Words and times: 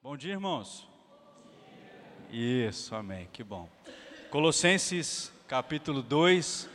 Bom 0.00 0.16
dia, 0.16 0.30
irmãos. 0.30 0.86
Isso, 2.30 2.94
amém, 2.94 3.28
que 3.32 3.42
bom. 3.42 3.68
Colossenses 4.30 5.32
capítulo 5.48 6.02
2, 6.02 6.70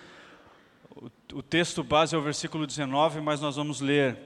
o, 0.94 1.10
o, 1.38 1.41
texto 1.41 1.86
base 1.86 2.13
é 2.13 2.17
o 2.17 2.21
versículo 2.21 2.67
19, 2.67 3.21
mas 3.21 3.39
nós 3.39 3.55
vamos 3.55 3.79
ler 3.79 4.20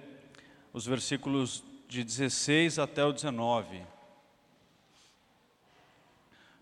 os 0.74 0.84
versículos 0.88 1.64
de 1.88 2.04
16 2.04 2.80
até 2.80 3.06
o 3.06 3.14
19. 3.14 3.84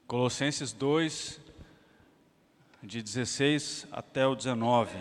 Colossenses 0.06 0.74
2, 0.74 1.40
de 2.84 3.02
16 3.02 3.88
até 3.94 4.28
o 4.28 4.36
19. 4.36 4.98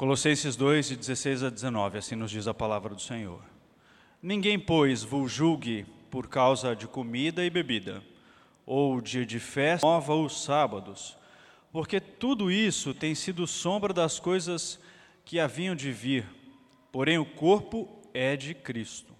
Colossenses 0.00 0.56
2, 0.56 0.88
de 0.88 0.96
16 0.96 1.42
a 1.42 1.50
19, 1.50 1.98
assim 1.98 2.16
nos 2.16 2.30
diz 2.30 2.48
a 2.48 2.54
palavra 2.54 2.94
do 2.94 3.02
Senhor. 3.02 3.42
Ninguém, 4.22 4.58
pois, 4.58 5.02
vos 5.02 5.30
julgue 5.30 5.84
por 6.10 6.26
causa 6.26 6.74
de 6.74 6.86
comida 6.86 7.44
e 7.44 7.50
bebida, 7.50 8.02
ou 8.64 8.98
dia 9.02 9.26
de 9.26 9.38
festa 9.38 9.86
nova 9.86 10.14
ou 10.14 10.26
sábados, 10.30 11.18
porque 11.70 12.00
tudo 12.00 12.50
isso 12.50 12.94
tem 12.94 13.14
sido 13.14 13.46
sombra 13.46 13.92
das 13.92 14.18
coisas 14.18 14.80
que 15.22 15.38
haviam 15.38 15.76
de 15.76 15.92
vir, 15.92 16.24
porém 16.90 17.18
o 17.18 17.26
corpo 17.26 17.86
é 18.14 18.38
de 18.38 18.54
Cristo. 18.54 19.12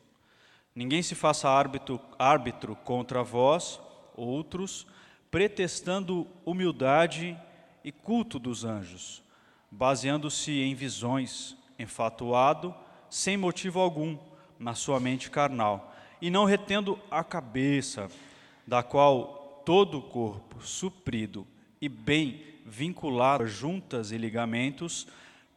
Ninguém 0.75 1.03
se 1.03 1.15
faça 1.15 1.47
árbitro, 1.51 2.01
árbitro 2.19 2.75
contra 2.75 3.23
vós, 3.23 3.79
outros, 4.17 4.87
pretextando 5.31 6.27
humildade 6.43 7.39
e 7.85 7.93
culto 7.93 8.39
dos 8.39 8.65
anjos 8.65 9.23
baseando-se 9.71 10.53
em 10.53 10.75
visões, 10.75 11.57
enfatuado, 11.79 12.75
sem 13.09 13.37
motivo 13.37 13.79
algum, 13.81 14.19
na 14.59 14.75
sua 14.75 15.01
mente 15.01 15.31
carnal, 15.31 15.95
e 16.21 16.29
não 16.31 16.45
retendo 16.45 16.99
a 17.11 17.25
cabeça, 17.25 18.11
da 18.67 18.83
qual 18.83 19.63
todo 19.65 19.99
o 19.99 20.03
corpo, 20.03 20.61
suprido 20.61 21.47
e 21.81 21.89
bem 21.89 22.45
vinculado 22.67 23.47
juntas 23.47 24.13
e 24.13 24.19
ligamentos, 24.19 25.07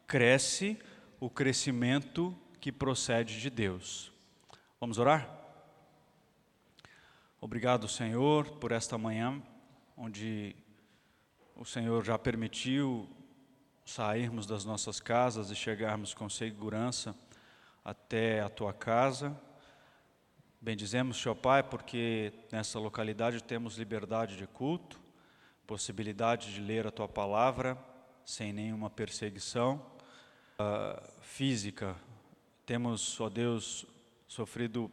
cresce 0.07 0.77
o 1.19 1.29
crescimento 1.29 2.35
que 2.59 2.71
procede 2.71 3.39
de 3.39 3.49
Deus. 3.49 4.11
Vamos 4.79 4.97
orar? 4.97 5.29
Obrigado, 7.39 7.87
Senhor, 7.89 8.51
por 8.51 8.71
esta 8.71 8.97
manhã, 8.97 9.41
onde 9.97 10.55
o 11.55 11.65
Senhor 11.65 12.03
já 12.03 12.17
permitiu 12.17 13.09
sairmos 13.85 14.45
das 14.45 14.63
nossas 14.65 14.99
casas 14.99 15.49
e 15.49 15.55
chegarmos 15.55 16.13
com 16.13 16.29
segurança 16.29 17.15
até 17.83 18.41
a 18.41 18.49
tua 18.49 18.73
casa. 18.73 19.35
Bendizemos, 20.61 21.21
Senhor 21.21 21.35
Pai, 21.35 21.61
porque 21.61 22.31
nessa 22.51 22.79
localidade 22.79 23.43
temos 23.43 23.77
liberdade 23.77 24.37
de 24.37 24.47
culto, 24.47 24.99
possibilidade 25.67 26.53
de 26.53 26.61
ler 26.61 26.87
a 26.87 26.91
tua 26.91 27.07
palavra 27.07 27.77
sem 28.25 28.53
nenhuma 28.53 28.89
perseguição 28.89 29.85
uh, 30.57 31.21
física. 31.21 31.95
Temos, 32.65 33.19
ó 33.19 33.29
Deus, 33.29 33.85
sofrido 34.27 34.89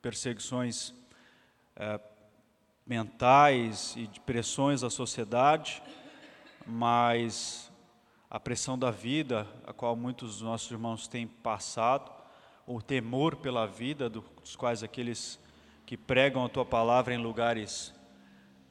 perseguições 0.00 0.90
uh, 0.90 2.00
mentais 2.86 3.94
e 3.96 4.06
de 4.06 4.20
pressões 4.20 4.80
da 4.80 4.90
sociedade, 4.90 5.82
mas 6.66 7.69
a 8.30 8.38
pressão 8.38 8.78
da 8.78 8.92
vida, 8.92 9.44
a 9.66 9.72
qual 9.72 9.96
muitos 9.96 10.34
dos 10.34 10.42
nossos 10.42 10.70
irmãos 10.70 11.08
têm 11.08 11.26
passado, 11.26 12.12
o 12.64 12.80
temor 12.80 13.34
pela 13.34 13.66
vida, 13.66 14.08
dos 14.08 14.54
quais 14.54 14.84
aqueles 14.84 15.40
que 15.84 15.96
pregam 15.96 16.44
a 16.44 16.48
tua 16.48 16.64
palavra 16.64 17.12
em 17.12 17.18
lugares 17.18 17.92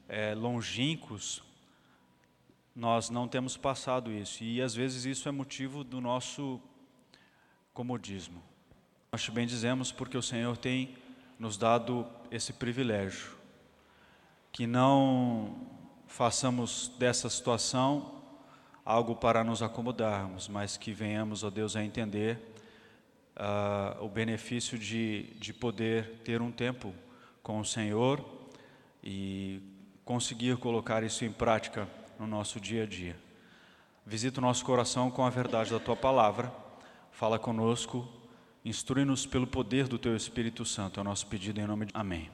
é, 0.08 0.34
longínquos, 0.34 1.42
nós 2.74 3.10
não 3.10 3.28
temos 3.28 3.58
passado 3.58 4.10
isso. 4.10 4.42
E 4.42 4.62
às 4.62 4.74
vezes 4.74 5.04
isso 5.04 5.28
é 5.28 5.32
motivo 5.32 5.84
do 5.84 6.00
nosso 6.00 6.58
comodismo. 7.74 8.42
Nós 9.12 9.22
te 9.22 9.30
bendizemos 9.30 9.92
porque 9.92 10.16
o 10.16 10.22
Senhor 10.22 10.56
tem 10.56 10.96
nos 11.38 11.58
dado 11.58 12.06
esse 12.30 12.54
privilégio. 12.54 13.36
Que 14.50 14.66
não 14.66 15.66
façamos 16.06 16.90
dessa 16.98 17.28
situação 17.28 18.19
algo 18.90 19.14
para 19.14 19.44
nos 19.44 19.62
acomodarmos, 19.62 20.48
mas 20.48 20.76
que 20.76 20.92
venhamos, 20.92 21.44
ó 21.44 21.50
Deus, 21.50 21.76
a 21.76 21.84
entender 21.84 22.36
uh, 23.36 24.04
o 24.04 24.08
benefício 24.08 24.76
de, 24.76 25.28
de 25.38 25.52
poder 25.52 26.20
ter 26.24 26.42
um 26.42 26.50
tempo 26.50 26.92
com 27.40 27.60
o 27.60 27.64
Senhor 27.64 28.24
e 29.02 29.62
conseguir 30.04 30.56
colocar 30.56 31.04
isso 31.04 31.24
em 31.24 31.30
prática 31.30 31.86
no 32.18 32.26
nosso 32.26 32.58
dia 32.58 32.82
a 32.82 32.86
dia. 32.86 33.16
Visita 34.04 34.40
o 34.40 34.42
nosso 34.42 34.64
coração 34.64 35.08
com 35.08 35.24
a 35.24 35.30
verdade 35.30 35.70
da 35.70 35.78
Tua 35.78 35.94
palavra, 35.94 36.52
fala 37.12 37.38
conosco, 37.38 38.08
instrui-nos 38.64 39.24
pelo 39.24 39.46
poder 39.46 39.86
do 39.86 40.00
Teu 40.00 40.16
Espírito 40.16 40.64
Santo, 40.64 40.98
é 40.98 41.00
o 41.02 41.04
nosso 41.04 41.28
pedido 41.28 41.60
em 41.60 41.66
nome 41.66 41.86
de 41.86 41.92
Amém. 41.94 42.28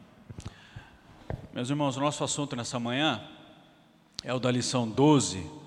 Meus 1.53 1.69
irmãos, 1.69 1.99
o 1.99 2.01
nosso 2.01 2.25
assunto 2.25 2.57
nessa 2.57 2.81
manhã 2.81 3.23
é 4.25 4.33
o 4.33 4.41
da 4.41 4.51
lição 4.51 4.89
12, 4.89 5.66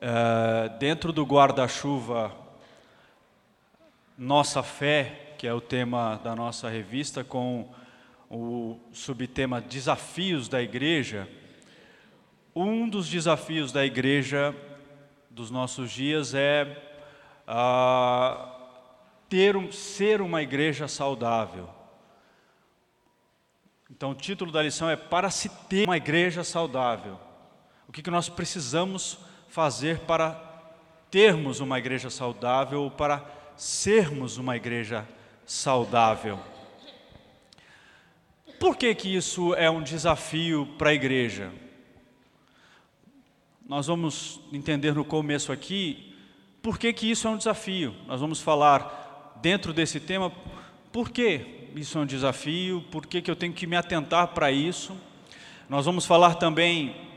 Uh, 0.00 0.78
dentro 0.78 1.12
do 1.12 1.24
guarda-chuva 1.24 2.32
Nossa 4.16 4.62
Fé, 4.62 5.34
que 5.36 5.44
é 5.44 5.52
o 5.52 5.60
tema 5.60 6.20
da 6.22 6.36
nossa 6.36 6.68
revista, 6.68 7.24
com 7.24 7.68
o 8.30 8.78
subtema 8.92 9.60
Desafios 9.60 10.48
da 10.48 10.62
Igreja, 10.62 11.28
um 12.54 12.88
dos 12.88 13.08
desafios 13.08 13.72
da 13.72 13.84
igreja 13.84 14.54
dos 15.30 15.50
nossos 15.50 15.90
dias 15.90 16.32
é 16.32 16.80
uh, 17.48 18.48
ter 19.28 19.56
um, 19.56 19.72
ser 19.72 20.20
uma 20.20 20.42
igreja 20.42 20.86
saudável. 20.86 21.68
Então, 23.90 24.12
o 24.12 24.14
título 24.14 24.52
da 24.52 24.62
lição 24.62 24.88
é 24.88 24.94
Para 24.94 25.28
se 25.28 25.48
ter 25.68 25.88
uma 25.88 25.96
igreja 25.96 26.44
saudável. 26.44 27.18
O 27.88 27.92
que, 27.92 28.00
que 28.00 28.10
nós 28.12 28.28
precisamos 28.28 29.26
fazer 29.48 30.00
para 30.00 30.32
termos 31.10 31.60
uma 31.60 31.78
igreja 31.78 32.10
saudável 32.10 32.82
ou 32.82 32.90
para 32.90 33.24
sermos 33.56 34.36
uma 34.36 34.56
igreja 34.56 35.08
saudável. 35.44 36.38
Por 38.60 38.76
que, 38.76 38.94
que 38.94 39.14
isso 39.14 39.54
é 39.54 39.70
um 39.70 39.82
desafio 39.82 40.66
para 40.76 40.90
a 40.90 40.94
igreja? 40.94 41.50
Nós 43.66 43.86
vamos 43.86 44.40
entender 44.52 44.94
no 44.94 45.04
começo 45.04 45.52
aqui 45.52 46.14
por 46.62 46.78
que, 46.78 46.92
que 46.92 47.10
isso 47.10 47.26
é 47.28 47.30
um 47.30 47.36
desafio. 47.36 47.94
Nós 48.06 48.20
vamos 48.20 48.40
falar 48.40 49.38
dentro 49.40 49.72
desse 49.72 50.00
tema 50.00 50.32
por 50.92 51.10
que 51.10 51.70
isso 51.74 51.98
é 51.98 52.00
um 52.00 52.06
desafio, 52.06 52.84
por 52.90 53.06
que, 53.06 53.22
que 53.22 53.30
eu 53.30 53.36
tenho 53.36 53.52
que 53.52 53.66
me 53.66 53.76
atentar 53.76 54.28
para 54.28 54.50
isso. 54.50 54.96
Nós 55.68 55.84
vamos 55.84 56.04
falar 56.04 56.34
também 56.34 57.07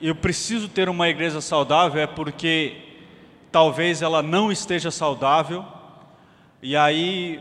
eu 0.00 0.14
preciso 0.14 0.68
ter 0.68 0.88
uma 0.88 1.08
igreja 1.08 1.40
saudável 1.40 2.02
é 2.02 2.06
porque 2.06 2.76
talvez 3.50 4.02
ela 4.02 4.22
não 4.22 4.52
esteja 4.52 4.90
saudável, 4.90 5.64
e 6.62 6.76
aí 6.76 7.40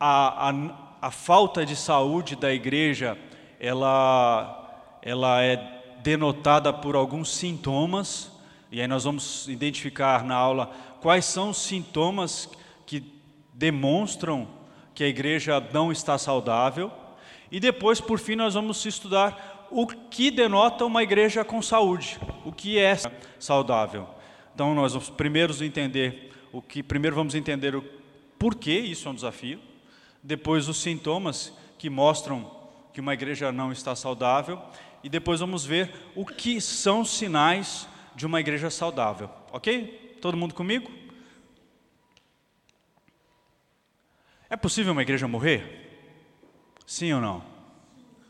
a, 0.00 0.50
a, 0.50 0.54
a 1.02 1.10
falta 1.10 1.64
de 1.64 1.76
saúde 1.76 2.34
da 2.34 2.52
igreja 2.52 3.16
ela, 3.60 4.98
ela 5.00 5.42
é 5.42 5.82
denotada 6.02 6.72
por 6.72 6.96
alguns 6.96 7.32
sintomas, 7.32 8.32
e 8.72 8.80
aí 8.80 8.88
nós 8.88 9.04
vamos 9.04 9.46
identificar 9.48 10.24
na 10.24 10.34
aula 10.34 10.72
quais 11.00 11.24
são 11.24 11.50
os 11.50 11.58
sintomas 11.58 12.50
que 12.84 13.04
demonstram 13.52 14.48
que 14.92 15.04
a 15.04 15.08
igreja 15.08 15.64
não 15.72 15.92
está 15.92 16.18
saudável, 16.18 16.90
e 17.50 17.60
depois, 17.60 18.00
por 18.00 18.18
fim, 18.18 18.34
nós 18.34 18.54
vamos 18.54 18.84
estudar 18.84 19.53
o 19.70 19.86
que 19.86 20.30
denota 20.30 20.84
uma 20.84 21.02
igreja 21.02 21.44
com 21.44 21.60
saúde, 21.60 22.18
o 22.44 22.52
que 22.52 22.78
é 22.78 22.96
saudável. 23.38 24.08
Então 24.54 24.74
nós 24.74 24.92
vamos 24.92 25.10
primeiro 25.10 25.52
entender 25.64 26.32
o 26.52 26.62
que 26.62 26.82
primeiro 26.82 27.16
vamos 27.16 27.34
entender 27.34 27.74
o 27.74 27.82
porquê 28.38 28.78
isso 28.78 29.08
é 29.08 29.10
um 29.10 29.14
desafio, 29.14 29.60
depois 30.22 30.68
os 30.68 30.76
sintomas 30.76 31.52
que 31.76 31.90
mostram 31.90 32.50
que 32.92 33.00
uma 33.00 33.12
igreja 33.12 33.50
não 33.50 33.72
está 33.72 33.96
saudável 33.96 34.62
e 35.02 35.08
depois 35.08 35.40
vamos 35.40 35.64
ver 35.64 35.92
o 36.14 36.24
que 36.24 36.60
são 36.60 37.04
sinais 37.04 37.88
de 38.14 38.24
uma 38.24 38.40
igreja 38.40 38.70
saudável. 38.70 39.28
OK? 39.52 40.18
Todo 40.20 40.36
mundo 40.36 40.54
comigo? 40.54 40.90
É 44.48 44.56
possível 44.56 44.92
uma 44.92 45.02
igreja 45.02 45.26
morrer? 45.26 45.90
Sim 46.86 47.12
ou 47.14 47.20
não? 47.20 47.44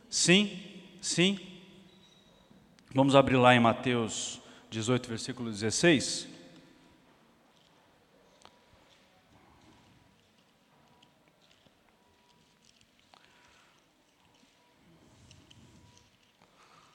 Sim, 0.08 0.63
sim. 1.04 1.38
Vamos 2.94 3.14
abrir 3.14 3.36
lá 3.36 3.54
em 3.54 3.60
Mateus 3.60 4.40
18, 4.70 5.06
versículo 5.06 5.50
16. 5.50 6.26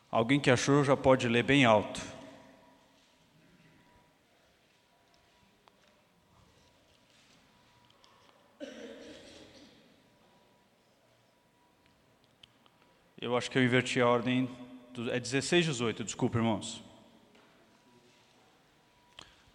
Alguém 0.10 0.40
que 0.40 0.50
achou 0.50 0.84
já 0.84 0.98
pode 0.98 1.28
ler 1.28 1.44
bem 1.44 1.64
alto. 1.64 2.02
Eu 13.22 13.36
acho 13.36 13.52
que 13.52 13.58
eu 13.58 13.64
inverti 13.64 14.00
a 14.00 14.08
ordem. 14.08 14.50
É 15.12 15.20
16, 15.20 15.66
18, 15.66 16.06
desculpa, 16.06 16.38
irmãos. 16.38 16.82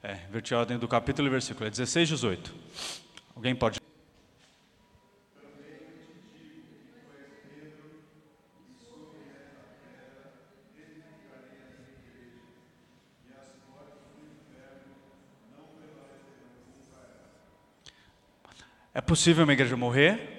É, 0.02 0.18
inverti 0.28 0.52
a 0.52 0.58
ordem 0.58 0.78
do 0.78 0.86
capítulo 0.86 1.28
e 1.28 1.30
versículo. 1.30 1.66
É 1.66 1.70
16, 1.70 2.10
18. 2.10 2.54
Alguém 3.34 3.54
pode. 3.54 3.80
É 18.92 19.00
possível 19.00 19.44
uma 19.44 19.54
igreja 19.54 19.74
morrer? 19.74 20.33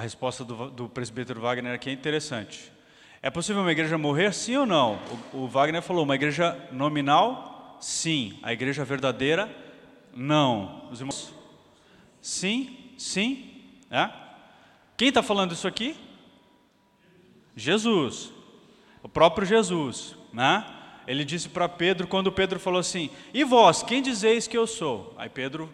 A 0.00 0.02
resposta 0.02 0.42
do, 0.42 0.70
do 0.70 0.88
presbítero 0.88 1.42
Wagner 1.42 1.74
aqui 1.74 1.90
é 1.90 1.92
interessante. 1.92 2.72
É 3.20 3.28
possível 3.28 3.60
uma 3.60 3.70
igreja 3.70 3.98
morrer, 3.98 4.32
sim 4.32 4.56
ou 4.56 4.64
não? 4.64 4.98
O, 5.34 5.40
o, 5.40 5.46
Wagner 5.46 5.82
falou, 5.82 6.04
uma 6.04 6.14
igreja 6.14 6.58
nominal, 6.72 7.76
sim. 7.82 8.38
A 8.42 8.50
igreja 8.50 8.82
verdadeira, 8.82 9.54
não. 10.16 10.88
Os 10.90 11.00
irmãos, 11.00 11.34
sim, 12.22 12.94
sim. 12.96 13.62
É? 13.90 14.08
Quem 14.96 15.08
está 15.08 15.22
falando 15.22 15.52
isso 15.52 15.68
aqui? 15.68 15.94
Jesus. 17.54 18.32
O 19.02 19.08
próprio 19.08 19.46
Jesus. 19.46 20.16
Né? 20.32 20.64
Ele 21.06 21.26
disse 21.26 21.50
para 21.50 21.68
Pedro, 21.68 22.06
quando 22.06 22.32
Pedro 22.32 22.58
falou 22.58 22.80
assim, 22.80 23.10
e 23.34 23.44
vós, 23.44 23.82
quem 23.82 24.00
dizeis 24.00 24.46
que 24.46 24.56
eu 24.56 24.66
sou? 24.66 25.14
Aí 25.18 25.28
Pedro 25.28 25.68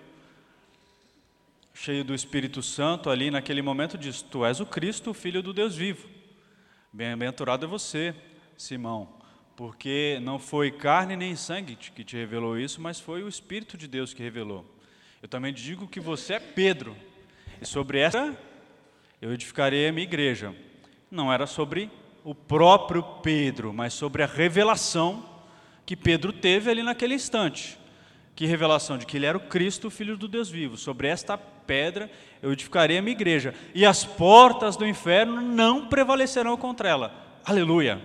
cheio 1.77 2.03
do 2.03 2.15
Espírito 2.15 2.63
Santo, 2.63 3.11
ali 3.11 3.31
naquele 3.31 3.61
momento 3.61 3.99
diz: 3.99 4.23
Tu 4.23 4.45
és 4.45 4.61
o 4.61 4.67
Cristo, 4.67 5.11
o 5.11 5.15
Filho 5.15 5.43
do 5.43 5.53
Deus 5.53 5.77
vivo. 5.77 6.09
Bem-aventurado 6.91 7.67
é 7.67 7.69
você, 7.69 8.15
Simão, 8.57 9.09
porque 9.55 10.19
não 10.23 10.39
foi 10.39 10.71
carne 10.71 11.15
nem 11.17 11.37
sangue 11.37 11.77
que 11.77 12.03
te 12.03 12.17
revelou 12.17 12.59
isso, 12.59 12.81
mas 12.81 12.99
foi 12.99 13.23
o 13.23 13.29
Espírito 13.29 13.77
de 13.77 13.87
Deus 13.87 14.15
que 14.15 14.23
revelou. 14.23 14.65
Eu 15.21 15.29
também 15.29 15.53
digo 15.53 15.87
que 15.87 16.01
você 16.01 16.35
é 16.35 16.41
Pedro, 16.41 16.97
e 17.61 17.67
sobre 17.67 17.99
essa 17.99 18.35
eu 19.21 19.33
edificarei 19.33 19.87
a 19.87 19.93
minha 19.93 20.07
igreja. 20.07 20.55
Não 21.11 21.31
era 21.31 21.47
sobre 21.47 21.91
o 22.25 22.35
próprio 22.35 23.03
Pedro, 23.23 23.73
mas 23.73 23.93
sobre 23.93 24.23
a 24.23 24.27
revelação 24.27 25.29
que 25.85 25.95
Pedro 25.95 26.33
teve 26.33 26.71
ali 26.71 26.83
naquele 26.83 27.15
instante. 27.15 27.79
Que 28.35 28.47
revelação 28.47 28.97
de 28.99 29.07
que 29.07 29.17
ele 29.17 29.27
era 29.27 29.37
o 29.37 29.49
Cristo, 29.49 29.89
o 29.89 29.91
Filho 29.91 30.17
do 30.17 30.27
Deus 30.27 30.51
vivo. 30.51 30.77
Sobre 30.77 31.09
esta 31.09 31.39
pedra 31.67 32.11
eu 32.43 32.53
edificarei 32.53 32.99
a 32.99 33.03
minha 33.03 33.17
igreja, 33.17 33.55
e 33.75 33.85
as 33.85 34.05
portas 34.05 34.77
do 34.77 34.87
inferno 34.87 35.41
não 35.41 35.89
prevalecerão 35.89 36.57
contra 36.57 36.89
ela. 36.89 37.13
Aleluia! 37.45 38.01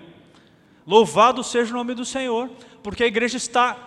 Louvado 0.86 1.44
seja 1.44 1.72
o 1.72 1.78
nome 1.78 1.94
do 1.94 2.04
Senhor, 2.04 2.50
porque 2.82 3.04
a 3.04 3.08
igreja 3.08 3.38
está 3.38 3.78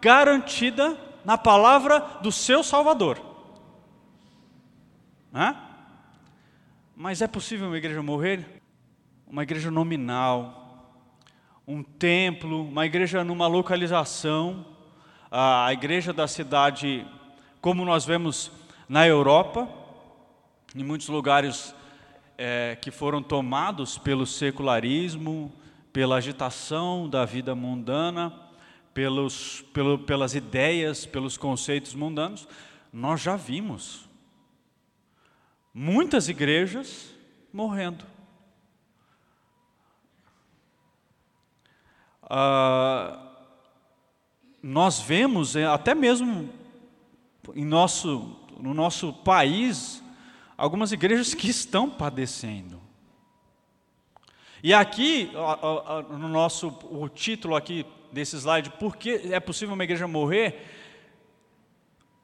garantida 0.00 0.96
na 1.24 1.36
palavra 1.36 1.98
do 2.22 2.30
seu 2.30 2.62
Salvador. 2.62 3.20
Hã? 5.34 5.56
Mas 6.94 7.20
é 7.20 7.26
possível 7.26 7.66
uma 7.66 7.76
igreja 7.76 8.02
morrer? 8.02 8.62
Uma 9.26 9.42
igreja 9.42 9.70
nominal, 9.70 10.64
um 11.66 11.82
templo, 11.82 12.68
uma 12.68 12.86
igreja 12.86 13.24
numa 13.24 13.48
localização, 13.48 14.64
a 15.28 15.72
igreja 15.72 16.12
da 16.12 16.28
cidade, 16.28 17.04
como 17.60 17.84
nós 17.84 18.04
vemos 18.04 18.52
na 18.88 19.06
Europa, 19.06 19.68
em 20.74 20.82
muitos 20.82 21.08
lugares 21.08 21.74
é, 22.36 22.76
que 22.80 22.90
foram 22.90 23.22
tomados 23.22 23.96
pelo 23.96 24.26
secularismo, 24.26 25.52
pela 25.92 26.16
agitação 26.16 27.08
da 27.08 27.24
vida 27.24 27.54
mundana, 27.54 28.32
pelos, 28.92 29.62
pelo, 29.72 29.98
pelas 29.98 30.34
ideias, 30.34 31.06
pelos 31.06 31.36
conceitos 31.36 31.94
mundanos, 31.94 32.46
nós 32.92 33.20
já 33.20 33.36
vimos 33.36 34.08
muitas 35.72 36.28
igrejas 36.28 37.12
morrendo. 37.52 38.04
Ah, 42.22 43.32
nós 44.62 45.00
vemos, 45.00 45.56
é, 45.56 45.66
até 45.66 45.94
mesmo 45.94 46.48
em 47.54 47.64
nosso 47.64 48.43
no 48.60 48.74
nosso 48.74 49.12
país 49.12 50.02
algumas 50.56 50.92
igrejas 50.92 51.34
que 51.34 51.48
estão 51.48 51.90
padecendo. 51.90 52.80
E 54.62 54.72
aqui, 54.72 55.30
no 56.10 56.28
nosso 56.28 56.68
o 56.90 57.08
título 57.08 57.54
aqui 57.54 57.84
desse 58.10 58.36
slide, 58.36 58.70
por 58.70 58.96
que 58.96 59.10
é 59.30 59.38
possível 59.38 59.74
uma 59.74 59.84
igreja 59.84 60.08
morrer? 60.08 60.64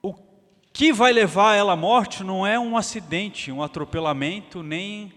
O 0.01 0.15
que 0.73 0.93
vai 0.93 1.13
levar 1.13 1.55
ela 1.55 1.75
à 1.75 1.77
morte 1.77 2.25
não 2.25 2.47
é 2.47 2.59
um 2.59 2.77
acidente, 2.79 3.53
um 3.53 3.63
atropelamento, 3.63 4.63
nem 4.63 5.13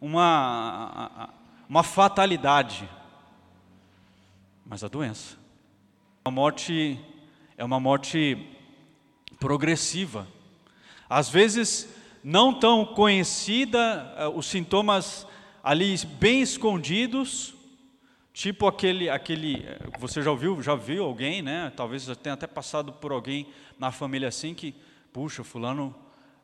uma, 0.00 1.30
uma 1.68 1.82
fatalidade, 1.82 2.88
mas 4.64 4.84
a 4.84 4.88
doença. 4.88 5.36
A 6.24 6.30
morte 6.30 7.00
é 7.56 7.64
uma 7.64 7.80
morte 7.80 8.38
progressiva. 9.40 10.28
Às 11.08 11.28
vezes, 11.28 11.88
não 12.22 12.52
tão 12.52 12.84
conhecida, 12.84 14.14
eh, 14.18 14.28
os 14.28 14.46
sintomas 14.46 15.26
ali 15.62 15.96
bem 16.18 16.42
escondidos, 16.42 17.54
tipo 18.32 18.66
aquele, 18.66 19.08
aquele, 19.08 19.64
eh, 19.66 19.78
você 19.98 20.22
já 20.22 20.30
ouviu, 20.30 20.62
já 20.62 20.74
viu 20.74 21.04
alguém, 21.04 21.40
né? 21.40 21.72
Talvez 21.74 22.04
já 22.04 22.14
tenha 22.14 22.34
até 22.34 22.46
passado 22.46 22.92
por 22.92 23.12
alguém 23.12 23.48
na 23.78 23.90
família 23.90 24.28
assim 24.28 24.54
que, 24.54 24.74
puxa, 25.12 25.42
fulano 25.42 25.94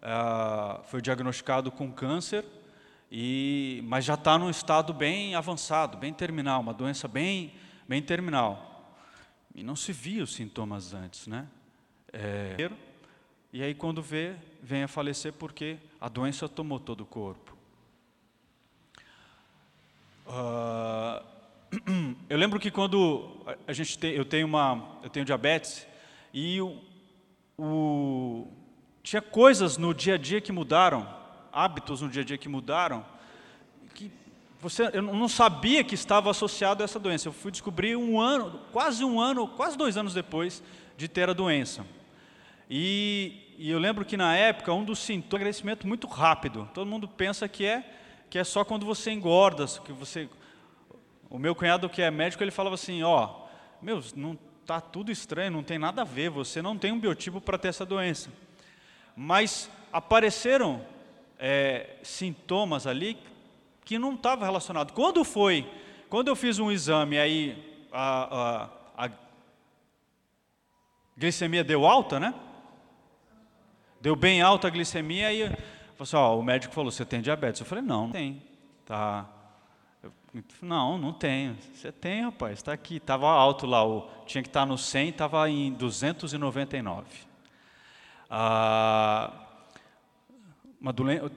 uh, 0.02 0.82
foi 0.84 1.02
diagnosticado 1.02 1.70
com 1.70 1.92
câncer 1.92 2.44
e, 3.10 3.82
mas 3.84 4.04
já 4.04 4.14
está 4.14 4.38
num 4.38 4.50
estado 4.50 4.92
bem 4.92 5.34
avançado, 5.34 5.96
bem 5.96 6.12
terminal, 6.12 6.60
uma 6.60 6.74
doença 6.74 7.06
bem, 7.06 7.52
bem 7.88 8.02
terminal. 8.02 8.96
E 9.54 9.62
não 9.62 9.76
se 9.76 9.92
via 9.92 10.24
os 10.24 10.34
sintomas 10.34 10.94
antes, 10.94 11.26
né? 11.26 11.46
É, 12.12 12.70
e 13.54 13.62
aí, 13.62 13.72
quando 13.72 14.02
vê, 14.02 14.34
vem 14.60 14.82
a 14.82 14.88
falecer 14.88 15.32
porque 15.32 15.76
a 16.00 16.08
doença 16.08 16.48
tomou 16.48 16.80
todo 16.80 17.02
o 17.02 17.06
corpo. 17.06 17.56
Uh, 20.26 21.24
eu 22.28 22.36
lembro 22.36 22.58
que 22.58 22.68
quando 22.68 23.46
a 23.64 23.72
gente 23.72 23.96
tem, 23.96 24.10
eu 24.10 24.24
tenho 24.24 24.48
uma, 24.48 24.98
eu 25.04 25.08
tenho 25.08 25.24
diabetes 25.24 25.86
e 26.32 26.60
o, 26.60 26.80
o, 27.56 28.48
tinha 29.04 29.22
coisas 29.22 29.78
no 29.78 29.94
dia 29.94 30.14
a 30.14 30.18
dia 30.18 30.40
que 30.40 30.50
mudaram, 30.50 31.08
hábitos 31.52 32.00
no 32.00 32.08
dia 32.08 32.22
a 32.22 32.24
dia 32.24 32.36
que 32.36 32.48
mudaram, 32.48 33.06
que 33.94 34.10
você, 34.60 34.90
eu 34.92 35.00
não 35.00 35.28
sabia 35.28 35.84
que 35.84 35.94
estava 35.94 36.28
associado 36.28 36.82
a 36.82 36.86
essa 36.86 36.98
doença. 36.98 37.28
Eu 37.28 37.32
fui 37.32 37.52
descobrir 37.52 37.94
um 37.94 38.20
ano, 38.20 38.58
quase 38.72 39.04
um 39.04 39.20
ano, 39.20 39.46
quase 39.46 39.78
dois 39.78 39.96
anos 39.96 40.12
depois 40.12 40.60
de 40.96 41.06
ter 41.06 41.30
a 41.30 41.32
doença. 41.32 41.86
E 42.68 43.43
e 43.58 43.70
eu 43.70 43.78
lembro 43.78 44.04
que 44.04 44.16
na 44.16 44.36
época 44.36 44.72
um 44.72 44.84
dos 44.84 44.98
sintomas 44.98 45.32
é 45.32 45.36
emagrecimento 45.36 45.86
muito 45.86 46.06
rápido. 46.06 46.68
Todo 46.74 46.86
mundo 46.86 47.06
pensa 47.08 47.48
que 47.48 47.64
é 47.64 47.84
que 48.30 48.38
é 48.38 48.44
só 48.44 48.64
quando 48.64 48.84
você 48.84 49.12
engorda, 49.12 49.64
que 49.84 49.92
você 49.92 50.28
O 51.30 51.38
meu 51.38 51.54
cunhado 51.54 51.88
que 51.88 52.02
é 52.02 52.10
médico, 52.10 52.42
ele 52.42 52.50
falava 52.50 52.74
assim, 52.74 53.02
ó, 53.02 53.24
oh, 53.24 53.84
meu, 53.84 54.02
não 54.16 54.38
tá 54.66 54.80
tudo 54.80 55.12
estranho, 55.12 55.50
não 55.52 55.62
tem 55.62 55.78
nada 55.78 56.02
a 56.02 56.04
ver, 56.04 56.30
você 56.30 56.60
não 56.62 56.76
tem 56.76 56.90
um 56.92 56.98
biotipo 56.98 57.40
para 57.40 57.58
ter 57.58 57.68
essa 57.68 57.84
doença. 57.84 58.30
Mas 59.16 59.70
apareceram 59.92 60.84
é, 61.38 61.96
sintomas 62.02 62.86
ali 62.86 63.18
que 63.84 63.98
não 63.98 64.14
estavam 64.14 64.44
relacionados. 64.44 64.94
Quando 64.94 65.22
foi? 65.24 65.68
Quando 66.08 66.28
eu 66.28 66.36
fiz 66.36 66.58
um 66.58 66.72
exame 66.72 67.18
aí 67.18 67.86
a, 67.92 68.68
a, 68.96 69.06
a 69.06 69.10
Glicemia 71.16 71.62
deu 71.62 71.86
alta, 71.86 72.18
né? 72.18 72.34
Deu 74.04 74.14
bem 74.14 74.42
alta 74.42 74.66
a 74.66 74.70
glicemia 74.70 75.32
e 75.32 75.44
assim, 75.98 76.14
ó, 76.14 76.38
o 76.38 76.42
médico 76.42 76.74
falou: 76.74 76.90
Você 76.90 77.06
tem 77.06 77.22
diabetes? 77.22 77.62
Eu 77.62 77.66
falei: 77.66 77.82
Não, 77.82 78.02
não 78.02 78.12
tem. 78.12 78.42
Tá. 78.84 79.24
Eu, 80.02 80.12
não, 80.60 80.98
não 80.98 81.10
tem. 81.10 81.56
Você 81.74 81.90
tem, 81.90 82.20
rapaz, 82.20 82.58
está 82.58 82.70
aqui. 82.70 82.96
Estava 82.96 83.26
alto 83.26 83.64
lá, 83.66 83.82
o, 83.82 84.06
tinha 84.26 84.42
que 84.42 84.50
estar 84.50 84.60
tá 84.60 84.66
no 84.66 84.76
100, 84.76 85.08
estava 85.08 85.48
em 85.48 85.72
299. 85.72 87.06
Ah, 88.28 89.32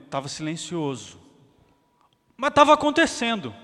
estava 0.04 0.28
silencioso. 0.28 1.18
Mas 2.36 2.50
estava 2.50 2.74
acontecendo. 2.74 3.54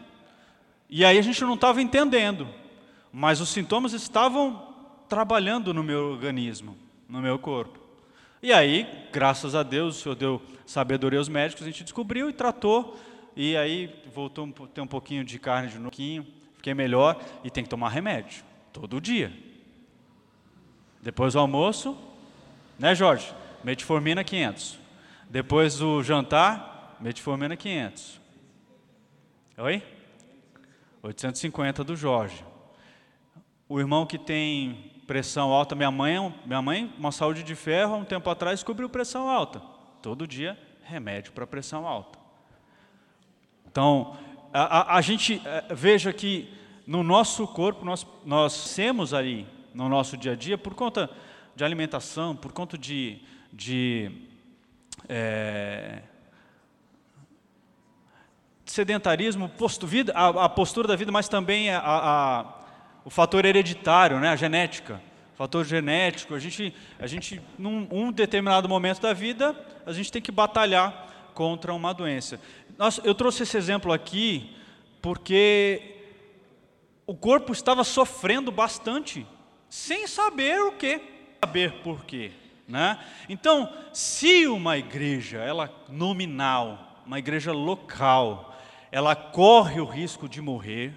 E 0.89 1.05
aí 1.05 1.19
a 1.19 1.23
gente 1.23 1.43
não 1.45 1.57
estava 1.57 1.83
entendendo. 1.83 2.49
Mas 3.13 3.39
os 3.39 3.51
sintomas 3.51 3.93
estavam 3.93 4.75
trabalhando 5.11 5.75
no 5.75 5.83
meu 5.83 6.13
organismo, 6.13 6.75
no 7.07 7.21
meu 7.21 7.39
corpo. 7.39 7.84
E 8.45 8.53
aí, 8.53 8.87
graças 9.11 9.55
a 9.55 9.63
Deus, 9.63 9.97
o 9.97 10.03
Senhor 10.03 10.15
deu 10.15 10.43
sabedoria 10.67 11.19
aos 11.19 11.31
médicos, 11.31 11.63
a 11.63 11.67
gente 11.67 11.83
descobriu 11.83 12.29
e 12.29 12.33
tratou. 12.35 12.95
E 13.35 13.57
aí 13.57 13.91
voltou 14.15 14.47
a 14.63 14.67
ter 14.67 14.83
um 14.83 14.87
pouquinho 14.87 15.25
de 15.25 15.39
carne 15.39 15.71
de 15.71 15.79
novo, 15.79 15.97
fiquei 16.55 16.75
melhor 16.75 17.19
e 17.43 17.51
tem 17.51 17.65
que 17.65 17.71
tomar 17.71 17.89
remédio, 17.89 18.45
todo 18.71 19.01
dia. 19.01 19.33
Depois 21.01 21.33
do 21.33 21.39
almoço, 21.39 21.97
né 22.79 22.95
Jorge? 22.95 23.33
Metformina 23.65 24.23
500. 24.23 24.79
Depois 25.31 25.79
do 25.79 26.03
jantar, 26.03 26.99
metformina 27.01 27.57
500. 27.57 28.21
Oi? 29.57 29.83
850 31.03 31.83
do 31.83 31.97
Jorge. 31.97 32.45
O 33.67 33.81
irmão 33.81 34.05
que 34.05 34.19
tem 34.19 34.94
pressão 35.07 35.53
alta, 35.53 35.75
minha 35.75 35.91
mãe, 35.91 36.35
minha 36.45 36.63
mãe, 36.63 36.93
uma 36.99 37.13
saúde 37.13 37.43
de 37.43 37.55
ferro, 37.55 37.97
um 37.97 38.05
tempo 38.05 38.29
atrás 38.31 38.61
descobriu 38.61 38.89
pressão 38.89 39.29
alta. 39.29 39.61
Todo 40.03 40.27
dia 40.27 40.59
remédio 40.83 41.33
para 41.33 41.47
pressão 41.47 41.87
alta. 41.87 42.19
Então, 43.67 44.17
a, 44.53 44.95
a, 44.95 44.97
a 44.97 45.01
gente 45.01 45.41
é, 45.45 45.75
veja 45.75 46.13
que 46.13 46.53
no 46.87 47.03
nosso 47.03 47.47
corpo 47.47 47.85
nós 47.85 48.07
nós 48.25 48.75
temos 48.75 49.15
aí 49.15 49.47
no 49.73 49.89
nosso 49.89 50.17
dia 50.17 50.33
a 50.33 50.37
dia 50.37 50.57
por 50.57 50.75
conta 50.75 51.11
de 51.57 51.65
alimentação, 51.65 52.37
por 52.37 52.53
conta 52.53 52.77
de, 52.77 53.21
de 53.53 54.11
é, 55.09 56.03
sedentarismo, 58.65 59.49
posto 59.49 59.87
vida, 59.87 60.13
a, 60.15 60.45
a, 60.45 60.49
postura 60.49 60.89
da 60.89 60.97
vida, 60.97 61.13
mas 61.13 61.29
também 61.29 61.71
a, 61.71 62.55
o 63.05 63.11
fator 63.11 63.45
hereditário, 63.45 64.19
né, 64.19 64.31
a 64.31 64.37
genética. 64.37 65.01
Fator 65.37 65.65
genético, 65.65 66.35
a 66.35 66.39
gente, 66.39 66.73
a 66.99 67.07
gente, 67.09 67.43
num 67.59 67.89
um 67.91 68.13
determinado 68.13 68.69
momento 68.69 69.01
da 69.01 69.13
vida, 69.13 69.55
a 69.85 69.93
gente 69.93 70.11
tem 70.11 70.23
que 70.23 70.31
batalhar 70.31 71.31
contra 71.35 71.75
uma 71.75 71.93
doença. 71.93 72.41
Nossa, 72.79 73.01
eu 73.05 73.15
trouxe 73.15 73.43
esse 73.43 73.57
exemplo 73.57 73.93
aqui 73.93 74.57
porque 75.03 75.97
o 77.07 77.15
corpo 77.15 77.53
estava 77.53 77.83
sofrendo 77.85 78.51
bastante, 78.51 79.27
sem 79.69 80.07
saber 80.07 80.61
o 80.63 80.73
que, 80.73 81.01
saber 81.41 81.73
por 81.83 82.05
quê. 82.05 82.31
Né? 82.67 82.99
Então, 83.29 83.71
se 83.93 84.47
uma 84.47 84.79
igreja, 84.79 85.39
ela 85.39 85.71
nominal, 85.89 87.03
uma 87.05 87.19
igreja 87.19 87.53
local, 87.53 88.57
ela 88.91 89.15
corre 89.15 89.81
o 89.81 89.85
risco 89.85 90.29
de 90.29 90.41
morrer, 90.41 90.95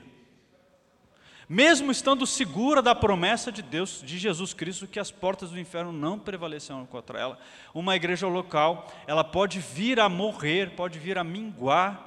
mesmo 1.50 1.92
estando 1.92 2.26
segura 2.26 2.82
da 2.82 2.94
promessa 2.94 3.52
de 3.52 3.62
Deus, 3.62 4.02
de 4.04 4.18
Jesus 4.18 4.54
Cristo, 4.54 4.88
que 4.88 5.00
as 5.00 5.12
portas 5.12 5.52
do 5.52 5.60
inferno 5.60 5.92
não 5.92 6.20
prevalecerão 6.20 6.86
contra 6.86 7.20
ela, 7.20 7.40
uma 7.74 7.96
igreja 7.96 8.28
local, 8.28 8.92
ela 9.08 9.24
pode 9.24 9.60
vir 9.60 10.00
a 10.00 10.10
morrer, 10.10 10.72
pode 10.76 11.00
vir 11.00 11.18
a 11.18 11.24
minguar, 11.24 12.06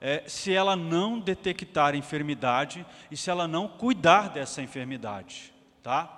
é, 0.00 0.24
se 0.26 0.52
ela 0.52 0.74
não 0.74 1.18
detectar 1.20 1.94
enfermidade 1.94 2.86
e 3.10 3.16
se 3.16 3.28
ela 3.28 3.46
não 3.46 3.68
cuidar 3.68 4.30
dessa 4.30 4.62
enfermidade, 4.62 5.52
tá? 5.82 6.16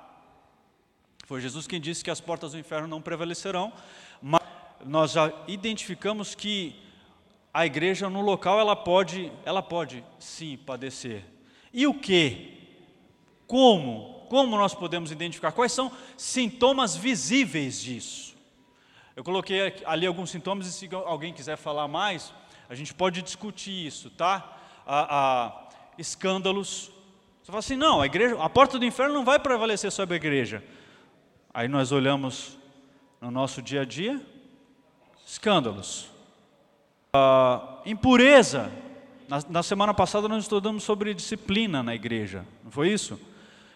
Foi 1.26 1.40
Jesus 1.40 1.66
quem 1.66 1.80
disse 1.80 2.04
que 2.04 2.10
as 2.10 2.20
portas 2.20 2.52
do 2.52 2.58
inferno 2.58 2.86
não 2.86 3.02
prevalecerão, 3.02 3.72
mas 4.20 4.42
nós 4.84 5.12
já 5.12 5.32
identificamos 5.48 6.34
que 6.34 6.80
a 7.52 7.66
igreja 7.66 8.08
no 8.08 8.20
local 8.20 8.60
ela 8.60 8.76
pode, 8.76 9.32
ela 9.44 9.62
pode 9.62 10.04
sim 10.18 10.56
padecer. 10.56 11.24
E 11.72 11.86
o 11.86 11.94
que? 11.94 12.52
Como? 13.46 14.26
Como 14.28 14.56
nós 14.56 14.74
podemos 14.74 15.10
identificar? 15.10 15.52
Quais 15.52 15.72
são 15.72 15.92
sintomas 16.16 16.96
visíveis 16.96 17.80
disso? 17.80 18.34
Eu 19.14 19.22
coloquei 19.22 19.74
ali 19.84 20.06
alguns 20.06 20.30
sintomas 20.30 20.66
e 20.66 20.72
se 20.72 20.88
alguém 20.94 21.32
quiser 21.34 21.56
falar 21.56 21.86
mais, 21.86 22.32
a 22.68 22.74
gente 22.74 22.94
pode 22.94 23.20
discutir 23.20 23.86
isso, 23.86 24.08
tá? 24.08 24.56
A, 24.86 25.18
a, 25.18 25.68
escândalos. 25.98 26.90
Você 27.42 27.46
fala 27.46 27.58
assim, 27.58 27.76
não, 27.76 28.00
a 28.00 28.06
igreja, 28.06 28.42
a 28.42 28.48
porta 28.48 28.78
do 28.78 28.84
inferno 28.84 29.12
não 29.14 29.24
vai 29.24 29.38
prevalecer 29.38 29.92
sobre 29.92 30.14
a 30.14 30.16
igreja. 30.16 30.64
Aí 31.52 31.68
nós 31.68 31.92
olhamos 31.92 32.56
no 33.20 33.30
nosso 33.30 33.60
dia 33.60 33.82
a 33.82 33.84
dia, 33.84 34.20
escândalos, 35.26 36.08
uh, 37.14 37.80
impureza. 37.84 38.72
Na, 39.32 39.42
na, 39.48 39.62
semana 39.62 39.94
passada 39.94 40.28
nós 40.28 40.42
estudamos 40.42 40.82
sobre 40.82 41.14
disciplina 41.14 41.82
na 41.82 41.94
igreja, 41.94 42.44
não 42.62 42.70
foi 42.70 42.90
isso? 42.90 43.18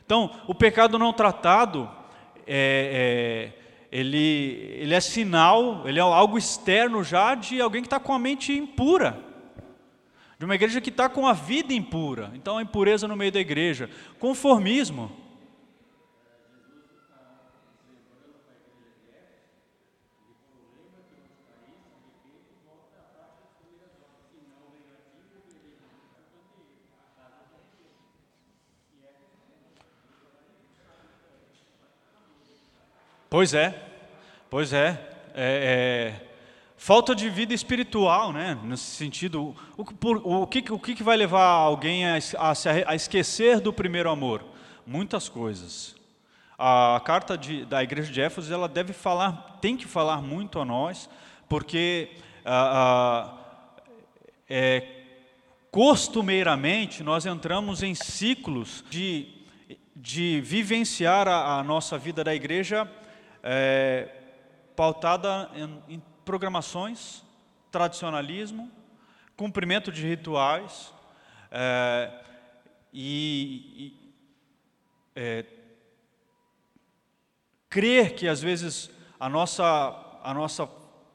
Então, 0.05 0.31
o 0.47 0.55
pecado 0.55 0.99
não 0.99 1.15
tratado, 1.15 1.89
é, 2.47 3.53
é, 3.57 3.89
ele, 3.91 4.77
ele 4.79 4.93
é 4.93 5.01
sinal, 5.01 5.89
ele 5.89 5.99
é 5.99 6.03
algo 6.03 6.37
externo 6.37 7.03
já 7.03 7.35
de 7.35 7.59
alguém 7.59 7.81
que 7.81 7.87
está 7.87 7.99
com 7.99 8.13
a 8.13 8.19
mente 8.19 8.53
impura. 8.53 9.19
De 10.39 10.45
uma 10.45 10.55
igreja 10.55 10.79
que 10.79 10.91
está 10.91 11.09
com 11.09 11.27
a 11.27 11.33
vida 11.33 11.73
impura. 11.73 12.33
Então, 12.35 12.59
a 12.59 12.63
impureza 12.63 13.09
no 13.09 13.17
meio 13.17 13.33
da 13.33 13.41
igreja. 13.41 13.89
Conformismo. 14.21 15.11
Pois 33.37 33.53
é, 33.53 33.79
pois 34.49 34.73
é. 34.73 34.99
é, 35.35 36.15
é 36.25 36.27
falta 36.75 37.15
de 37.15 37.29
vida 37.29 37.53
espiritual, 37.53 38.33
né? 38.33 38.59
Nesse 38.65 38.85
sentido, 38.97 39.55
o, 39.77 39.85
por, 39.85 40.23
o, 40.25 40.47
que, 40.47 40.73
o 40.73 40.79
que 40.79 41.03
vai 41.03 41.19
levar 41.19 41.45
alguém 41.45 42.07
a, 42.07 42.15
a, 42.39 42.53
a, 42.87 42.95
esquecer 42.95 43.61
do 43.61 43.75
primeiro 43.75 44.09
amor? 44.09 44.43
Muitas 44.87 45.29
coisas. 45.29 45.95
A 46.59 46.99
carta 47.05 47.37
de, 47.37 47.67
da 47.67 47.83
igreja 47.83 48.11
de 48.11 48.23
Éfeso, 48.23 48.51
ela 48.51 48.67
deve 48.67 48.95
falar, 48.95 49.59
tem 49.61 49.77
que 49.77 49.85
falar 49.85 50.23
muito 50.23 50.59
a 50.59 50.65
nós, 50.65 51.07
porque 51.47 52.13
é, 54.49 54.83
costumeiramente 55.71 57.03
nós 57.03 57.27
entramos 57.27 57.83
em 57.83 57.95
ciclos 57.95 58.83
de, 58.89 59.29
de 59.95 60.41
vivenciar 60.41 61.29
a, 61.29 61.59
a 61.59 61.63
nossa 61.63 61.99
vida 61.99 62.25
da 62.25 62.35
igreja 62.35 62.91
é, 63.49 64.09
pautada 64.75 65.49
em, 65.55 65.95
em 65.95 66.03
programações, 66.25 67.23
tradicionalismo, 67.71 68.69
cumprimento 69.37 69.93
de 69.93 70.05
rituais 70.05 70.93
é, 71.53 72.11
e, 72.93 73.73
e 73.77 74.13
é, 75.15 75.45
crer 77.71 78.17
que 78.17 78.27
às 78.27 78.43
vezes 78.43 78.91
a 79.21 79.29
nossa, 79.29 79.65
a 80.25 80.35
nossa 80.35 80.69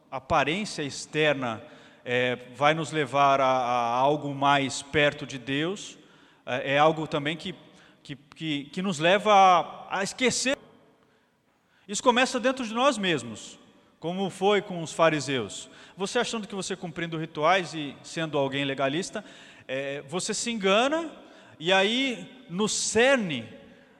aparência 0.09 0.83
externa 0.83 1.61
é, 2.05 2.37
vai 2.55 2.73
nos 2.73 2.91
levar 2.91 3.41
a, 3.41 3.45
a, 3.45 3.95
algo 3.95 4.33
mais 4.33 4.81
perto 4.81 5.25
de 5.25 5.37
Deus, 5.37 5.97
é, 6.45 6.75
é 6.75 6.77
algo 6.77 7.05
também 7.07 7.35
que, 7.35 7.53
que, 8.01 8.15
que, 8.15 8.63
que 8.65 8.81
nos 8.81 8.99
leva 8.99 9.33
a, 9.33 9.99
a 9.99 10.03
esquecer 10.03 10.60
isso 11.91 12.01
começa 12.01 12.39
dentro 12.39 12.65
de 12.65 12.73
nós 12.73 12.97
mesmos, 12.97 13.59
como 13.99 14.29
foi 14.29 14.61
com 14.61 14.81
os 14.81 14.93
fariseus. 14.93 15.69
Você 15.97 16.19
achando 16.19 16.47
que 16.47 16.55
você 16.55 16.73
cumprindo 16.73 17.17
rituais 17.17 17.73
e 17.73 17.97
sendo 18.01 18.37
alguém 18.37 18.63
legalista, 18.63 19.25
é, 19.67 20.01
você 20.03 20.33
se 20.33 20.49
engana 20.49 21.11
e 21.59 21.73
aí 21.73 22.45
no 22.49 22.69
cerne, 22.69 23.45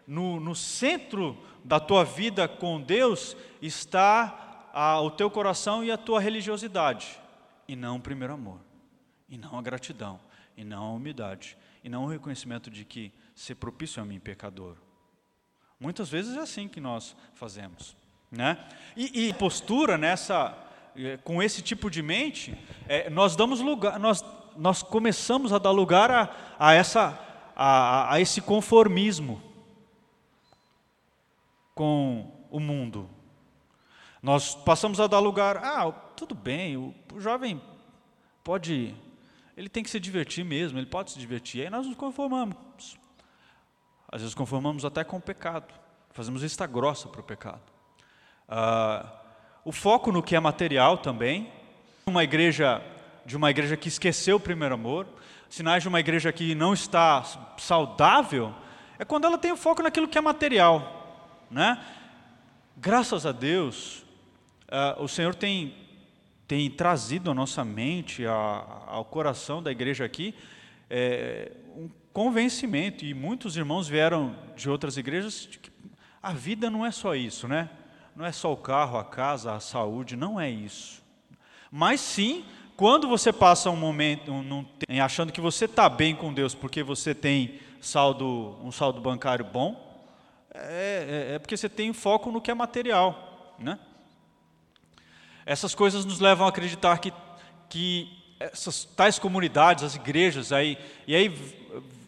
no, 0.08 0.40
no 0.40 0.56
centro 0.56 1.38
da 1.66 1.82
tua 1.82 2.06
vida 2.06 2.48
com 2.48 2.80
Deus 2.82 3.36
está 3.62 4.70
a, 4.74 5.02
o 5.02 5.12
teu 5.12 5.30
coração 5.30 5.84
e 5.84 5.92
a 5.92 5.98
tua 5.98 6.22
religiosidade, 6.22 7.20
e 7.68 7.76
não 7.76 7.98
o 7.98 8.02
primeiro 8.02 8.36
amor, 8.36 8.62
e 9.28 9.38
não 9.38 9.60
a 9.60 9.62
gratidão, 9.62 10.18
e 10.56 10.64
não 10.64 10.82
a 10.82 10.94
humildade, 10.94 11.58
e 11.84 11.90
não 11.90 12.06
o 12.06 12.08
reconhecimento 12.08 12.70
de 12.70 12.86
que 12.86 13.12
ser 13.36 13.56
propício 13.56 14.02
a 14.02 14.06
mim, 14.06 14.18
pecador. 14.18 14.78
Muitas 15.82 16.10
vezes 16.10 16.38
é 16.38 16.42
assim 16.42 16.68
que 16.68 16.80
nós 16.80 17.16
fazemos. 17.34 17.96
Né? 18.32 18.56
E, 18.96 19.30
e 19.30 19.34
postura 19.34 19.98
nessa, 19.98 20.56
eh, 20.96 21.18
com 21.24 21.42
esse 21.42 21.64
tipo 21.64 21.90
de 21.90 22.04
mente, 22.04 22.56
é, 22.88 23.10
nós 23.10 23.36
damos 23.36 23.62
lugar, 23.62 24.00
nós, 24.00 24.24
nós 24.56 24.84
começamos 24.84 25.52
a 25.52 25.58
dar 25.58 25.72
lugar 25.72 26.12
a, 26.12 26.30
a, 26.60 26.74
essa, 26.74 27.20
a, 27.56 28.14
a 28.14 28.22
esse 28.22 28.42
conformismo 28.42 29.42
com 31.74 32.32
o 32.52 32.60
mundo. 32.60 33.10
Nós 34.22 34.54
passamos 34.54 35.00
a 35.00 35.08
dar 35.08 35.18
lugar, 35.18 35.58
ah, 35.58 35.92
tudo 36.16 36.36
bem, 36.36 36.78
o, 36.78 36.94
o 37.12 37.20
jovem 37.20 37.60
pode, 38.44 38.94
ele 39.58 39.68
tem 39.68 39.82
que 39.82 39.90
se 39.90 40.00
divertir 40.00 40.46
mesmo, 40.46 40.78
ele 40.78 40.86
pode 40.86 41.10
se 41.10 41.18
divertir. 41.18 41.64
Aí 41.64 41.72
nós 41.72 41.88
nos 41.88 41.96
conformamos. 41.96 42.56
Às 44.12 44.22
vezes 44.22 44.36
conformamos 44.36 44.84
até 44.84 45.04
com 45.04 45.18
o 45.18 45.22
pecado, 45.22 45.74
fazemos 46.12 46.42
vista 46.42 46.68
grossa 46.68 47.08
para 47.08 47.22
o 47.22 47.24
pecado. 47.24 47.62
Ah, 48.48 49.06
o 49.64 49.72
foco 49.72 50.12
no 50.12 50.22
que 50.22 50.36
é 50.36 50.40
material 50.40 50.98
também, 50.98 51.52
uma 52.06 52.24
igreja 52.24 52.82
de 53.26 53.38
uma 53.38 53.50
igreja 53.52 53.78
que 53.78 53.88
esqueceu 53.88 54.38
o 54.38 54.40
primeiro 54.40 54.74
amor, 54.74 55.08
sinais 55.50 55.84
de 55.84 55.88
uma 55.88 56.00
igreja 56.00 56.32
que 56.34 56.56
não 56.56 56.74
está 56.74 57.24
saudável, 57.58 58.54
é 58.98 59.06
quando 59.06 59.26
ela 59.26 59.38
tem 59.38 59.52
o 59.52 59.58
foco 59.58 59.84
naquilo 59.84 60.08
que 60.08 60.18
é 60.18 60.22
material, 60.22 61.46
né? 61.50 61.80
Graças 62.76 63.26
a 63.26 63.32
Deus, 63.32 64.00
uh, 64.68 65.02
o 65.02 65.08
Senhor 65.08 65.36
tem 65.36 65.76
tem 66.48 66.70
trazido 66.70 67.32
à 67.32 67.34
nossa 67.34 67.64
mente, 67.64 68.26
a, 68.26 68.34
ao 68.88 69.06
coração 69.06 69.64
da 69.64 69.72
igreja 69.72 70.04
aqui, 70.04 70.36
é, 70.90 71.50
convencimento, 72.14 73.06
e 73.06 73.14
muitos 73.14 73.56
irmãos 73.56 73.88
vieram 73.88 74.36
de 74.56 74.70
outras 74.70 74.98
igrejas, 74.98 75.48
de 75.50 75.60
que 75.60 75.72
a 76.22 76.34
vida 76.34 76.70
não 76.70 76.86
é 76.86 76.92
só 76.92 77.16
isso, 77.16 77.48
né? 77.48 77.70
Não 78.16 78.26
é 78.26 78.32
só 78.32 78.52
o 78.52 78.58
carro, 78.58 78.98
a 78.98 79.04
casa, 79.04 79.54
a 79.54 79.60
saúde, 79.60 80.16
não 80.16 80.40
é 80.40 80.50
isso. 80.50 81.02
Mas 81.72 82.02
sim, 82.02 82.46
quando 82.76 83.08
você 83.08 83.32
passa 83.32 83.70
um 83.70 83.76
momento 83.76 84.32
um, 84.32 84.60
um, 84.60 84.66
achando 85.02 85.32
que 85.32 85.40
você 85.40 85.66
está 85.66 85.88
bem 85.88 86.16
com 86.16 86.34
Deus 86.34 86.54
porque 86.54 86.84
você 86.84 87.16
tem 87.16 87.60
saldo, 87.80 88.58
um 88.62 88.72
saldo 88.72 89.00
bancário 89.00 89.46
bom, 89.46 89.90
é, 90.54 91.30
é, 91.32 91.36
é 91.36 91.40
porque 91.40 91.56
você 91.56 91.70
tem 91.70 91.94
foco 91.94 92.30
no 92.30 92.42
que 92.42 92.52
é 92.52 92.54
material, 92.54 93.56
né? 93.58 93.80
Essas 95.46 95.74
coisas 95.74 96.06
nos 96.06 96.20
levam 96.20 96.46
a 96.46 96.50
acreditar 96.50 97.00
que, 97.00 97.12
que 97.70 98.22
essas 98.40 98.84
tais 98.84 99.18
comunidades, 99.18 99.84
as 99.84 99.96
igrejas, 99.96 100.52
aí, 100.52 100.78
e 101.08 101.16
aí 101.16 101.30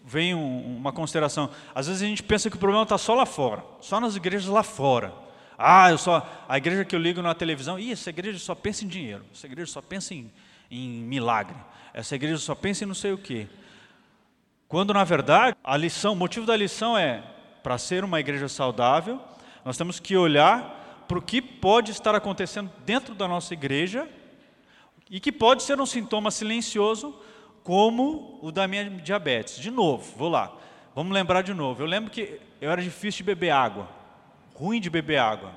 vem 0.03 0.35
um, 0.35 0.77
uma 0.77 0.91
consideração. 0.91 1.49
Às 1.73 1.87
vezes 1.87 2.01
a 2.01 2.05
gente 2.05 2.21
pensa 2.21 2.49
que 2.49 2.55
o 2.55 2.59
problema 2.59 2.83
está 2.83 2.97
só 2.97 3.15
lá 3.15 3.25
fora, 3.25 3.63
só 3.79 3.99
nas 3.99 4.15
igrejas 4.15 4.47
lá 4.47 4.63
fora. 4.63 5.13
Ah, 5.57 5.89
eu 5.89 5.97
só 5.97 6.27
a 6.47 6.57
igreja 6.57 6.83
que 6.83 6.95
eu 6.95 6.99
ligo 6.99 7.21
na 7.21 7.33
televisão, 7.33 7.79
Ih, 7.79 7.91
essa 7.91 8.09
igreja 8.09 8.37
só 8.39 8.53
pensa 8.53 8.83
em 8.83 8.87
dinheiro, 8.87 9.23
essa 9.33 9.47
igreja 9.47 9.71
só 9.71 9.81
pensa 9.81 10.13
em, 10.13 10.31
em 10.69 10.89
milagre, 11.03 11.55
essa 11.93 12.15
igreja 12.15 12.37
só 12.37 12.53
pensa 12.53 12.83
em 12.83 12.87
não 12.87 12.95
sei 12.95 13.13
o 13.13 13.17
quê. 13.17 13.47
Quando 14.67 14.93
na 14.93 15.03
verdade 15.03 15.55
a 15.63 15.77
lição, 15.77 16.13
o 16.13 16.15
motivo 16.15 16.45
da 16.45 16.57
lição 16.57 16.97
é 16.97 17.23
para 17.61 17.77
ser 17.77 18.03
uma 18.03 18.19
igreja 18.19 18.49
saudável, 18.49 19.21
nós 19.63 19.77
temos 19.77 19.99
que 19.99 20.17
olhar 20.17 21.05
para 21.07 21.17
o 21.17 21.21
que 21.21 21.41
pode 21.41 21.91
estar 21.91 22.15
acontecendo 22.15 22.71
dentro 22.85 23.13
da 23.15 23.27
nossa 23.27 23.53
igreja 23.53 24.09
e 25.09 25.19
que 25.19 25.31
pode 25.31 25.63
ser 25.63 25.79
um 25.79 25.85
sintoma 25.85 26.31
silencioso, 26.31 27.15
como 27.63 28.37
o 28.41 28.51
da 28.51 28.67
minha 28.67 28.89
diabetes. 28.89 29.57
De 29.57 29.71
novo, 29.71 30.17
vou 30.17 30.29
lá, 30.29 30.53
vamos 30.93 31.13
lembrar 31.13 31.41
de 31.41 31.53
novo. 31.53 31.81
Eu 31.81 31.85
lembro 31.85 32.11
que 32.11 32.39
eu 32.59 32.69
era 32.69 32.81
difícil 32.81 33.19
de 33.19 33.23
beber 33.23 33.51
água, 33.51 33.87
ruim 34.53 34.79
de 34.79 34.89
beber 34.89 35.17
água. 35.17 35.51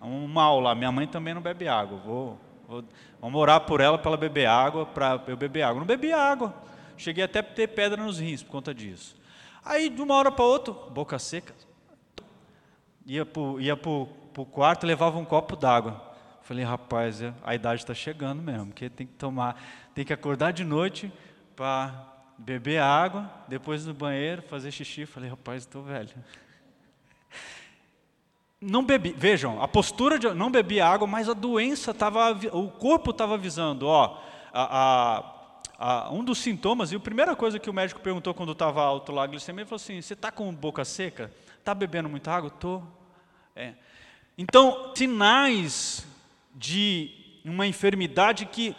Um 0.00 0.26
mal 0.26 0.58
lá, 0.58 0.74
minha 0.74 0.90
mãe 0.90 1.06
também 1.06 1.32
não 1.32 1.40
bebe 1.40 1.68
água. 1.68 1.98
Vou, 1.98 2.38
vou 2.66 2.84
vamos 3.20 3.40
orar 3.40 3.60
por 3.60 3.80
ela 3.80 3.96
para 3.96 4.10
ela 4.10 4.16
beber 4.16 4.46
água, 4.46 4.84
para 4.84 5.22
eu 5.28 5.36
beber 5.36 5.62
água. 5.62 5.78
Não 5.78 5.86
bebi 5.86 6.12
água. 6.12 6.52
Cheguei 6.96 7.22
até 7.22 7.38
a 7.38 7.42
ter 7.42 7.68
pedra 7.68 8.02
nos 8.02 8.18
rins 8.18 8.42
por 8.42 8.50
conta 8.50 8.74
disso. 8.74 9.14
Aí, 9.64 9.88
de 9.88 10.02
uma 10.02 10.16
hora 10.16 10.32
para 10.32 10.44
outra, 10.44 10.72
boca 10.72 11.18
seca, 11.18 11.54
ia 13.06 13.24
para 13.24 13.42
ia 13.60 13.74
o 13.74 14.46
quarto 14.46 14.86
levava 14.86 15.18
um 15.18 15.24
copo 15.24 15.54
d'água. 15.54 16.10
Falei, 16.42 16.64
rapaz, 16.64 17.20
a 17.44 17.54
idade 17.54 17.82
está 17.82 17.94
chegando 17.94 18.42
mesmo, 18.42 18.66
porque 18.66 18.90
tem 18.90 19.06
que 19.06 19.12
tomar, 19.12 19.60
tem 19.94 20.04
que 20.04 20.12
acordar 20.12 20.52
de 20.52 20.64
noite 20.64 21.12
para 21.56 22.12
beber 22.38 22.80
água, 22.80 23.30
depois 23.48 23.86
no 23.86 23.94
banheiro, 23.94 24.42
fazer 24.42 24.70
xixi. 24.70 25.06
Falei, 25.06 25.30
rapaz, 25.30 25.62
estou 25.62 25.82
velho. 25.82 26.10
Não 28.60 28.84
bebi, 28.84 29.12
vejam, 29.12 29.60
a 29.60 29.66
postura 29.66 30.20
de 30.20 30.32
não 30.34 30.48
bebi 30.48 30.80
água, 30.80 31.04
mas 31.04 31.28
a 31.28 31.32
doença 31.32 31.90
estava, 31.90 32.30
o 32.52 32.70
corpo 32.70 33.10
estava 33.10 33.34
avisando, 33.34 33.88
ó, 33.88 34.22
a, 34.54 35.24
a 35.76 36.12
um 36.12 36.22
dos 36.22 36.38
sintomas, 36.38 36.92
e 36.92 36.94
a 36.94 37.00
primeira 37.00 37.34
coisa 37.34 37.58
que 37.58 37.68
o 37.68 37.74
médico 37.74 38.00
perguntou 38.00 38.32
quando 38.32 38.52
estava 38.52 38.80
alto 38.80 39.10
lá, 39.10 39.24
a 39.24 39.26
glicemia, 39.26 39.62
ele 39.62 39.68
falou 39.68 39.82
assim: 39.82 40.00
Você 40.00 40.12
está 40.12 40.30
com 40.30 40.54
boca 40.54 40.84
seca? 40.84 41.28
Está 41.58 41.74
bebendo 41.74 42.08
muita 42.08 42.30
água? 42.30 42.52
Estou. 42.54 42.84
É. 43.56 43.72
Então, 44.38 44.92
sinais 44.94 46.06
de 46.54 47.10
uma 47.44 47.66
enfermidade 47.66 48.46
que, 48.46 48.76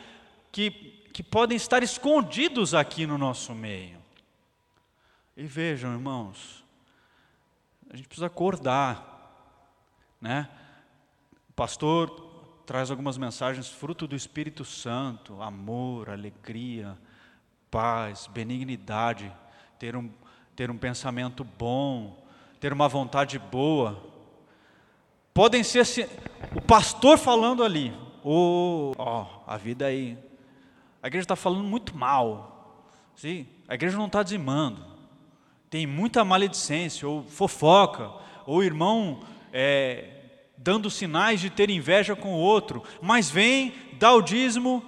que, 0.50 0.93
que 1.14 1.22
podem 1.22 1.56
estar 1.56 1.84
escondidos 1.84 2.74
aqui 2.74 3.06
no 3.06 3.20
nosso 3.20 3.54
meio. 3.54 4.00
E 5.38 5.44
vejam, 5.44 5.94
irmãos, 5.94 6.66
a 7.88 7.96
gente 7.96 8.08
precisa 8.08 8.26
acordar, 8.26 9.70
né? 10.20 10.50
O 11.50 11.54
pastor 11.54 12.10
traz 12.66 12.90
algumas 12.90 13.16
mensagens 13.16 13.70
fruto 13.70 14.08
do 14.08 14.16
Espírito 14.16 14.66
Santo, 14.66 15.40
amor, 15.40 16.10
alegria, 16.10 16.98
paz, 17.70 18.28
benignidade, 18.28 19.32
ter 19.78 19.96
um, 19.96 20.10
ter 20.56 20.72
um 20.72 20.78
pensamento 20.78 21.44
bom, 21.44 22.26
ter 22.60 22.74
uma 22.74 22.90
vontade 22.90 23.38
boa. 23.38 24.04
Podem 25.32 25.64
ser 25.64 26.10
o 26.56 26.62
pastor 26.62 27.20
falando 27.20 27.64
ali, 27.64 27.94
oh, 28.24 28.94
oh, 28.98 29.26
a 29.46 29.58
vida 29.58 29.86
aí, 29.86 30.18
a 31.04 31.08
igreja 31.08 31.26
está 31.26 31.36
falando 31.36 31.66
muito 31.66 31.96
mal, 31.96 32.88
sim? 33.14 33.46
a 33.68 33.76
igreja 33.76 33.98
não 33.98 34.06
está 34.06 34.24
dizimando, 34.24 34.86
tem 35.70 35.86
muita 35.86 36.24
maledicência, 36.24 37.06
ou 37.06 37.24
fofoca, 37.24 38.10
ou 38.46 38.64
irmão 38.64 39.20
é, 39.52 40.06
dando 40.58 40.90
sinais 40.90 41.42
de 41.42 41.50
ter 41.50 41.70
inveja 41.70 42.16
com 42.16 42.36
o 42.36 42.38
outro, 42.38 42.82
mas 43.02 43.30
vem, 43.30 43.74
dá 44.00 44.14
o 44.14 44.22
dízimo, 44.22 44.82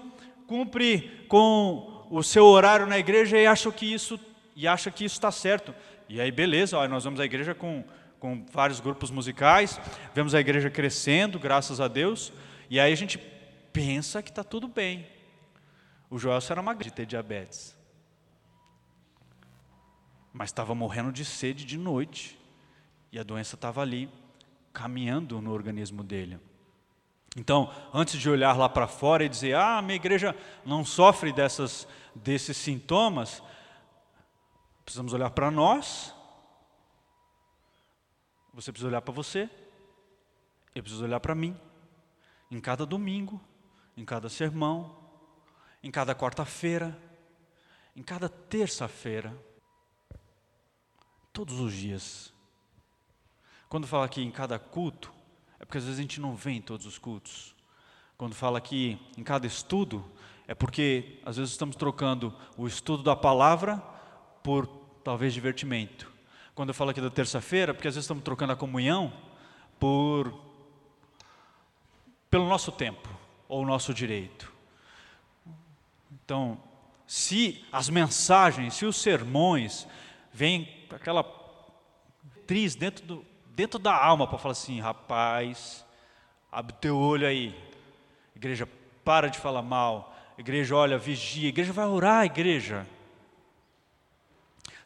cumpre 0.48 1.26
com 1.28 2.08
o 2.10 2.24
seu 2.24 2.46
horário 2.46 2.88
na 2.88 2.98
igreja 2.98 3.38
e 3.38 3.46
acha 3.46 3.70
que 3.70 3.92
isso 3.92 4.18
e 4.56 4.70
acha 4.70 4.90
que 4.90 5.04
isso 5.04 5.16
está 5.16 5.32
certo. 5.32 5.76
E 6.08 6.22
aí 6.22 6.32
beleza, 6.32 6.88
nós 6.88 7.04
vamos 7.04 7.20
à 7.20 7.26
igreja 7.26 7.54
com, 7.54 7.84
com 8.22 8.46
vários 8.54 8.80
grupos 8.80 9.12
musicais, 9.12 9.82
vemos 10.14 10.34
a 10.34 10.40
igreja 10.40 10.70
crescendo, 10.70 11.38
graças 11.38 11.82
a 11.82 11.90
Deus, 11.90 12.32
e 12.70 12.80
aí 12.80 12.94
a 12.94 12.96
gente 12.96 13.18
pensa 13.74 14.24
que 14.24 14.30
está 14.30 14.46
tudo 14.46 14.70
bem. 14.70 15.06
O 16.10 16.20
Joel 16.20 16.40
era 16.50 16.62
magro 16.62 16.84
de 16.84 16.92
ter 16.92 17.06
diabetes, 17.06 17.76
mas 20.32 20.50
estava 20.50 20.76
morrendo 20.76 21.12
de 21.12 21.26
sede 21.26 21.66
de 21.66 21.78
noite, 21.78 22.40
e 23.12 23.20
a 23.20 23.24
doença 23.24 23.56
estava 23.56 23.82
ali 23.82 24.10
caminhando 24.74 25.42
no 25.42 25.52
organismo 25.52 26.04
dele. 26.04 26.40
Então, 27.38 27.74
antes 27.94 28.20
de 28.20 28.30
olhar 28.30 28.58
lá 28.58 28.70
para 28.70 28.88
fora 28.88 29.24
e 29.24 29.30
dizer, 29.30 29.56
ah, 29.56 29.82
minha 29.82 29.96
igreja 29.96 30.36
não 30.66 30.86
sofre 30.86 31.34
dessas, 31.34 31.88
desses 32.14 32.56
sintomas, 32.56 33.42
precisamos 34.84 35.14
olhar 35.14 35.30
para 35.32 35.52
nós, 35.52 36.14
você 38.54 38.72
precisa 38.72 38.88
olhar 38.88 39.02
para 39.02 39.14
você, 39.14 39.50
eu 40.74 40.82
preciso 40.82 41.04
olhar 41.04 41.20
para 41.20 41.36
mim, 41.36 41.60
em 42.50 42.62
cada 42.62 42.86
domingo, 42.86 43.42
em 43.98 44.06
cada 44.06 44.30
sermão, 44.30 45.05
em 45.86 45.92
cada 45.92 46.16
quarta-feira, 46.16 46.98
em 47.96 48.02
cada 48.02 48.28
terça-feira, 48.28 49.32
todos 51.32 51.60
os 51.60 51.72
dias. 51.72 52.34
Quando 53.70 53.86
fala 53.86 54.06
aqui 54.06 54.24
em 54.24 54.32
cada 54.32 54.58
culto, 54.58 55.14
é 55.60 55.64
porque 55.64 55.78
às 55.78 55.84
vezes 55.84 56.00
a 56.00 56.02
gente 56.02 56.20
não 56.20 56.36
vem 56.36 56.58
em 56.58 56.62
todos 56.62 56.88
os 56.88 56.98
cultos. 56.98 57.56
Quando 58.18 58.34
fala 58.34 58.58
aqui 58.58 59.00
em 59.16 59.24
cada 59.24 59.46
estudo, 59.46 60.04
é 60.48 60.56
porque 60.56 61.20
às 61.24 61.38
vezes 61.38 61.52
estamos 61.52 61.76
trocando 61.76 62.34
o 62.58 62.66
estudo 62.66 63.04
da 63.04 63.16
palavra 63.16 63.78
por 64.42 64.66
talvez 65.04 65.36
divertimento. 65.36 66.12
Quando 66.56 66.70
eu 66.70 66.74
falo 66.74 66.90
aqui 66.90 67.02
da 67.02 67.12
terça-feira, 67.12 67.70
é 67.70 67.74
porque 67.76 67.88
às 67.88 67.94
vezes 67.94 68.06
estamos 68.06 68.24
trocando 68.24 68.54
a 68.54 68.56
comunhão 68.56 69.14
por 69.80 70.34
pelo 72.28 72.50
nosso 72.50 72.72
tempo 72.72 73.08
ou 73.48 73.62
o 73.62 73.66
nosso 73.68 73.94
direito. 73.94 74.55
Então, 76.26 76.58
se 77.06 77.64
as 77.72 77.88
mensagens, 77.88 78.74
se 78.74 78.86
os 78.86 78.96
sermões 78.98 79.88
vêm 80.34 80.68
aquela 80.90 81.24
atriz 82.42 82.74
dentro 82.74 83.06
do, 83.06 83.26
dentro 83.50 83.78
da 83.78 83.96
alma 83.96 84.28
para 84.28 84.40
falar 84.40 84.54
assim, 84.54 84.80
rapaz, 84.80 85.86
abre 86.52 86.74
teu 86.82 86.98
olho 86.98 87.28
aí. 87.28 87.56
Igreja, 88.36 88.68
para 89.04 89.30
de 89.30 89.38
falar 89.38 89.62
mal. 89.62 90.16
Igreja, 90.36 90.76
olha, 90.76 90.98
vigia. 90.98 91.50
Igreja 91.50 91.72
vai 91.72 91.86
orar, 91.86 92.26
igreja. 92.26 92.88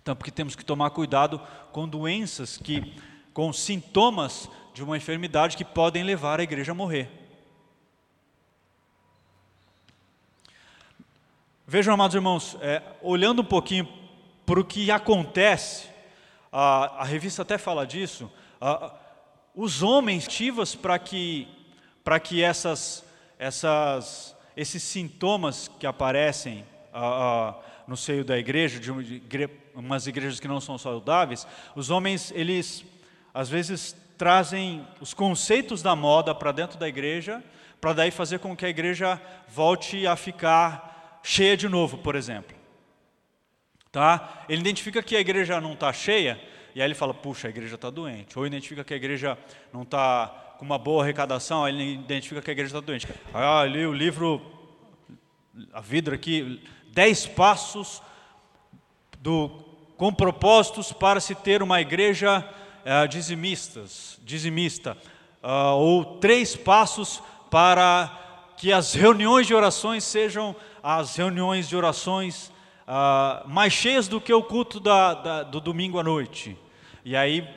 Então, 0.01 0.13
porque 0.13 0.31
temos 0.31 0.57
que 0.57 0.65
tomar 0.65 0.89
cuidado 0.89 1.39
com 1.71 1.87
doenças 1.87 2.57
que, 2.57 3.01
com 3.33 3.53
sintomas 3.53 4.49
de 4.73 4.83
uma 4.83 4.97
enfermidade 4.97 5.55
que 5.55 5.63
podem 5.63 6.03
levar 6.03 6.41
a 6.41 6.43
igreja 6.43 6.73
a 6.73 6.75
morrer. 6.75 7.18
Vejam, 11.71 11.93
amados 11.93 12.15
irmãos, 12.15 12.57
é, 12.61 12.81
olhando 12.99 13.43
um 13.43 13.45
pouquinho 13.45 13.87
para 14.43 14.59
o 14.59 14.65
que 14.65 14.89
acontece, 14.89 15.87
a, 16.51 17.01
a, 17.01 17.03
revista 17.03 17.43
até 17.43 17.59
fala 17.59 17.85
disso, 17.85 18.27
a, 18.59 18.91
os 19.53 19.83
homens 19.83 20.25
ativas 20.25 20.73
para 20.73 20.97
que, 20.97 21.47
para 22.03 22.19
que 22.19 22.41
essas, 22.41 23.05
essas, 23.37 24.35
esses 24.57 24.81
sintomas 24.81 25.69
que 25.79 25.85
aparecem 25.85 26.65
a, 26.91 27.53
no 27.87 27.95
seio 27.95 28.25
da 28.25 28.35
igreja, 28.35 28.79
de, 28.79 29.19
de 29.19 29.49
umas 29.75 30.07
igrejas 30.07 30.39
que 30.39 30.47
não 30.47 30.59
são 30.59 30.75
saudáveis, 30.75 31.45
os 31.75 31.91
homens, 31.91 32.31
eles 32.35 32.83
às 33.31 33.47
vezes 33.47 33.95
trazem 34.17 34.87
os 34.99 35.13
conceitos 35.13 35.83
da 35.83 35.95
moda 35.95 36.33
para 36.33 36.51
dentro 36.51 36.79
da 36.79 36.87
igreja, 36.87 37.43
para 37.79 37.93
daí 37.93 38.09
fazer 38.09 38.39
com 38.39 38.57
que 38.57 38.65
a 38.65 38.69
igreja 38.69 39.21
volte 39.47 40.07
a 40.07 40.15
ficar 40.15 40.88
cheia 41.23 41.55
de 41.55 41.67
novo, 41.67 41.97
por 41.97 42.15
exemplo. 42.15 42.55
Tá? 43.91 44.45
Ele 44.47 44.61
identifica 44.61 45.01
que 45.01 45.15
a 45.15 45.19
igreja 45.19 45.59
não 45.59 45.73
está 45.73 45.91
cheia, 45.91 46.39
e 46.75 46.81
aí 46.81 46.87
ele 46.87 46.95
fala, 46.95 47.13
puxa, 47.13 47.47
a 47.47 47.49
igreja 47.49 47.75
está 47.75 47.89
doente. 47.89 48.37
Ou 48.37 48.45
identifica 48.45 48.83
que 48.83 48.93
a 48.93 48.97
igreja 48.97 49.37
não 49.73 49.81
está 49.83 50.55
com 50.57 50.65
uma 50.65 50.77
boa 50.77 51.03
arrecadação, 51.03 51.65
aí 51.65 51.73
ele 51.73 51.93
identifica 51.95 52.41
que 52.41 52.51
a 52.51 52.53
igreja 52.53 52.69
está 52.69 52.85
doente. 52.85 53.07
Ah, 53.33 53.65
li 53.65 53.85
o 53.85 53.93
livro, 53.93 54.41
a 55.73 55.81
vidro 55.81 56.13
aqui, 56.13 56.61
dez 56.91 57.25
passos 57.25 58.01
do, 59.19 59.49
com 59.97 60.13
propósitos 60.13 60.91
para 60.91 61.19
se 61.19 61.33
ter 61.33 61.63
uma 61.63 61.81
igreja 61.81 62.47
é, 62.85 63.07
dizimistas, 63.07 64.19
dizimista. 64.23 64.97
Uh, 65.41 65.75
ou 65.75 66.17
três 66.19 66.55
passos 66.55 67.21
para 67.49 68.28
que 68.59 68.73
as 68.73 68.93
reuniões 68.93 69.47
de 69.47 69.55
orações 69.55 70.03
sejam 70.03 70.53
as 70.83 71.15
reuniões 71.15 71.69
de 71.69 71.77
orações 71.77 72.51
uh, 72.85 73.47
mais 73.47 73.71
cheias 73.71 74.05
do 74.09 74.19
que 74.19 74.33
o 74.33 74.43
culto 74.43 74.81
da, 74.81 75.13
da, 75.13 75.43
do 75.43 75.61
domingo 75.61 75.97
à 75.97 76.03
noite. 76.03 76.57
E 77.05 77.15
aí, 77.15 77.47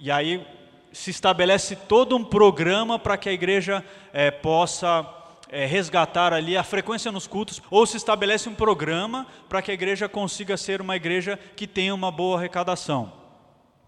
e 0.00 0.10
aí 0.10 0.44
se 0.92 1.10
estabelece 1.10 1.76
todo 1.76 2.16
um 2.16 2.24
programa 2.24 2.98
para 2.98 3.16
que 3.16 3.28
a 3.28 3.32
igreja 3.32 3.84
é, 4.12 4.32
possa 4.32 5.08
é, 5.48 5.64
resgatar 5.64 6.32
ali 6.32 6.56
a 6.56 6.64
frequência 6.64 7.12
nos 7.12 7.28
cultos, 7.28 7.62
ou 7.70 7.86
se 7.86 7.96
estabelece 7.96 8.48
um 8.48 8.54
programa 8.54 9.28
para 9.48 9.62
que 9.62 9.70
a 9.70 9.74
igreja 9.74 10.08
consiga 10.08 10.56
ser 10.56 10.80
uma 10.80 10.96
igreja 10.96 11.38
que 11.54 11.68
tenha 11.68 11.94
uma 11.94 12.10
boa 12.10 12.36
arrecadação. 12.36 13.12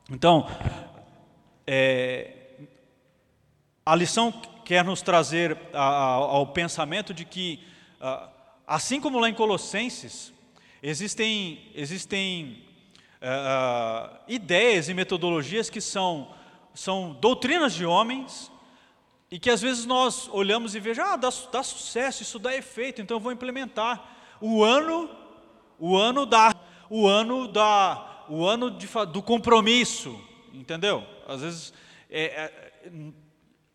Então, 0.09 0.49
é, 1.67 2.31
a 3.85 3.97
lição 3.97 4.33
quer 4.65 4.85
nos 4.85 5.03
trazer 5.03 5.57
ao 5.73 6.47
pensamento 6.49 7.13
de 7.13 7.25
que 7.25 7.61
ah, 8.01 8.29
Assim 8.67 8.99
como 8.99 9.19
lá 9.19 9.29
em 9.29 9.35
Colossenses, 9.35 10.33
existem, 10.83 11.71
existem 11.75 12.65
uh, 13.21 14.19
ideias 14.27 14.89
e 14.89 14.95
metodologias 14.95 15.69
que 15.69 15.83
são, 15.83 16.35
são 16.73 17.13
doutrinas 17.21 17.75
de 17.75 17.85
homens 17.85 18.51
e 19.31 19.39
que 19.39 19.51
às 19.51 19.61
vezes 19.61 19.85
nós 19.85 20.29
olhamos 20.33 20.75
e 20.75 20.81
vejamos, 20.81 21.13
ah, 21.13 21.17
dá, 21.17 21.29
dá 21.53 21.63
sucesso, 21.63 22.23
isso 22.23 22.39
dá 22.39 22.57
efeito, 22.57 23.03
então 23.03 23.19
eu 23.19 23.21
vou 23.21 23.33
implementar. 23.33 24.03
O 24.41 24.65
ano, 24.65 25.11
o 25.79 25.95
ano 25.95 26.25
da, 26.25 26.55
o 26.89 27.07
ano 27.07 27.47
da, 27.47 28.25
o 28.31 28.47
ano 28.47 28.71
de, 28.71 28.89
do 29.13 29.23
compromisso, 29.23 30.19
entendeu? 30.55 31.07
Às 31.29 31.43
vezes, 31.43 31.75
é, 32.09 32.25
é, 32.25 32.73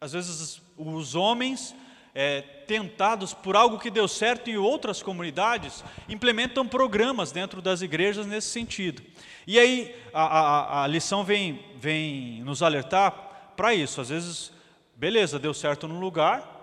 às 0.02 0.13
vezes 0.13 0.63
os 0.79 1.13
homens 1.13 1.75
é, 2.15 2.41
tentados 2.41 3.33
por 3.33 3.55
algo 3.55 3.77
que 3.77 3.91
deu 3.91 4.07
certo 4.07 4.49
em 4.49 4.57
outras 4.57 5.03
comunidades, 5.03 5.83
implementam 6.07 6.67
programas 6.67 7.31
dentro 7.31 7.61
das 7.61 7.81
igrejas 7.81 8.25
nesse 8.25 8.47
sentido. 8.47 9.03
E 9.45 9.59
aí 9.59 9.95
a, 10.13 10.23
a, 10.23 10.83
a 10.83 10.87
lição 10.87 11.23
vem, 11.23 11.59
vem 11.77 12.41
nos 12.43 12.63
alertar 12.63 13.11
para 13.55 13.73
isso. 13.73 13.99
Às 14.01 14.09
vezes, 14.09 14.51
beleza, 14.95 15.37
deu 15.37 15.53
certo 15.53 15.87
num 15.87 15.99
lugar, 15.99 16.57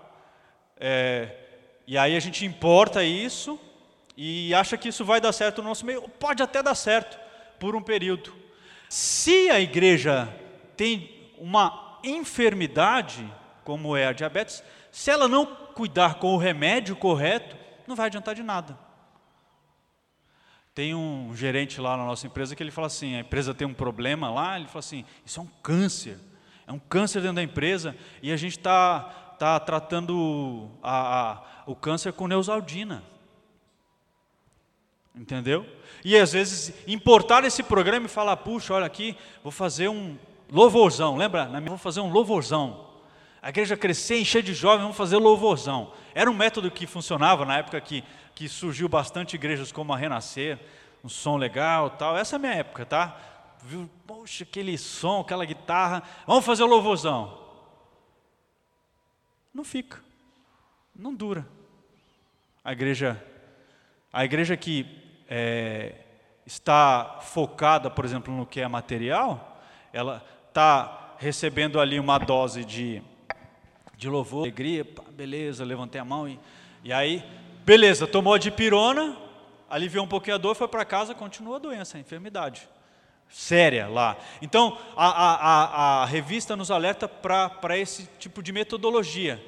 é, 0.79 1.35
e 1.87 1.97
aí 1.97 2.17
a 2.17 2.21
gente 2.21 2.45
importa 2.45 3.05
isso 3.05 3.59
e 4.17 4.55
acha 4.55 4.77
que 4.77 4.89
isso 4.89 5.05
vai 5.05 5.21
dar 5.21 5.33
certo 5.33 5.63
no 5.63 5.69
nosso 5.69 5.85
meio. 5.85 6.03
Pode 6.03 6.43
até 6.43 6.63
dar 6.63 6.75
certo 6.75 7.19
por 7.59 7.77
um 7.77 7.83
período. 7.83 8.35
Se 8.89 9.51
a 9.51 9.61
igreja 9.61 10.29
tem 10.77 11.31
uma 11.39 11.99
enfermidade, 12.03 13.27
como 13.67 13.97
é 13.97 14.07
a 14.07 14.13
diabetes, 14.13 14.63
se 14.93 15.11
ela 15.11 15.27
não 15.27 15.45
cuidar 15.45 16.15
com 16.21 16.33
o 16.33 16.39
remédio 16.39 16.95
correto, 16.95 17.57
não 17.85 17.97
vai 17.97 18.07
adiantar 18.07 18.33
de 18.33 18.45
nada. 18.45 18.79
Tem 20.73 20.95
um 20.95 21.35
gerente 21.35 21.81
lá 21.81 21.97
na 21.97 22.05
nossa 22.05 22.29
empresa 22.29 22.55
que 22.55 22.63
ele 22.63 22.71
fala 22.71 22.87
assim: 22.87 23.17
a 23.17 23.21
empresa 23.21 23.53
tem 23.53 23.67
um 23.67 23.75
problema 23.75 24.31
lá, 24.31 24.57
ele 24.57 24.69
fala 24.69 24.79
assim: 24.79 25.05
isso 25.25 25.41
é 25.41 25.43
um 25.43 25.49
câncer, 25.65 26.17
é 26.65 26.71
um 26.71 26.79
câncer 26.79 27.21
dentro 27.21 27.37
da 27.37 27.43
empresa 27.43 27.97
e 28.23 28.31
a 28.31 28.37
gente 28.37 28.57
está 28.57 29.01
tá 29.37 29.59
tratando 29.59 30.71
a, 30.81 31.33
a, 31.33 31.43
o 31.67 31.75
câncer 31.75 32.13
com 32.13 32.29
neusaldina. 32.29 33.03
Entendeu? 35.13 35.67
E 36.05 36.17
às 36.17 36.33
vezes 36.33 36.73
importar 36.87 37.43
esse 37.43 37.65
programa 37.65 38.07
e 38.07 38.09
falar: 38.09 38.37
puxa, 38.37 38.75
olha 38.75 38.87
aqui, 38.87 39.17
vou 39.43 39.51
fazer 39.51 39.89
um 39.89 40.17
louvorzão, 40.53 41.17
lembra? 41.17 41.51
Vou 41.63 41.79
fazer 41.79 41.99
um 41.99 42.13
louvorzão 42.13 42.86
a 43.43 43.49
igreja 43.51 43.77
crescer, 43.77 44.19
encher 44.19 44.43
de 44.43 44.55
jovens, 44.55 44.83
vamos 44.83 44.97
fazer 44.97 45.17
louvorzão. 45.17 45.93
Era 46.15 46.31
um 46.31 46.35
método 46.35 46.71
que 46.71 46.87
funcionava 46.87 47.45
na 47.45 47.59
época 47.59 47.81
que, 47.81 48.03
que 48.35 48.49
surgiu 48.49 48.89
bastante 48.89 49.37
igrejas 49.37 49.71
como 49.71 49.93
a 49.93 49.97
Renascer, 49.97 50.59
um 51.05 51.09
som 51.09 51.37
legal 51.37 51.91
tal. 51.91 52.17
Essa 52.17 52.35
é 52.35 52.39
a 52.39 52.41
minha 52.41 52.55
época, 52.55 52.85
tá? 52.85 53.17
Viu, 53.63 53.89
poxa, 54.07 54.45
aquele 54.45 54.77
som, 54.77 55.21
aquela 55.21 55.45
guitarra, 55.45 56.03
vamos 56.27 56.45
fazer 56.45 56.65
louvorzão. 56.65 57.39
Não 59.53 59.65
fica, 59.65 60.01
não 60.95 61.15
dura. 61.15 61.47
A 62.65 62.73
igreja, 62.73 63.23
a 64.13 64.25
igreja 64.25 64.57
que 64.57 64.87
é, 65.29 65.95
está 66.45 67.19
focada, 67.23 67.91
por 67.91 68.05
exemplo, 68.05 68.35
no 68.35 68.47
que 68.47 68.61
é 68.61 68.69
material, 68.69 69.61
ela 69.93 70.25
está 70.49 71.15
recebendo 71.19 71.81
ali 71.81 71.99
uma 71.99 72.19
dose 72.19 72.65
de 72.65 73.03
de 73.97 74.09
louvor, 74.09 74.43
alegria, 74.43 74.85
pá, 74.85 75.03
beleza, 75.11 75.65
levantei 75.65 76.01
a 76.01 76.05
mão 76.05 76.29
e, 76.29 76.39
e 76.85 76.93
aí, 76.93 77.25
beleza, 77.65 78.07
tomou 78.07 78.35
a 78.35 78.39
dipirona, 78.39 79.17
aliviou 79.69 80.05
um 80.05 80.09
pouquinho 80.09 80.37
a 80.37 80.39
dor, 80.39 80.55
foi 80.55 80.69
para 80.69 80.85
casa, 80.85 81.15
continua 81.15 81.57
a 81.57 81.59
doença, 81.59 81.97
a 81.97 82.01
enfermidade 82.01 82.69
séria 83.29 83.89
lá. 83.89 84.17
Então, 84.41 84.79
a, 84.97 85.07
a, 85.07 85.35
a, 85.35 86.03
a 86.03 86.07
revista 86.07 86.55
nos 86.55 86.71
alerta 86.71 87.09
para 87.09 87.77
esse 87.77 88.09
tipo 88.19 88.43
de 88.43 88.53
metodologia, 88.53 89.43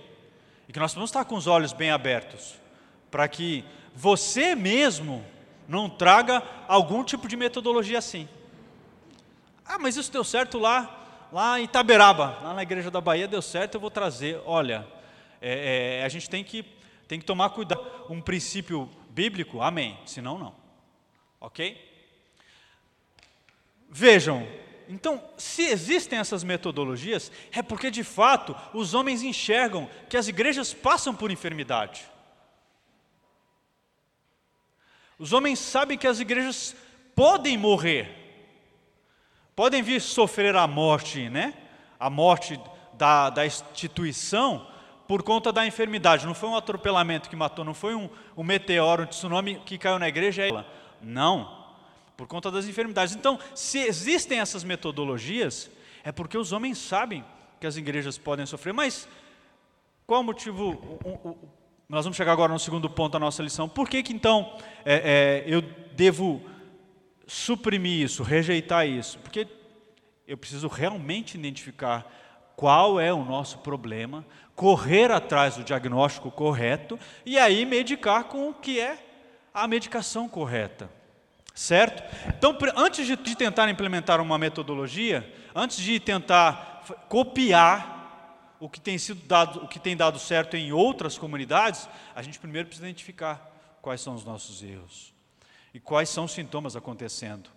e 0.68 0.72
que 0.72 0.78
nós 0.78 0.92
vamos 0.92 1.10
estar 1.10 1.24
com 1.24 1.36
os 1.36 1.46
olhos 1.46 1.72
bem 1.72 1.90
abertos, 1.90 2.54
para 3.10 3.26
que 3.28 3.64
você 3.94 4.54
mesmo 4.54 5.24
não 5.66 5.88
traga 5.88 6.42
algum 6.66 7.04
tipo 7.04 7.28
de 7.28 7.36
metodologia 7.36 7.98
assim. 7.98 8.28
Ah, 9.64 9.78
mas 9.78 9.96
isso 9.96 10.10
deu 10.10 10.24
certo 10.24 10.58
lá 10.58 11.07
lá 11.32 11.60
em 11.60 11.64
Itaberaba, 11.64 12.38
lá 12.42 12.54
na 12.54 12.62
igreja 12.62 12.90
da 12.90 13.00
Bahia, 13.00 13.28
deu 13.28 13.42
certo, 13.42 13.74
eu 13.74 13.80
vou 13.80 13.90
trazer. 13.90 14.40
Olha, 14.44 14.86
é, 15.40 16.00
é, 16.00 16.04
a 16.04 16.08
gente 16.08 16.28
tem 16.28 16.42
que, 16.42 16.64
tem 17.06 17.18
que 17.18 17.24
tomar 17.24 17.50
cuidado. 17.50 17.84
Um 18.08 18.20
princípio 18.20 18.88
bíblico, 19.10 19.60
amém. 19.60 19.98
Senão, 20.06 20.38
não. 20.38 20.54
Ok? 21.40 21.86
Vejam, 23.90 24.46
então, 24.88 25.22
se 25.36 25.62
existem 25.62 26.18
essas 26.18 26.42
metodologias, 26.42 27.30
é 27.52 27.62
porque 27.62 27.90
de 27.90 28.02
fato 28.02 28.56
os 28.72 28.94
homens 28.94 29.22
enxergam 29.22 29.88
que 30.08 30.16
as 30.16 30.28
igrejas 30.28 30.72
passam 30.72 31.14
por 31.14 31.30
enfermidade. 31.30 32.04
Os 35.18 35.32
homens 35.32 35.58
sabem 35.58 35.98
que 35.98 36.06
as 36.06 36.20
igrejas 36.20 36.76
podem 37.14 37.58
morrer 37.58 38.17
podem 39.58 39.82
vir 39.82 40.00
sofrer 40.00 40.54
a 40.54 40.68
morte, 40.68 41.28
né? 41.28 41.52
A 41.98 42.08
morte 42.08 42.60
da, 42.92 43.28
da 43.28 43.44
instituição 43.44 44.64
por 45.08 45.24
conta 45.24 45.50
da 45.50 45.66
enfermidade. 45.66 46.24
Não 46.26 46.34
foi 46.34 46.48
um 46.48 46.54
atropelamento 46.54 47.28
que 47.28 47.34
matou, 47.34 47.64
não 47.64 47.74
foi 47.74 47.92
um, 47.92 48.08
um 48.36 48.44
meteoro, 48.44 49.02
um 49.02 49.06
tsunami 49.06 49.56
que 49.66 49.76
caiu 49.76 49.98
na 49.98 50.06
igreja. 50.06 50.46
É 50.46 50.64
não, 51.02 51.66
por 52.16 52.28
conta 52.28 52.52
das 52.52 52.68
enfermidades. 52.68 53.16
Então, 53.16 53.36
se 53.52 53.80
existem 53.80 54.38
essas 54.38 54.62
metodologias, 54.62 55.68
É 56.04 56.12
porque 56.12 56.38
os 56.38 56.52
homens 56.52 56.78
sabem 56.78 57.24
que 57.60 57.66
as 57.66 57.76
igrejas 57.76 58.16
podem 58.16 58.46
sofrer. 58.46 58.72
Mas 58.72 59.08
qual 60.06 60.20
o 60.20 60.24
motivo? 60.24 60.98
Nós 61.88 62.04
vamos 62.04 62.16
chegar 62.16 62.30
agora 62.30 62.52
no 62.52 62.60
segundo 62.60 62.88
ponto 62.88 63.14
da 63.14 63.18
nossa 63.18 63.42
lição. 63.42 63.68
Por 63.68 63.88
que, 63.88 64.04
que 64.04 64.12
então 64.12 64.56
é, 64.84 65.42
é, 65.44 65.52
eu 65.52 65.60
devo 65.96 66.40
suprimir 67.28 68.02
isso, 68.02 68.22
rejeitar 68.22 68.88
isso? 68.88 69.18
Porque 69.18 69.46
eu 70.26 70.36
preciso 70.36 70.66
realmente 70.66 71.36
identificar 71.36 72.10
qual 72.56 72.98
é 72.98 73.12
o 73.12 73.24
nosso 73.24 73.58
problema, 73.58 74.26
correr 74.56 75.12
atrás 75.12 75.56
do 75.56 75.62
diagnóstico 75.62 76.30
correto 76.30 76.98
e 77.24 77.38
aí 77.38 77.64
medicar 77.64 78.24
com 78.24 78.48
o 78.48 78.54
que 78.54 78.80
é 78.80 78.98
a 79.54 79.68
medicação 79.68 80.28
correta. 80.28 80.90
Certo? 81.54 82.02
Então, 82.28 82.56
antes 82.76 83.06
de, 83.06 83.16
tentar 83.16 83.68
implementar 83.68 84.20
uma 84.20 84.38
metodologia, 84.38 85.32
antes 85.54 85.78
de 85.78 86.00
tentar 86.00 86.84
copiar 87.08 88.56
o 88.60 88.68
que 88.68 88.80
tem 88.80 88.96
sido 88.96 89.24
dado, 89.26 89.64
o 89.64 89.68
que 89.68 89.78
tem 89.78 89.96
dado 89.96 90.18
certo 90.18 90.56
em 90.56 90.72
outras 90.72 91.18
comunidades, 91.18 91.88
a 92.14 92.22
gente 92.22 92.38
primeiro 92.38 92.68
precisa 92.68 92.88
identificar 92.88 93.50
quais 93.82 94.00
são 94.00 94.14
os 94.14 94.24
nossos 94.24 94.62
erros 94.62 95.17
e 95.72 95.80
quais 95.80 96.08
são 96.08 96.24
os 96.24 96.32
sintomas 96.32 96.76
acontecendo 96.76 97.50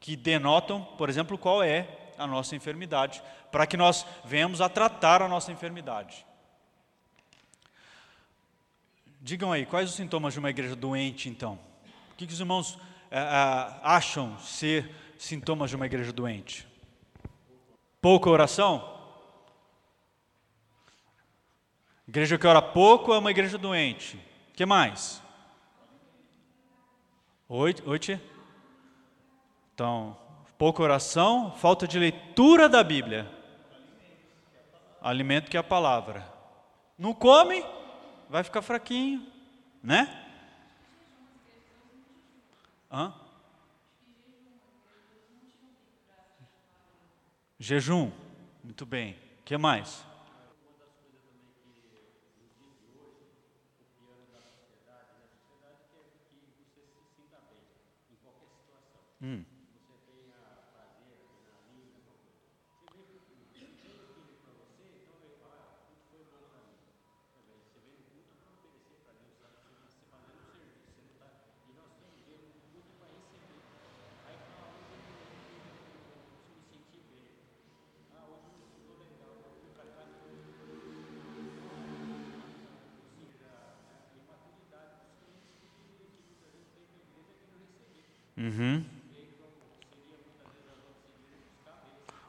que 0.00 0.16
denotam, 0.16 0.82
por 0.96 1.10
exemplo, 1.10 1.36
qual 1.36 1.62
é 1.62 1.86
a 2.16 2.26
nossa 2.26 2.56
enfermidade, 2.56 3.22
para 3.52 3.66
que 3.66 3.76
nós 3.76 4.06
venhamos 4.24 4.60
a 4.60 4.68
tratar 4.68 5.22
a 5.22 5.28
nossa 5.28 5.52
enfermidade. 5.52 6.26
Digam 9.20 9.52
aí, 9.52 9.66
quais 9.66 9.90
os 9.90 9.96
sintomas 9.96 10.32
de 10.32 10.38
uma 10.38 10.48
igreja 10.48 10.74
doente, 10.74 11.28
então? 11.28 11.58
O 12.12 12.16
que, 12.16 12.26
que 12.26 12.32
os 12.32 12.40
irmãos 12.40 12.78
é, 13.10 13.18
é, 13.18 13.80
acham 13.82 14.38
ser 14.38 14.94
sintomas 15.18 15.68
de 15.68 15.76
uma 15.76 15.84
igreja 15.86 16.12
doente? 16.12 16.66
Pouca 18.00 18.30
oração? 18.30 18.98
Igreja 22.08 22.38
que 22.38 22.46
ora 22.46 22.62
pouco 22.62 23.12
é 23.12 23.18
uma 23.18 23.30
igreja 23.30 23.58
doente. 23.58 24.16
O 24.50 24.54
que 24.54 24.64
mais? 24.64 25.22
Oi, 27.52 27.74
oi, 27.84 27.98
tia? 27.98 28.22
Então, 29.74 30.16
pouca 30.56 30.84
oração, 30.84 31.50
falta 31.50 31.84
de 31.84 31.98
leitura 31.98 32.68
da 32.68 32.84
Bíblia. 32.84 33.28
Alimento 35.02 35.50
que 35.50 35.56
é 35.56 35.60
a 35.60 35.64
palavra. 35.64 36.24
Não 36.96 37.12
come, 37.12 37.64
vai 38.28 38.44
ficar 38.44 38.62
fraquinho, 38.62 39.26
né? 39.82 40.28
Hã? 42.88 43.12
Jejum. 47.58 48.12
Muito 48.62 48.86
bem. 48.86 49.14
O 49.40 49.44
que 49.44 49.58
mais? 49.58 50.06
Hum. 59.20 59.44
Uhum. 88.36 88.99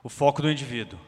O 0.03 0.09
foco 0.09 0.41
do 0.41 0.49
indivíduo. 0.49 0.99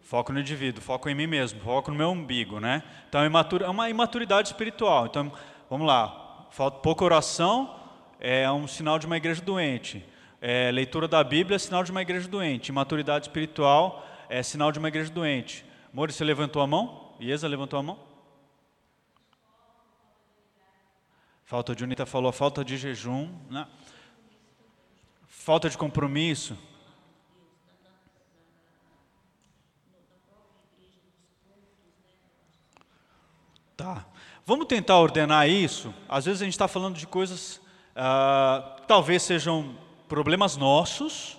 Foco 0.00 0.32
no 0.32 0.40
indivíduo, 0.40 0.82
foco 0.82 1.08
em 1.10 1.14
mim 1.14 1.26
mesmo, 1.26 1.60
foco 1.60 1.90
no 1.90 1.96
meu 1.96 2.10
umbigo, 2.10 2.58
né? 2.58 2.82
Então, 3.08 3.20
é 3.22 3.68
uma 3.68 3.90
imaturidade 3.90 4.48
espiritual. 4.48 5.04
Então, 5.06 5.30
vamos 5.68 5.86
lá. 5.86 6.46
Falta 6.50 6.78
pouca 6.78 7.04
oração 7.04 7.78
é 8.18 8.50
um 8.50 8.66
sinal 8.66 8.98
de 8.98 9.06
uma 9.06 9.16
igreja 9.16 9.42
doente. 9.42 10.04
É, 10.40 10.70
leitura 10.70 11.06
da 11.06 11.22
Bíblia 11.22 11.56
é 11.56 11.58
sinal 11.58 11.84
de 11.84 11.90
uma 11.90 12.00
igreja 12.00 12.26
doente. 12.26 12.68
Imaturidade 12.68 13.26
espiritual 13.26 14.06
é 14.28 14.42
sinal 14.42 14.72
de 14.72 14.78
uma 14.78 14.88
igreja 14.88 15.10
doente. 15.10 15.64
Mori, 15.92 16.12
você 16.12 16.24
levantou 16.24 16.62
a 16.62 16.66
mão? 16.66 17.14
Iesa 17.20 17.46
levantou 17.46 17.78
a 17.78 17.82
mão? 17.82 17.98
Falta 21.44 21.74
de 21.74 21.84
unita 21.84 22.06
falou 22.06 22.32
falta 22.32 22.64
de 22.64 22.76
jejum. 22.76 23.30
Né? 23.50 23.66
Falta 25.26 25.68
de 25.68 25.76
compromisso. 25.76 26.56
Tá. 33.78 34.04
Vamos 34.44 34.66
tentar 34.66 34.98
ordenar 34.98 35.48
isso. 35.48 35.94
Às 36.08 36.24
vezes 36.24 36.42
a 36.42 36.44
gente 36.44 36.54
está 36.54 36.66
falando 36.66 36.96
de 36.96 37.06
coisas 37.06 37.58
uh, 37.94 38.82
talvez 38.88 39.22
sejam 39.22 39.78
problemas 40.08 40.56
nossos, 40.56 41.38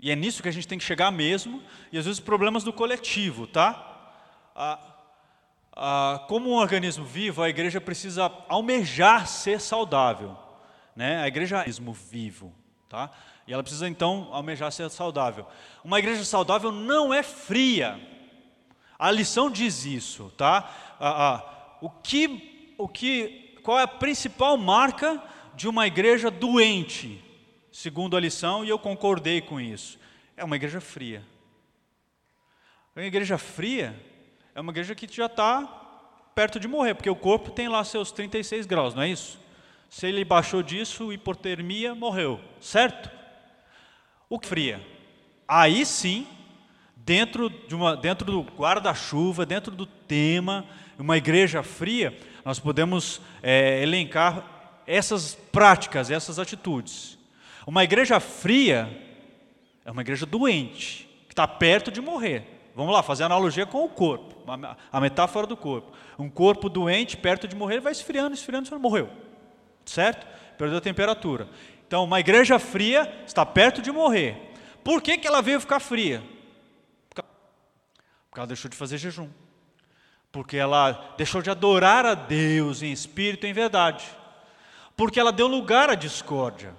e 0.00 0.10
é 0.10 0.16
nisso 0.16 0.42
que 0.42 0.48
a 0.48 0.52
gente 0.52 0.66
tem 0.66 0.76
que 0.76 0.82
chegar 0.82 1.12
mesmo, 1.12 1.62
e 1.92 1.96
às 1.96 2.06
vezes 2.06 2.18
problemas 2.18 2.64
do 2.64 2.72
coletivo, 2.72 3.46
tá? 3.46 4.10
Uh, 4.56 5.78
uh, 5.78 6.26
como 6.26 6.50
um 6.50 6.54
organismo 6.54 7.04
vivo, 7.04 7.40
a 7.40 7.48
igreja 7.48 7.80
precisa 7.80 8.28
almejar 8.48 9.28
ser 9.28 9.60
saudável. 9.60 10.36
Né? 10.96 11.22
A 11.22 11.28
igreja 11.28 11.60
é 11.60 11.70
um 11.80 11.92
vivo, 11.92 12.52
tá? 12.88 13.12
E 13.46 13.52
ela 13.52 13.62
precisa 13.62 13.88
então 13.88 14.28
almejar 14.32 14.72
ser 14.72 14.90
saudável. 14.90 15.46
Uma 15.84 16.00
igreja 16.00 16.24
saudável 16.24 16.72
não 16.72 17.14
é 17.14 17.22
fria. 17.22 18.12
A 19.04 19.10
lição 19.10 19.50
diz 19.50 19.84
isso, 19.84 20.32
tá? 20.34 20.96
Ah, 20.98 21.34
ah, 21.34 21.76
o 21.82 21.90
que, 21.90 22.74
o 22.78 22.88
que, 22.88 23.54
qual 23.62 23.78
é 23.78 23.82
a 23.82 23.86
principal 23.86 24.56
marca 24.56 25.22
de 25.54 25.68
uma 25.68 25.86
igreja 25.86 26.30
doente? 26.30 27.22
Segundo 27.70 28.16
a 28.16 28.20
lição, 28.20 28.64
e 28.64 28.70
eu 28.70 28.78
concordei 28.78 29.42
com 29.42 29.60
isso. 29.60 29.98
É 30.34 30.42
uma 30.42 30.56
igreja 30.56 30.80
fria. 30.80 31.22
Uma 32.96 33.04
igreja 33.04 33.36
fria 33.36 33.94
é 34.54 34.60
uma 34.62 34.72
igreja 34.72 34.94
que 34.94 35.06
já 35.14 35.26
está 35.26 35.66
perto 36.34 36.58
de 36.58 36.66
morrer, 36.66 36.94
porque 36.94 37.10
o 37.10 37.14
corpo 37.14 37.50
tem 37.50 37.68
lá 37.68 37.84
seus 37.84 38.10
36 38.10 38.64
graus, 38.64 38.94
não 38.94 39.02
é 39.02 39.10
isso? 39.10 39.38
Se 39.90 40.06
ele 40.06 40.24
baixou 40.24 40.62
disso, 40.62 41.12
hipotermia, 41.12 41.94
morreu, 41.94 42.40
certo? 42.58 43.10
O 44.30 44.38
que 44.38 44.48
fria? 44.48 44.80
Aí 45.46 45.84
sim, 45.84 46.26
dentro, 47.04 47.50
de 47.50 47.74
uma, 47.74 47.96
dentro 47.96 48.24
do 48.24 48.42
guarda-chuva, 48.42 49.44
dentro 49.44 49.74
do 49.74 49.86
tema, 49.86 50.64
uma 50.98 51.16
igreja 51.16 51.62
fria, 51.62 52.16
nós 52.44 52.58
podemos 52.58 53.20
é, 53.42 53.82
elencar 53.82 54.82
essas 54.86 55.34
práticas, 55.34 56.10
essas 56.10 56.38
atitudes. 56.38 57.18
Uma 57.66 57.84
igreja 57.84 58.20
fria 58.20 58.88
é 59.84 59.90
uma 59.90 60.02
igreja 60.02 60.26
doente, 60.26 61.08
que 61.26 61.32
está 61.32 61.46
perto 61.46 61.90
de 61.90 62.00
morrer. 62.00 62.70
Vamos 62.74 62.92
lá, 62.92 63.02
fazer 63.02 63.24
analogia 63.24 63.66
com 63.66 63.84
o 63.84 63.88
corpo, 63.88 64.34
a 64.92 65.00
metáfora 65.00 65.46
do 65.46 65.56
corpo. 65.56 65.92
Um 66.18 66.28
corpo 66.28 66.68
doente, 66.68 67.16
perto 67.16 67.46
de 67.46 67.54
morrer, 67.54 67.80
vai 67.80 67.92
esfriando, 67.92 68.34
esfriando, 68.34 68.64
esfriando, 68.64 68.82
morreu 68.82 69.24
certo? 69.84 70.26
Perdeu 70.56 70.78
a 70.78 70.80
temperatura. 70.80 71.48
Então, 71.86 72.04
uma 72.04 72.20
igreja 72.20 72.58
fria 72.58 73.12
está 73.26 73.44
perto 73.44 73.82
de 73.82 73.92
morrer. 73.92 74.36
Por 74.82 75.02
que, 75.02 75.18
que 75.18 75.26
ela 75.26 75.42
veio 75.42 75.60
ficar 75.60 75.80
fria? 75.80 76.22
Porque 78.34 78.40
ela 78.40 78.48
deixou 78.48 78.68
de 78.68 78.76
fazer 78.76 78.98
jejum. 78.98 79.30
Porque 80.32 80.56
ela 80.56 81.14
deixou 81.16 81.40
de 81.40 81.50
adorar 81.50 82.04
a 82.04 82.14
Deus 82.14 82.82
em 82.82 82.90
espírito 82.90 83.46
e 83.46 83.50
em 83.50 83.52
verdade. 83.52 84.04
Porque 84.96 85.20
ela 85.20 85.30
deu 85.30 85.46
lugar 85.46 85.88
à 85.88 85.94
discórdia. 85.94 86.74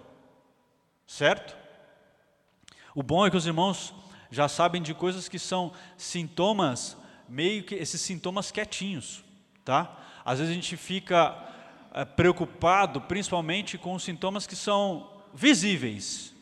Certo? 1.08 1.56
O 2.94 3.02
bom 3.02 3.26
é 3.26 3.32
que 3.32 3.38
os 3.38 3.48
irmãos 3.48 3.94
já 4.30 4.50
sabem 4.50 4.82
de 4.82 4.94
coisas 4.94 5.30
que 5.30 5.40
são 5.40 5.72
sintomas, 5.96 6.98
meio 7.30 7.64
que 7.64 7.76
esses 7.76 8.02
sintomas 8.02 8.52
quietinhos, 8.52 9.24
tá? 9.64 9.98
Às 10.26 10.40
vezes 10.40 10.52
a 10.52 10.56
gente 10.56 10.76
fica 10.76 11.42
é, 11.94 12.04
preocupado 12.04 13.00
principalmente 13.00 13.78
com 13.78 13.94
os 13.94 14.04
sintomas 14.04 14.46
que 14.46 14.58
são 14.58 15.10
visíveis. 15.34 16.36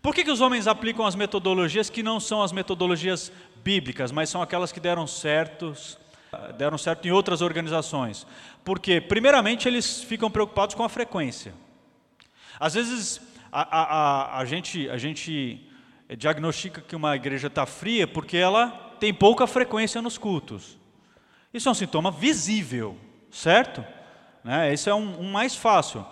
Por 0.00 0.14
que, 0.14 0.24
que 0.24 0.30
os 0.30 0.40
homens 0.40 0.66
aplicam 0.66 1.04
as 1.04 1.14
metodologias 1.14 1.90
que 1.90 2.02
não 2.02 2.18
são 2.18 2.42
as 2.42 2.52
metodologias 2.52 3.30
bíblicas, 3.62 4.12
mas 4.12 4.28
são 4.28 4.42
aquelas 4.42 4.72
que 4.72 4.80
deram 4.80 5.06
certos, 5.06 5.98
deram 6.56 6.78
certo 6.78 7.06
em 7.06 7.10
outras 7.10 7.40
organizações? 7.40 8.26
Porque, 8.64 9.00
primeiramente, 9.00 9.68
eles 9.68 10.02
ficam 10.02 10.30
preocupados 10.30 10.74
com 10.74 10.84
a 10.84 10.88
frequência. 10.88 11.54
Às 12.58 12.74
vezes, 12.74 13.20
a, 13.50 13.62
a, 13.62 13.82
a, 13.82 14.38
a 14.38 14.44
gente, 14.44 14.88
a 14.90 14.96
gente 14.96 15.66
diagnostica 16.16 16.80
que 16.80 16.96
uma 16.96 17.14
igreja 17.16 17.46
está 17.46 17.66
fria 17.66 18.06
porque 18.06 18.36
ela 18.36 18.96
tem 18.98 19.14
pouca 19.14 19.46
frequência 19.46 20.02
nos 20.02 20.18
cultos. 20.18 20.78
Isso 21.52 21.68
é 21.68 21.72
um 21.72 21.74
sintoma 21.74 22.10
visível, 22.10 22.96
certo? 23.30 23.84
Né? 24.44 24.72
Esse 24.72 24.88
é 24.88 24.94
um, 24.94 25.20
um 25.20 25.30
mais 25.30 25.54
fácil. 25.54 26.04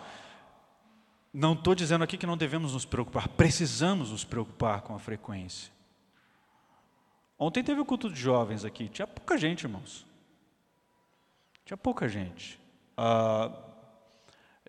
Não 1.33 1.53
estou 1.53 1.75
dizendo 1.75 2.03
aqui 2.03 2.17
que 2.17 2.27
não 2.27 2.37
devemos 2.37 2.73
nos 2.73 2.85
preocupar, 2.85 3.29
precisamos 3.29 4.11
nos 4.11 4.25
preocupar 4.25 4.81
com 4.83 4.95
a 4.95 4.99
frequência. 4.99 5.71
Ontem 7.39 7.63
teve 7.63 7.81
o 7.81 7.85
culto 7.85 8.11
de 8.11 8.21
jovens 8.21 8.65
aqui, 8.65 8.89
tinha 8.89 9.07
pouca 9.07 9.39
gente, 9.39 9.63
irmãos. 9.63 10.05
Tinha 11.65 11.77
pouca 11.77 12.09
gente. 12.09 12.59
Ah, 12.97 13.53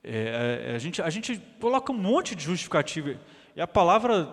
é, 0.03 0.67
é, 0.69 0.75
a, 0.75 0.79
gente 0.79 1.01
a 1.01 1.09
gente 1.09 1.37
coloca 1.59 1.91
um 1.91 1.97
monte 1.97 2.35
de 2.35 2.43
justificativa. 2.43 3.19
E 3.55 3.61
a 3.61 3.67
palavra, 3.67 4.31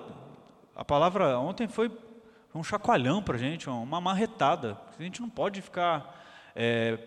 a 0.74 0.84
palavra 0.84 1.38
ontem 1.38 1.66
foi 1.66 1.90
um 2.54 2.62
chacoalhão 2.62 3.22
para 3.22 3.36
a 3.36 3.38
gente, 3.38 3.68
uma 3.68 4.00
marretada. 4.00 4.78
A 4.98 5.02
gente 5.02 5.20
não 5.20 5.30
pode 5.30 5.62
ficar 5.62 6.52
é, 6.54 6.98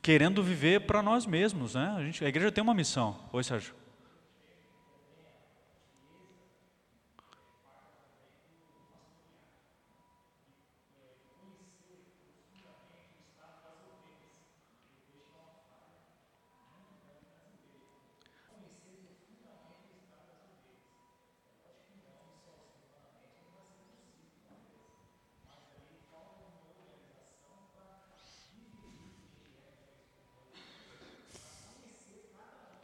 querendo 0.00 0.42
viver 0.42 0.82
para 0.82 1.02
nós 1.02 1.26
mesmos. 1.26 1.74
Né? 1.74 1.94
A, 1.96 2.02
gente, 2.02 2.24
a 2.24 2.28
igreja 2.28 2.52
tem 2.52 2.62
uma 2.62 2.74
missão. 2.74 3.18
Oi, 3.32 3.42
Sérgio. 3.42 3.74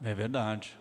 É 0.02 0.14
verdade. 0.14 0.76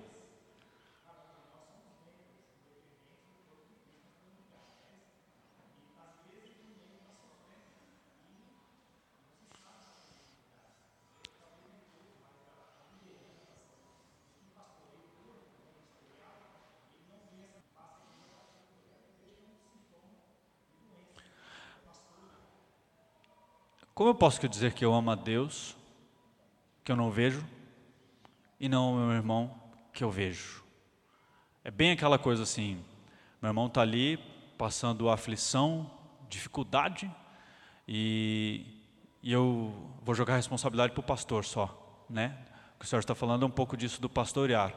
Como 23.95 24.11
eu 24.11 24.15
posso 24.15 24.47
dizer 24.47 24.73
que 24.73 24.85
eu 24.85 24.93
amo 24.93 25.09
a 25.09 25.15
Deus, 25.15 25.75
que 26.83 26.91
eu 26.91 26.95
não 26.95 27.09
vejo, 27.09 27.43
e 28.59 28.67
não 28.67 28.93
o 28.93 28.97
meu 28.97 29.11
irmão 29.11 29.53
que 29.93 30.03
eu 30.03 30.11
vejo. 30.11 30.63
É 31.63 31.71
bem 31.71 31.91
aquela 31.91 32.17
coisa 32.17 32.43
assim, 32.43 32.83
meu 33.41 33.49
irmão 33.49 33.67
está 33.67 33.81
ali 33.81 34.17
passando 34.57 35.09
aflição, 35.09 35.89
dificuldade, 36.29 37.11
e, 37.87 38.65
e 39.21 39.31
eu 39.31 39.73
vou 40.01 40.15
jogar 40.15 40.33
a 40.33 40.37
responsabilidade 40.37 40.93
para 40.93 41.01
o 41.01 41.03
pastor 41.03 41.45
só, 41.45 42.05
né? 42.09 42.37
O 42.75 42.79
que 42.79 42.85
o 42.85 42.87
senhor 42.87 42.99
está 42.99 43.15
falando 43.15 43.43
é 43.43 43.45
um 43.45 43.51
pouco 43.51 43.75
disso 43.75 44.01
do 44.01 44.09
pastorear. 44.09 44.73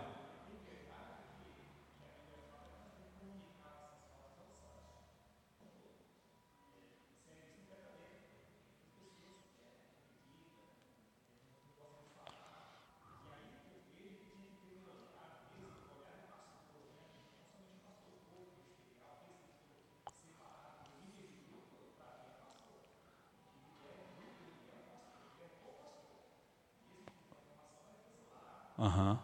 Uhum. 28.81 29.19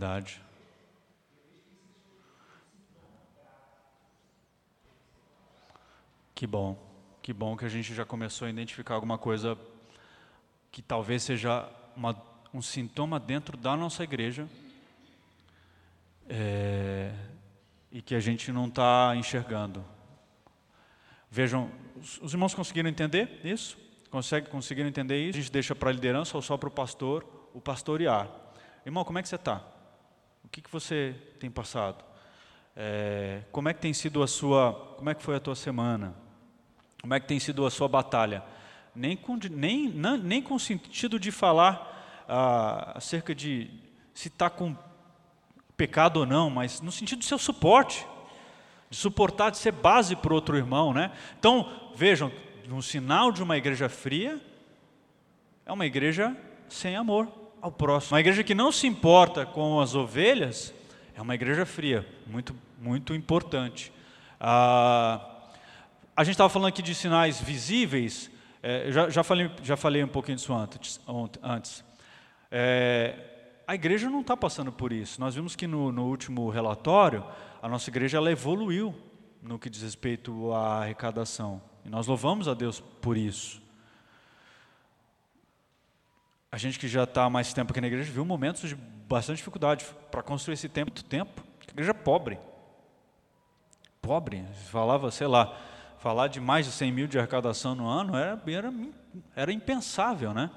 Verdade. 0.00 0.40
Que 6.34 6.46
bom, 6.46 6.74
que 7.20 7.34
bom 7.34 7.54
que 7.54 7.66
a 7.66 7.68
gente 7.68 7.94
já 7.94 8.06
começou 8.06 8.46
a 8.46 8.50
identificar 8.50 8.94
alguma 8.94 9.18
coisa 9.18 9.58
que 10.72 10.80
talvez 10.80 11.22
seja 11.22 11.68
uma 11.94 12.16
um 12.54 12.62
sintoma 12.62 13.20
dentro 13.20 13.58
da 13.58 13.76
nossa 13.76 14.02
igreja 14.02 14.48
é, 16.26 17.12
e 17.92 18.00
que 18.00 18.14
a 18.14 18.20
gente 18.20 18.50
não 18.50 18.68
está 18.68 19.14
enxergando. 19.16 19.84
Vejam, 21.30 21.70
os 22.22 22.32
irmãos 22.32 22.54
conseguiram 22.54 22.88
entender 22.88 23.38
isso? 23.44 23.76
Consegue, 24.10 24.48
conseguiram 24.48 24.88
entender 24.88 25.22
isso? 25.22 25.38
A 25.38 25.42
gente 25.42 25.52
deixa 25.52 25.74
para 25.74 25.90
a 25.90 25.92
liderança 25.92 26.38
ou 26.38 26.42
só 26.42 26.56
para 26.56 26.70
o 26.70 26.72
pastor 26.72 27.22
o 27.52 27.60
pastorear. 27.60 28.30
Irmão, 28.86 29.04
como 29.04 29.18
é 29.18 29.22
que 29.22 29.28
você 29.28 29.36
está? 29.36 29.69
O 30.44 30.48
que, 30.48 30.60
que 30.60 30.70
você 30.70 31.14
tem 31.38 31.50
passado? 31.50 32.04
É, 32.76 33.42
como 33.52 33.68
é 33.68 33.74
que 33.74 33.80
tem 33.80 33.92
sido 33.92 34.22
a 34.22 34.26
sua, 34.26 34.94
como 34.96 35.10
é 35.10 35.14
que 35.14 35.22
foi 35.22 35.36
a 35.36 35.40
tua 35.40 35.54
semana? 35.54 36.14
Como 37.00 37.12
é 37.14 37.20
que 37.20 37.26
tem 37.26 37.40
sido 37.40 37.66
a 37.66 37.70
sua 37.70 37.88
batalha? 37.88 38.42
Nem 38.94 39.16
com, 39.16 39.38
nem, 39.50 39.88
nem 40.22 40.42
com 40.42 40.58
sentido 40.58 41.18
de 41.18 41.30
falar 41.30 42.24
ah, 42.28 42.92
acerca 42.96 43.34
de 43.34 43.70
se 44.14 44.28
está 44.28 44.50
com 44.50 44.76
pecado 45.76 46.18
ou 46.18 46.26
não, 46.26 46.50
mas 46.50 46.80
no 46.80 46.92
sentido 46.92 47.20
de 47.20 47.24
ser 47.24 47.34
o 47.34 47.38
suporte, 47.38 48.06
de 48.90 48.96
suportar, 48.96 49.50
de 49.50 49.58
ser 49.58 49.72
base 49.72 50.14
para 50.14 50.34
outro 50.34 50.56
irmão. 50.56 50.92
Né? 50.92 51.10
Então, 51.38 51.92
vejam, 51.94 52.30
um 52.68 52.82
sinal 52.82 53.32
de 53.32 53.42
uma 53.42 53.56
igreja 53.56 53.88
fria 53.88 54.40
é 55.64 55.72
uma 55.72 55.86
igreja 55.86 56.36
sem 56.68 56.96
amor 56.96 57.39
ao 57.60 57.70
próximo. 57.70 58.14
Uma 58.14 58.20
igreja 58.20 58.42
que 58.42 58.54
não 58.54 58.72
se 58.72 58.86
importa 58.86 59.44
com 59.44 59.80
as 59.80 59.94
ovelhas 59.94 60.74
é 61.14 61.22
uma 61.22 61.34
igreja 61.34 61.66
fria, 61.66 62.06
muito, 62.26 62.54
muito 62.80 63.14
importante. 63.14 63.92
Ah, 64.38 65.20
a 66.16 66.24
gente 66.24 66.32
estava 66.32 66.48
falando 66.48 66.68
aqui 66.68 66.82
de 66.82 66.94
sinais 66.94 67.40
visíveis, 67.40 68.30
é, 68.62 68.90
já, 68.90 69.08
já, 69.08 69.22
falei, 69.22 69.50
já 69.62 69.76
falei 69.76 70.04
um 70.04 70.08
pouquinho 70.08 70.36
disso 70.36 70.52
antes. 70.52 71.00
antes. 71.42 71.84
É, 72.50 73.14
a 73.66 73.74
igreja 73.74 74.10
não 74.10 74.20
está 74.20 74.36
passando 74.36 74.72
por 74.72 74.92
isso. 74.92 75.20
Nós 75.20 75.34
vimos 75.34 75.54
que 75.54 75.66
no, 75.66 75.92
no, 75.92 76.06
último 76.06 76.48
relatório, 76.50 77.24
a 77.62 77.68
nossa 77.68 77.88
igreja 77.88 78.18
ela 78.18 78.30
evoluiu 78.30 78.94
no 79.42 79.58
que 79.58 79.70
diz 79.70 79.82
respeito 79.82 80.52
à 80.52 80.82
arrecadação. 80.82 81.62
E 81.84 81.88
nós 81.88 82.06
louvamos 82.06 82.48
a 82.48 82.54
Deus 82.54 82.80
por 82.80 83.16
isso. 83.16 83.62
A 86.52 86.58
gente 86.58 86.78
que 86.80 86.88
já 86.88 87.04
está 87.04 87.24
há 87.24 87.30
mais 87.30 87.52
tempo 87.52 87.70
aqui 87.70 87.80
na 87.80 87.86
igreja 87.86 88.10
viu 88.10 88.24
momentos 88.24 88.68
de 88.68 88.74
bastante 88.74 89.36
dificuldade 89.36 89.86
para 90.10 90.20
construir 90.20 90.54
esse 90.54 90.68
tempo, 90.68 90.90
muito 90.90 91.04
tempo. 91.04 91.44
A 91.68 91.70
igreja 91.70 91.92
é 91.92 91.94
pobre. 91.94 92.38
Pobre. 94.02 94.44
Falava, 94.68 95.12
sei 95.12 95.28
lá, 95.28 95.56
falar 95.98 96.26
de 96.26 96.40
mais 96.40 96.66
de 96.66 96.72
100 96.72 96.92
mil 96.92 97.06
de 97.06 97.18
arrecadação 97.18 97.76
no 97.76 97.86
ano 97.86 98.16
era, 98.16 98.42
era, 98.48 98.72
era 99.36 99.52
impensável, 99.52 100.34
né? 100.34 100.50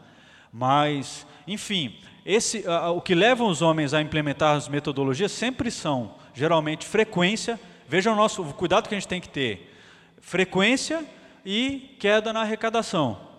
Mas, 0.51 1.27
enfim, 1.47 1.99
esse, 2.25 2.63
o 2.95 3.01
que 3.01 3.13
leva 3.13 3.43
os 3.43 3.61
homens 3.61 3.93
a 3.93 4.01
implementar 4.01 4.55
as 4.55 4.67
metodologias 4.67 5.31
sempre 5.31 5.69
são, 5.69 6.15
geralmente, 6.33 6.87
frequência. 6.87 7.59
Veja 7.87 8.11
o 8.11 8.15
nosso 8.15 8.41
o 8.41 8.53
cuidado 8.53 8.87
que 8.87 8.95
a 8.95 8.99
gente 8.99 9.07
tem 9.07 9.21
que 9.21 9.29
ter: 9.29 9.75
frequência 10.21 11.05
e 11.45 11.95
queda 11.99 12.33
na 12.33 12.41
arrecadação. 12.41 13.32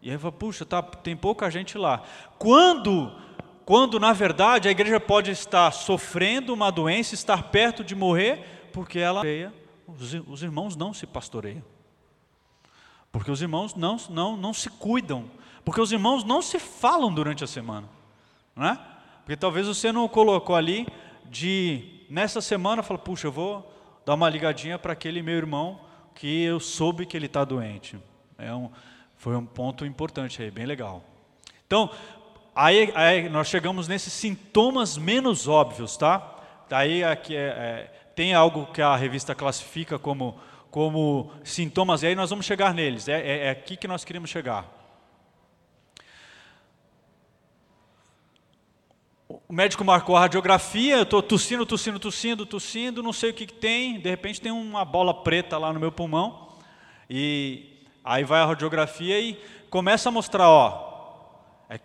E 0.00 0.10
aí 0.10 0.18
fala, 0.18 0.32
puxa, 0.32 0.64
tá, 0.64 0.82
tem 0.82 1.16
pouca 1.16 1.50
gente 1.50 1.76
lá. 1.76 2.02
Quando, 2.38 3.12
quando 3.64 3.98
na 3.98 4.12
verdade 4.12 4.68
a 4.68 4.70
igreja 4.70 5.00
pode 5.00 5.30
estar 5.30 5.70
sofrendo 5.72 6.54
uma 6.54 6.70
doença, 6.70 7.14
estar 7.14 7.44
perto 7.44 7.82
de 7.82 7.94
morrer, 7.94 8.70
porque 8.72 8.98
ela 8.98 9.22
os, 9.86 10.14
os 10.26 10.42
irmãos 10.42 10.76
não 10.76 10.94
se 10.94 11.06
pastoreiam. 11.06 11.64
Porque 13.10 13.30
os 13.30 13.40
irmãos 13.40 13.74
não, 13.74 13.96
não, 14.10 14.36
não 14.36 14.52
se 14.52 14.68
cuidam 14.68 15.30
porque 15.68 15.82
os 15.82 15.92
irmãos 15.92 16.24
não 16.24 16.40
se 16.40 16.58
falam 16.58 17.12
durante 17.12 17.44
a 17.44 17.46
semana, 17.46 17.86
não 18.56 18.68
é? 18.68 18.78
Porque 19.18 19.36
talvez 19.36 19.66
você 19.66 19.92
não 19.92 20.08
colocou 20.08 20.56
ali 20.56 20.88
de 21.26 22.06
nessa 22.08 22.40
semana 22.40 22.82
fala, 22.82 22.98
puxa, 22.98 23.26
eu 23.26 23.32
vou 23.32 23.70
dá 24.06 24.14
uma 24.14 24.30
ligadinha 24.30 24.78
para 24.78 24.94
aquele 24.94 25.20
meu 25.20 25.34
irmão 25.34 25.78
que 26.14 26.42
eu 26.42 26.58
soube 26.58 27.04
que 27.04 27.14
ele 27.14 27.26
está 27.26 27.44
doente. 27.44 27.98
É 28.38 28.54
um, 28.54 28.70
foi 29.18 29.34
um 29.36 29.44
ponto 29.44 29.84
importante 29.84 30.40
aí, 30.40 30.50
bem 30.50 30.64
legal. 30.64 31.02
Então, 31.66 31.90
aí, 32.54 32.92
aí 32.94 33.28
nós 33.28 33.48
chegamos 33.48 33.88
nesses 33.88 34.12
sintomas 34.12 34.96
menos 34.96 35.48
óbvios, 35.48 35.96
tá? 35.96 36.36
Daí 36.68 37.02
aqui 37.02 37.34
é, 37.34 37.40
é, 37.40 37.92
tem 38.14 38.32
algo 38.32 38.66
que 38.66 38.80
a 38.80 38.94
revista 38.94 39.34
classifica 39.34 39.98
como, 39.98 40.38
como 40.70 41.32
sintomas, 41.42 42.02
e 42.02 42.06
aí 42.06 42.14
nós 42.14 42.30
vamos 42.30 42.46
chegar 42.46 42.72
neles. 42.72 43.08
É, 43.08 43.20
é, 43.20 43.46
é 43.46 43.50
aqui 43.50 43.76
que 43.76 43.88
nós 43.88 44.04
queremos 44.04 44.30
chegar. 44.30 44.72
O 49.28 49.52
médico 49.52 49.84
marcou 49.84 50.16
a 50.16 50.20
radiografia, 50.20 50.96
eu 50.96 51.02
estou 51.02 51.22
tossindo, 51.22 51.66
tossindo, 51.66 51.98
tossindo, 51.98 52.46
tossindo, 52.46 53.02
não 53.02 53.12
sei 53.12 53.30
o 53.30 53.34
que, 53.34 53.46
que 53.46 53.54
tem, 53.54 53.98
de 53.98 54.08
repente 54.08 54.40
tem 54.40 54.52
uma 54.52 54.84
bola 54.84 55.22
preta 55.22 55.58
lá 55.58 55.72
no 55.72 55.80
meu 55.80 55.90
pulmão, 55.90 56.56
e 57.10 57.77
aí 58.08 58.24
vai 58.24 58.40
a 58.40 58.46
radiografia 58.46 59.20
e 59.20 59.38
começa 59.68 60.08
a 60.08 60.12
mostrar, 60.12 60.48
ó, 60.48 61.34
é, 61.68 61.78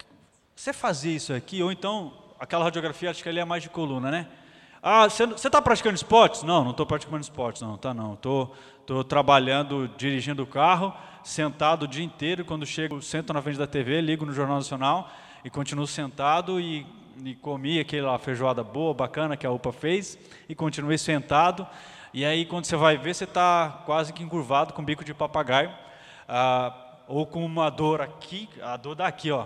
você 0.56 0.72
fazia 0.72 1.16
isso 1.16 1.34
aqui, 1.34 1.62
ou 1.62 1.72
então, 1.72 2.14
aquela 2.40 2.64
radiografia, 2.64 3.10
acho 3.10 3.22
que 3.22 3.28
ali 3.28 3.40
é 3.40 3.46
mais 3.46 3.62
de 3.62 3.70
coluna, 3.70 4.10
né? 4.10 4.28
Ah, 4.82 5.08
você 5.10 5.24
está 5.24 5.62
praticando 5.62 5.96
esportes? 5.96 6.44
Não, 6.44 6.64
não 6.64 6.72
estou 6.72 6.86
praticando 6.86 7.22
esportes, 7.22 7.62
não, 7.62 7.78
tá 7.78 7.94
não. 7.94 8.14
Estou 8.14 9.04
trabalhando, 9.08 9.90
dirigindo 9.98 10.44
o 10.44 10.48
carro, 10.48 10.94
sentado 11.24 11.84
o 11.84 11.88
dia 11.88 12.04
inteiro, 12.04 12.44
quando 12.44 12.66
chego, 12.66 13.02
sento 13.02 13.34
na 13.34 13.42
frente 13.42 13.58
da 13.58 13.68
TV, 13.68 14.02
ligo 14.02 14.26
no 14.26 14.34
Jornal 14.34 14.58
Nacional 14.58 15.10
e 15.44 15.50
continuo 15.50 15.88
sentado 15.88 16.60
e 16.60 16.86
e 17.24 17.36
comi 17.36 17.80
aquela 17.80 18.18
feijoada 18.18 18.64
boa, 18.64 18.94
bacana 18.94 19.38
que 19.38 19.46
a 19.46 19.52
UPA 19.52 19.72
fez, 19.72 20.18
e 20.50 20.56
continuei 20.56 20.98
sentado. 20.98 21.68
E 22.14 22.26
aí, 22.26 22.46
quando 22.46 22.66
você 22.66 22.76
vai 22.76 22.98
ver, 22.98 23.14
você 23.14 23.24
está 23.24 23.84
quase 23.86 24.14
que 24.14 24.24
encurvado 24.24 24.74
com 24.74 24.84
bico 24.84 25.04
de 25.04 25.14
papagaio, 25.14 25.72
ah, 26.36 26.74
ou 27.08 27.28
com 27.28 27.46
uma 27.46 27.70
dor 27.70 28.02
aqui, 28.02 28.50
a 28.62 28.76
dor 28.76 28.96
daqui, 28.96 29.30
ó. 29.30 29.46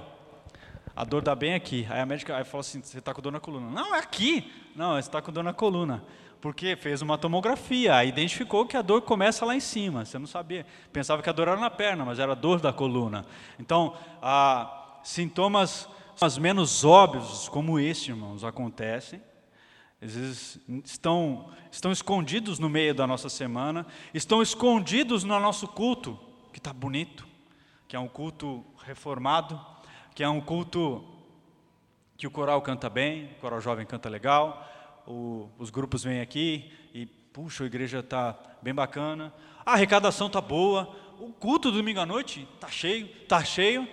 A 0.95 1.03
dor 1.03 1.21
dá 1.21 1.35
bem 1.35 1.53
aqui. 1.53 1.85
Aí 1.89 1.99
a 1.99 2.05
médica 2.05 2.37
aí 2.37 2.45
fala 2.45 2.61
assim: 2.61 2.81
você 2.81 2.99
está 2.99 3.13
com 3.13 3.21
dor 3.21 3.31
na 3.31 3.39
coluna. 3.41 3.69
Não, 3.69 3.93
é 3.93 3.99
aqui. 3.99 4.49
Não, 4.73 4.93
você 4.93 4.99
está 4.99 5.21
com 5.21 5.31
dor 5.31 5.43
na 5.43 5.53
coluna. 5.53 6.01
Porque 6.39 6.75
fez 6.75 7.01
uma 7.01 7.17
tomografia, 7.17 7.95
aí 7.95 8.09
identificou 8.09 8.65
que 8.65 8.77
a 8.77 8.81
dor 8.81 9.01
começa 9.01 9.45
lá 9.45 9.55
em 9.55 9.59
cima. 9.59 10.05
Você 10.05 10.17
não 10.17 10.27
sabia. 10.27 10.65
Pensava 10.93 11.21
que 11.21 11.29
a 11.29 11.33
dor 11.33 11.49
era 11.49 11.59
na 11.59 11.69
perna, 11.69 12.05
mas 12.05 12.19
era 12.19 12.35
dor 12.35 12.61
da 12.61 12.71
coluna. 12.71 13.25
Então, 13.59 13.95
ah, 14.21 14.99
sintomas 15.03 15.89
mas 16.19 16.37
menos 16.37 16.83
óbvios, 16.83 17.47
como 17.47 17.79
este, 17.79 18.09
irmãos, 18.09 18.43
acontecem. 18.43 19.21
Às 20.01 20.15
vezes 20.15 20.59
estão, 20.83 21.49
estão 21.71 21.91
escondidos 21.91 22.59
no 22.59 22.69
meio 22.69 22.93
da 22.93 23.05
nossa 23.05 23.29
semana, 23.29 23.85
estão 24.13 24.41
escondidos 24.41 25.23
no 25.23 25.39
nosso 25.39 25.67
culto, 25.67 26.19
que 26.51 26.59
está 26.59 26.73
bonito, 26.73 27.27
que 27.87 27.95
é 27.95 27.99
um 27.99 28.07
culto 28.07 28.65
reformado, 28.85 29.59
que 30.13 30.23
é 30.23 30.29
um 30.29 30.41
culto 30.41 31.03
que 32.17 32.25
o 32.25 32.31
coral 32.31 32.61
canta 32.61 32.89
bem, 32.89 33.25
o 33.25 33.35
coral 33.35 33.61
jovem 33.61 33.85
canta 33.85 34.09
legal, 34.09 34.67
o, 35.05 35.49
os 35.57 35.69
grupos 35.69 36.03
vêm 36.03 36.19
aqui 36.19 36.71
e, 36.93 37.05
puxa, 37.05 37.63
a 37.63 37.67
igreja 37.67 37.99
está 37.99 38.37
bem 38.61 38.73
bacana, 38.73 39.33
a 39.65 39.73
arrecadação 39.73 40.27
está 40.27 40.41
boa, 40.41 40.95
o 41.19 41.31
culto 41.31 41.71
domingo 41.71 41.99
à 41.99 42.05
noite 42.05 42.47
está 42.55 42.67
cheio, 42.67 43.07
está 43.21 43.43
cheio, 43.43 43.87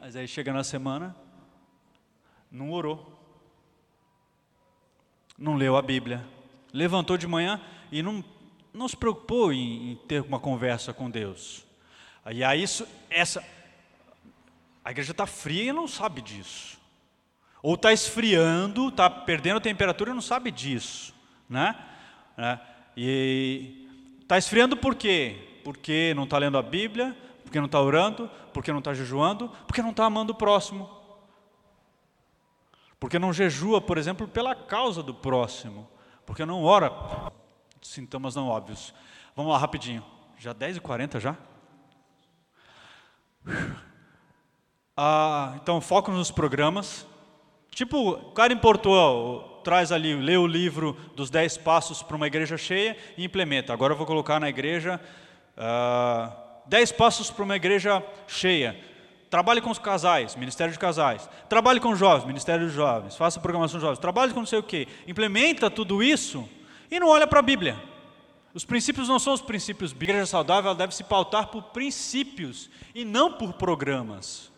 mas 0.00 0.16
aí 0.16 0.26
chega 0.26 0.52
na 0.52 0.64
semana, 0.64 1.14
não 2.50 2.72
orou, 2.72 3.16
não 5.38 5.54
leu 5.54 5.76
a 5.76 5.82
Bíblia, 5.82 6.26
levantou 6.72 7.16
de 7.16 7.26
manhã 7.26 7.60
e 7.90 8.02
não, 8.02 8.24
não 8.74 8.88
se 8.88 8.96
preocupou 8.96 9.52
em, 9.52 9.92
em 9.92 9.96
ter 9.96 10.22
uma 10.22 10.40
conversa 10.40 10.92
com 10.92 11.08
Deus. 11.08 11.69
E 12.30 12.44
aí 12.44 12.62
isso, 12.62 12.86
essa, 13.08 13.44
a 14.84 14.90
igreja 14.90 15.12
está 15.12 15.26
fria 15.26 15.70
e 15.70 15.72
não 15.72 15.88
sabe 15.88 16.20
disso. 16.20 16.78
Ou 17.62 17.74
está 17.74 17.92
esfriando, 17.92 18.88
está 18.88 19.08
perdendo 19.08 19.60
temperatura 19.60 20.10
e 20.10 20.14
não 20.14 20.22
sabe 20.22 20.50
disso. 20.50 21.14
Né? 21.48 21.76
É, 22.36 22.58
e 22.96 23.88
está 24.22 24.38
esfriando 24.38 24.76
por 24.76 24.94
quê? 24.94 25.60
Porque 25.64 26.12
não 26.14 26.24
está 26.24 26.38
lendo 26.38 26.56
a 26.56 26.62
Bíblia, 26.62 27.16
porque 27.42 27.58
não 27.58 27.66
está 27.66 27.80
orando, 27.80 28.30
porque 28.52 28.72
não 28.72 28.78
está 28.78 28.94
jejuando, 28.94 29.48
porque 29.66 29.82
não 29.82 29.90
está 29.90 30.04
amando 30.04 30.32
o 30.32 30.36
próximo. 30.36 30.88
Porque 32.98 33.18
não 33.18 33.32
jejua, 33.32 33.80
por 33.80 33.96
exemplo, 33.98 34.28
pela 34.28 34.54
causa 34.54 35.02
do 35.02 35.14
próximo. 35.14 35.88
Porque 36.26 36.44
não 36.44 36.62
ora. 36.62 36.92
Sintomas 37.82 38.34
não 38.34 38.48
óbvios. 38.48 38.94
Vamos 39.34 39.52
lá, 39.52 39.58
rapidinho. 39.58 40.04
Já 40.38 40.54
10h40 40.54 41.18
já? 41.18 41.36
Ah, 45.02 45.54
então, 45.62 45.80
foco 45.80 46.12
nos 46.12 46.30
programas. 46.30 47.06
Tipo, 47.70 48.10
o 48.10 48.32
cara 48.32 48.52
importou, 48.52 49.60
traz 49.64 49.92
ali, 49.92 50.14
lê 50.14 50.36
o 50.36 50.46
livro 50.46 50.94
dos 51.16 51.30
10 51.30 51.56
passos 51.58 52.02
para 52.02 52.16
uma 52.16 52.26
igreja 52.26 52.58
cheia 52.58 52.96
e 53.16 53.24
implementa. 53.24 53.72
Agora 53.72 53.94
eu 53.94 53.96
vou 53.96 54.06
colocar 54.06 54.38
na 54.38 54.48
igreja 54.48 55.00
ah, 55.56 56.36
10 56.66 56.92
passos 56.92 57.30
para 57.30 57.44
uma 57.44 57.56
igreja 57.56 58.02
cheia. 58.26 58.78
Trabalhe 59.30 59.60
com 59.60 59.70
os 59.70 59.78
casais, 59.78 60.34
Ministério 60.34 60.72
de 60.72 60.78
Casais. 60.78 61.30
Trabalhe 61.48 61.78
com 61.78 61.94
jovens, 61.94 62.26
Ministério 62.26 62.66
dos 62.66 62.74
Jovens. 62.74 63.16
Faça 63.16 63.38
programação 63.40 63.78
de 63.78 63.86
jovens. 63.86 64.00
Trabalhe 64.00 64.32
com 64.32 64.40
não 64.40 64.46
sei 64.46 64.58
o 64.58 64.62
quê. 64.62 64.88
Implementa 65.06 65.70
tudo 65.70 66.02
isso 66.02 66.48
e 66.90 66.98
não 66.98 67.08
olha 67.08 67.26
para 67.26 67.38
a 67.38 67.42
Bíblia. 67.42 67.89
Os 68.52 68.64
princípios 68.64 69.08
não 69.08 69.18
são 69.18 69.32
os 69.32 69.40
princípios 69.40 69.92
bíblicos. 69.92 70.10
A 70.10 70.12
igreja 70.12 70.30
saudável 70.30 70.74
deve 70.74 70.94
se 70.94 71.04
pautar 71.04 71.48
por 71.48 71.62
princípios 71.64 72.68
e 72.94 73.04
não 73.04 73.32
por 73.34 73.52
programas. 73.52 74.50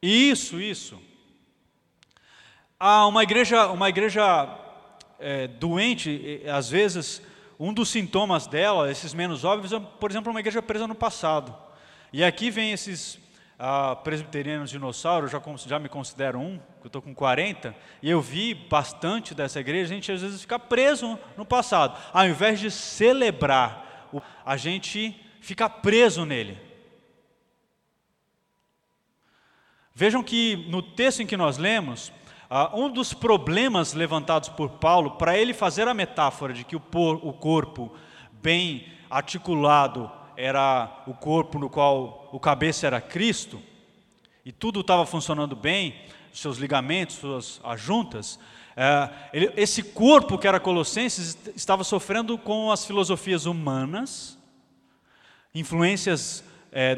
Isso, 0.00 0.60
isso. 0.60 1.00
Uma 2.78 3.22
igreja, 3.22 3.66
uma 3.68 3.88
igreja 3.88 4.22
é, 5.18 5.48
doente, 5.48 6.42
às 6.52 6.68
vezes, 6.68 7.20
um 7.58 7.72
dos 7.72 7.88
sintomas 7.88 8.46
dela, 8.46 8.90
esses 8.90 9.12
menos 9.12 9.42
óbvios, 9.42 9.72
é, 9.72 9.80
por 9.80 10.10
exemplo, 10.10 10.30
uma 10.30 10.38
igreja 10.38 10.62
presa 10.62 10.86
no 10.86 10.94
passado. 10.94 11.56
E 12.12 12.22
aqui 12.22 12.50
vem 12.50 12.72
esses 12.72 13.18
ah, 13.58 13.96
presbiterianos 13.96 14.70
dinossauros, 14.70 15.32
já, 15.32 15.42
já 15.66 15.78
me 15.78 15.88
considero 15.88 16.38
um, 16.38 16.60
eu 16.88 16.98
estou 16.98 17.02
com 17.02 17.14
40, 17.14 17.76
e 18.02 18.08
eu 18.10 18.20
vi 18.20 18.54
bastante 18.54 19.34
dessa 19.34 19.60
igreja, 19.60 19.92
a 19.92 19.94
gente 19.94 20.10
às 20.10 20.22
vezes 20.22 20.40
fica 20.40 20.58
preso 20.58 21.18
no 21.36 21.44
passado. 21.44 21.98
Ao 22.12 22.26
invés 22.26 22.58
de 22.58 22.70
celebrar, 22.70 24.08
a 24.44 24.56
gente 24.56 25.14
fica 25.40 25.68
preso 25.68 26.24
nele. 26.24 26.58
Vejam 29.94 30.22
que 30.22 30.56
no 30.70 30.80
texto 30.80 31.20
em 31.20 31.26
que 31.26 31.36
nós 31.36 31.58
lemos, 31.58 32.12
Uh, 32.50 32.84
um 32.84 32.90
dos 32.90 33.12
problemas 33.12 33.92
levantados 33.92 34.48
por 34.48 34.70
Paulo, 34.70 35.18
para 35.18 35.36
ele 35.36 35.52
fazer 35.52 35.86
a 35.86 35.92
metáfora 35.92 36.54
de 36.54 36.64
que 36.64 36.74
o 36.74 36.80
corpo 37.34 37.94
bem 38.40 38.90
articulado 39.10 40.10
era 40.34 41.02
o 41.06 41.12
corpo 41.12 41.58
no 41.58 41.68
qual 41.68 42.30
o 42.32 42.40
cabeça 42.40 42.86
era 42.86 43.02
Cristo, 43.02 43.60
e 44.46 44.50
tudo 44.50 44.80
estava 44.80 45.04
funcionando 45.04 45.54
bem, 45.54 45.94
seus 46.40 46.58
ligamentos, 46.58 47.16
suas 47.16 47.60
as 47.64 47.80
juntas, 47.80 48.38
ele, 49.32 49.52
esse 49.56 49.82
corpo 49.82 50.38
que 50.38 50.46
era 50.46 50.60
Colossenses 50.60 51.36
estava 51.56 51.82
sofrendo 51.82 52.38
com 52.38 52.70
as 52.70 52.86
filosofias 52.86 53.44
humanas, 53.44 54.38
influências 55.52 56.44
é, 56.70 56.96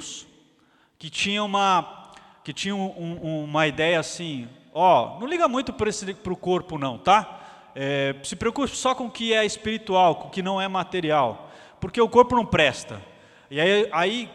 que 0.99 1.09
tinham 1.09 1.47
uma, 1.47 2.12
que 2.45 2.53
tinham 2.53 2.78
um, 2.78 3.18
um, 3.22 3.45
uma 3.45 3.66
ideia 3.66 3.99
assim, 3.99 4.47
ó, 4.74 5.18
não 5.18 5.26
liga 5.26 5.49
muito 5.49 5.72
para 5.72 6.32
o 6.32 6.36
corpo 6.36 6.76
não, 6.76 6.99
tá? 6.99 7.38
É, 7.74 8.14
se 8.22 8.36
preocupe 8.36 8.68
só 8.76 8.95
com 8.95 9.07
o 9.07 9.11
que 9.11 9.32
é 9.32 9.47
espiritual, 9.47 10.16
com 10.16 10.28
o 10.28 10.30
que 10.30 10.43
não 10.43 10.61
é 10.61 10.68
material, 10.68 11.51
porque 11.80 12.01
o 12.01 12.09
corpo 12.09 12.34
não 12.36 12.45
presta. 12.45 13.01
E 13.51 13.59
aí, 13.59 13.88
aí 13.91 14.30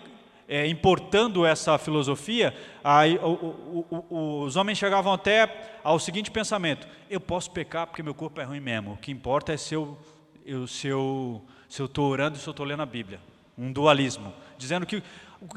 é, 0.48 0.68
importando 0.68 1.46
essa 1.46 1.78
filosofia, 1.78 2.56
aí, 2.84 3.18
o, 3.18 3.28
o, 3.30 4.06
o, 4.10 4.42
os 4.44 4.56
homens 4.56 4.78
chegavam 4.78 5.14
até 5.14 5.80
ao 5.84 6.00
seguinte 6.00 6.30
pensamento: 6.30 6.88
eu 7.10 7.20
posso 7.20 7.52
pecar 7.52 7.88
porque 7.88 8.04
meu 8.04 8.14
corpo 8.14 8.40
é 8.42 8.44
ruim 8.44 8.60
mesmo. 8.60 8.94
O 8.94 8.98
que 8.98 9.12
importa 9.12 9.54
é 9.54 9.58
se 9.58 9.74
eu 9.74 9.98
eu, 10.46 10.68
se 10.68 10.88
eu 10.88 11.42
estou 11.70 12.08
orando 12.08 12.38
e 12.38 12.40
se 12.40 12.48
eu 12.48 12.52
estou 12.52 12.66
lendo 12.66 12.84
a 12.84 12.86
Bíblia. 12.86 13.20
Um 13.58 13.72
dualismo, 13.72 14.34
dizendo 14.58 14.86
que 14.86 15.02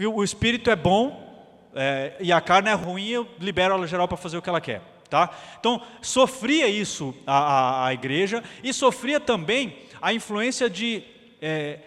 o 0.07 0.25
espírito 0.25 0.71
é 0.71 0.77
bom 0.77 1.29
é, 1.75 2.17
e 2.21 2.33
a 2.33 2.41
carne 2.41 2.71
é 2.71 2.75
ruim, 2.75 3.09
eu 3.09 3.29
libero 3.39 3.75
ela 3.75 3.87
geral 3.87 4.09
para 4.09 4.17
fazer 4.17 4.39
o 4.39 4.43
que 4.43 4.49
ela 4.49 4.61
quer. 4.61 4.81
Tá? 5.11 5.31
Então, 5.59 5.83
sofria 6.03 6.69
isso 6.69 7.15
a, 7.27 7.39
a, 7.39 7.87
a 7.87 7.95
igreja 7.95 8.43
e 8.63 8.73
sofria 8.73 9.19
também 9.19 9.79
a 10.01 10.13
influência 10.13 10.69
de 10.69 11.03
é, 11.41 11.81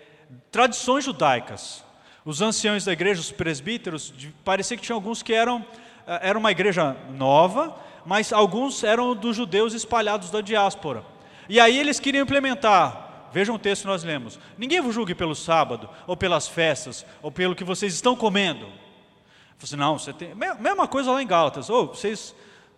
tradições 0.52 1.06
judaicas. 1.06 1.84
Os 2.24 2.42
anciãos 2.42 2.86
da 2.86 2.94
igreja, 2.94 3.20
os 3.20 3.32
presbíteros, 3.32 4.14
parecia 4.46 4.78
que 4.78 4.84
tinha 4.84 4.96
alguns 4.96 5.24
que 5.24 5.34
eram, 5.34 5.66
é, 6.06 6.30
era 6.30 6.38
uma 6.38 6.52
igreja 6.52 6.96
nova, 7.10 7.76
mas 8.06 8.32
alguns 8.32 8.84
eram 8.84 9.16
dos 9.16 9.36
judeus 9.36 9.74
espalhados 9.74 10.30
da 10.30 10.42
diáspora. 10.42 11.04
E 11.50 11.60
aí 11.60 11.78
eles 11.78 12.00
queriam 12.00 12.24
implementar. 12.24 13.10
Vejam 13.34 13.56
o 13.56 13.60
texto 13.60 13.84
que 13.84 13.88
nós 13.88 14.04
lemos. 14.04 14.40
Ninguém 14.58 14.82
vos 14.82 14.94
julgue 14.94 15.16
pelo 15.16 15.34
sábado, 15.34 15.90
ou 16.06 16.18
pelas 16.18 16.48
festas, 16.48 17.06
ou 17.22 17.32
pelo 17.32 17.56
que 17.56 17.64
vocês 17.64 17.94
estão 17.94 18.16
comendo. 18.16 18.68
Assim, 19.62 19.76
não, 19.76 19.98
você 19.98 20.12
tem. 20.12 20.34
Mesma 20.36 20.88
coisa 20.88 21.12
lá 21.12 21.22
em 21.22 21.28
Gálatas. 21.28 21.70
Ou 21.70 21.84
oh, 21.84 21.88
vocês, 21.88 22.36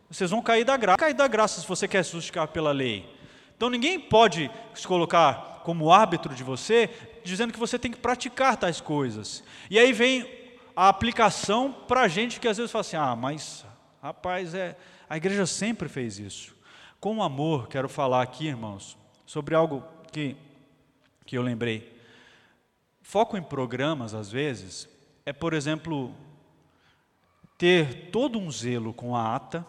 vocês 0.10 0.30
vão 0.30 0.42
cair 0.42 0.64
da 0.64 0.78
graça. 0.78 0.98
Cair 0.98 1.14
da 1.14 1.28
graça 1.28 1.62
se 1.62 1.68
você 1.68 1.88
quer 1.88 2.04
justificar 2.04 2.48
pela 2.48 2.72
lei. 2.72 3.10
Então 3.56 3.70
ninguém 3.70 4.00
pode 4.00 4.50
se 4.74 4.88
colocar 4.88 5.62
como 5.64 5.92
árbitro 5.92 6.36
de 6.36 6.44
você, 6.44 6.90
dizendo 7.24 7.54
que 7.54 7.60
você 7.60 7.80
tem 7.80 7.92
que 7.92 7.98
praticar 7.98 8.58
tais 8.58 8.82
coisas. 8.82 9.44
E 9.70 9.80
aí 9.80 9.94
vem 9.94 10.30
a 10.76 10.90
aplicação 10.90 11.72
para 11.72 12.02
a 12.02 12.08
gente 12.08 12.40
que 12.40 12.48
às 12.48 12.58
vezes 12.58 12.72
fala 12.72 12.82
assim: 12.82 12.98
ah, 12.98 13.16
mas 13.16 13.66
rapaz, 14.02 14.54
é, 14.54 14.76
a 15.10 15.18
igreja 15.18 15.46
sempre 15.46 15.88
fez 15.88 16.20
isso. 16.20 16.56
Com 17.00 17.24
amor, 17.24 17.68
quero 17.68 17.88
falar 17.88 18.22
aqui, 18.22 18.48
irmãos, 18.48 18.98
sobre 19.26 19.56
algo 19.56 19.84
que, 20.12 20.36
que 21.26 21.38
eu 21.38 21.42
lembrei. 21.42 21.94
Foco 23.02 23.38
em 23.38 23.44
programas, 23.44 24.14
às 24.14 24.32
vezes, 24.32 24.90
é, 25.26 25.32
por 25.32 25.54
exemplo, 25.54 26.14
ter 27.58 28.10
todo 28.12 28.40
um 28.40 28.52
zelo 28.52 28.94
com 28.94 29.16
a 29.16 29.36
ata 29.36 29.66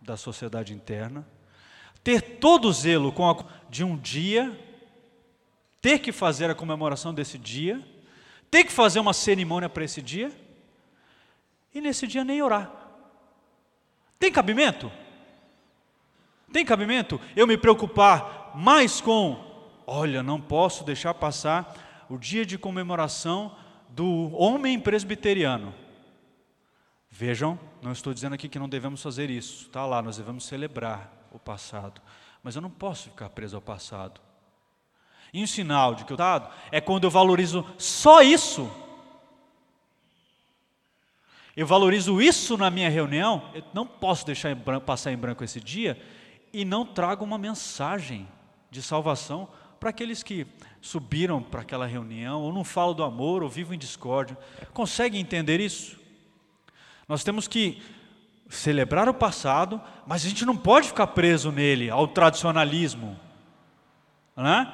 da 0.00 0.16
sociedade 0.16 0.74
interna, 0.74 1.26
ter 2.02 2.38
todo 2.38 2.68
o 2.68 2.72
zelo 2.72 3.12
com 3.12 3.30
a, 3.30 3.44
de 3.70 3.84
um 3.84 3.96
dia, 3.96 4.58
ter 5.82 5.98
que 5.98 6.12
fazer 6.12 6.48
a 6.48 6.54
comemoração 6.54 7.12
desse 7.12 7.36
dia, 7.36 7.84
ter 8.48 8.62
que 8.62 8.72
fazer 8.72 9.00
uma 9.00 9.12
cerimônia 9.12 9.68
para 9.68 9.84
esse 9.84 10.00
dia, 10.00 10.30
e 11.74 11.80
nesse 11.80 12.06
dia 12.06 12.24
nem 12.24 12.40
orar. 12.40 12.70
Tem 14.18 14.30
cabimento? 14.30 14.90
Tem 16.52 16.64
cabimento 16.64 17.20
eu 17.34 17.46
me 17.46 17.56
preocupar 17.56 18.52
mais 18.54 19.00
com, 19.00 19.42
olha, 19.86 20.22
não 20.22 20.40
posso 20.40 20.84
deixar 20.84 21.14
passar 21.14 22.06
o 22.08 22.16
dia 22.16 22.46
de 22.46 22.56
comemoração 22.56 23.56
do 23.88 24.30
homem 24.36 24.78
presbiteriano. 24.78 25.74
Vejam, 27.10 27.58
não 27.82 27.90
estou 27.90 28.14
dizendo 28.14 28.34
aqui 28.34 28.48
que 28.48 28.58
não 28.58 28.68
devemos 28.68 29.02
fazer 29.02 29.30
isso, 29.30 29.66
está 29.66 29.84
lá, 29.84 30.00
nós 30.00 30.16
devemos 30.16 30.44
celebrar 30.44 31.10
o 31.32 31.38
passado, 31.38 32.00
mas 32.42 32.54
eu 32.54 32.62
não 32.62 32.70
posso 32.70 33.10
ficar 33.10 33.30
preso 33.30 33.56
ao 33.56 33.62
passado. 33.62 34.20
E 35.32 35.42
um 35.42 35.46
sinal 35.46 35.94
de 35.94 36.04
que 36.04 36.12
eu 36.12 36.16
dado 36.16 36.48
é 36.70 36.80
quando 36.80 37.04
eu 37.04 37.10
valorizo 37.10 37.64
só 37.78 38.22
isso 38.22 38.70
eu 41.54 41.66
valorizo 41.66 42.20
isso 42.20 42.56
na 42.56 42.70
minha 42.70 42.88
reunião, 42.88 43.42
eu 43.52 43.62
não 43.74 43.86
posso 43.86 44.24
deixar 44.24 44.50
em 44.50 44.54
branco, 44.54 44.86
passar 44.86 45.12
em 45.12 45.16
branco 45.16 45.44
esse 45.44 45.60
dia 45.60 46.00
e 46.50 46.64
não 46.64 46.86
trago 46.86 47.24
uma 47.24 47.36
mensagem 47.36 48.26
de 48.70 48.80
salvação 48.80 49.48
para 49.78 49.90
aqueles 49.90 50.22
que 50.22 50.46
subiram 50.80 51.42
para 51.42 51.60
aquela 51.60 51.86
reunião, 51.86 52.40
ou 52.40 52.52
não 52.52 52.64
falam 52.64 52.94
do 52.94 53.02
amor, 53.02 53.42
ou 53.42 53.48
vivem 53.48 53.74
em 53.74 53.78
discórdia. 53.78 54.38
Conseguem 54.72 55.20
entender 55.20 55.60
isso? 55.60 56.00
Nós 57.06 57.22
temos 57.22 57.46
que 57.46 57.82
celebrar 58.48 59.08
o 59.08 59.14
passado, 59.14 59.80
mas 60.06 60.24
a 60.24 60.28
gente 60.28 60.46
não 60.46 60.56
pode 60.56 60.88
ficar 60.88 61.08
preso 61.08 61.50
nele, 61.50 61.90
ao 61.90 62.08
tradicionalismo. 62.08 63.18
Né? 64.36 64.72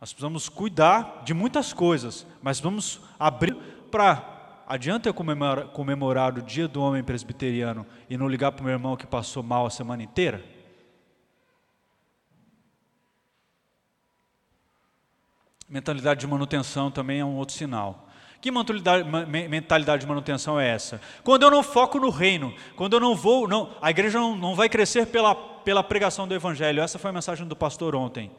Nós 0.00 0.12
precisamos 0.12 0.48
cuidar 0.48 1.22
de 1.24 1.32
muitas 1.32 1.72
coisas, 1.72 2.26
mas 2.42 2.60
vamos 2.60 3.00
abrir 3.18 3.54
para 3.90 4.34
adianta 4.66 5.08
eu 5.08 5.14
comemorar, 5.14 5.68
comemorar 5.68 6.38
o 6.38 6.42
dia 6.42 6.66
do 6.66 6.82
homem 6.82 7.02
presbiteriano 7.02 7.86
e 8.10 8.16
não 8.16 8.28
ligar 8.28 8.52
para 8.52 8.62
o 8.62 8.64
meu 8.64 8.72
irmão 8.72 8.96
que 8.96 9.06
passou 9.06 9.42
mal 9.42 9.64
a 9.64 9.70
semana 9.70 10.02
inteira? 10.02 10.44
Mentalidade 15.68 16.20
de 16.20 16.26
manutenção 16.26 16.90
também 16.90 17.20
é 17.20 17.24
um 17.24 17.36
outro 17.36 17.54
sinal. 17.54 18.08
Que 18.40 18.50
mentalidade 18.50 20.02
de 20.02 20.06
manutenção 20.06 20.60
é 20.60 20.68
essa? 20.68 21.00
Quando 21.24 21.42
eu 21.42 21.50
não 21.50 21.62
foco 21.62 21.98
no 21.98 22.10
reino, 22.10 22.54
quando 22.76 22.92
eu 22.92 23.00
não 23.00 23.16
vou, 23.16 23.48
não, 23.48 23.74
a 23.80 23.90
igreja 23.90 24.20
não, 24.20 24.36
não 24.36 24.54
vai 24.54 24.68
crescer 24.68 25.06
pela, 25.06 25.34
pela 25.34 25.82
pregação 25.82 26.28
do 26.28 26.34
evangelho. 26.34 26.82
Essa 26.82 26.98
foi 26.98 27.10
a 27.10 27.14
mensagem 27.14 27.46
do 27.48 27.56
pastor 27.56 27.96
ontem. 27.96 28.30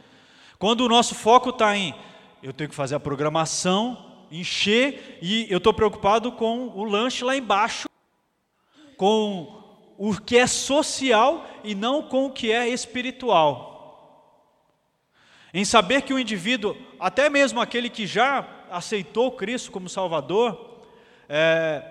Quando 0.59 0.81
o 0.81 0.89
nosso 0.89 1.13
foco 1.13 1.49
está 1.49 1.77
em 1.77 1.93
eu 2.41 2.53
tenho 2.53 2.69
que 2.69 2.75
fazer 2.75 2.95
a 2.95 2.99
programação, 2.99 4.25
encher 4.31 5.17
e 5.21 5.47
eu 5.49 5.57
estou 5.57 5.73
preocupado 5.73 6.31
com 6.31 6.67
o 6.69 6.83
lanche 6.83 7.23
lá 7.23 7.35
embaixo, 7.35 7.89
com 8.95 9.63
o 9.97 10.15
que 10.15 10.37
é 10.37 10.45
social 10.47 11.47
e 11.63 11.73
não 11.73 12.03
com 12.03 12.27
o 12.27 12.31
que 12.31 12.51
é 12.51 12.69
espiritual. 12.69 13.75
Em 15.53 15.65
saber 15.65 16.03
que 16.03 16.13
o 16.13 16.19
indivíduo, 16.19 16.77
até 16.99 17.29
mesmo 17.29 17.59
aquele 17.59 17.89
que 17.89 18.05
já 18.05 18.47
aceitou 18.69 19.31
Cristo 19.31 19.71
como 19.71 19.89
Salvador, 19.89 20.83
é, 21.27 21.83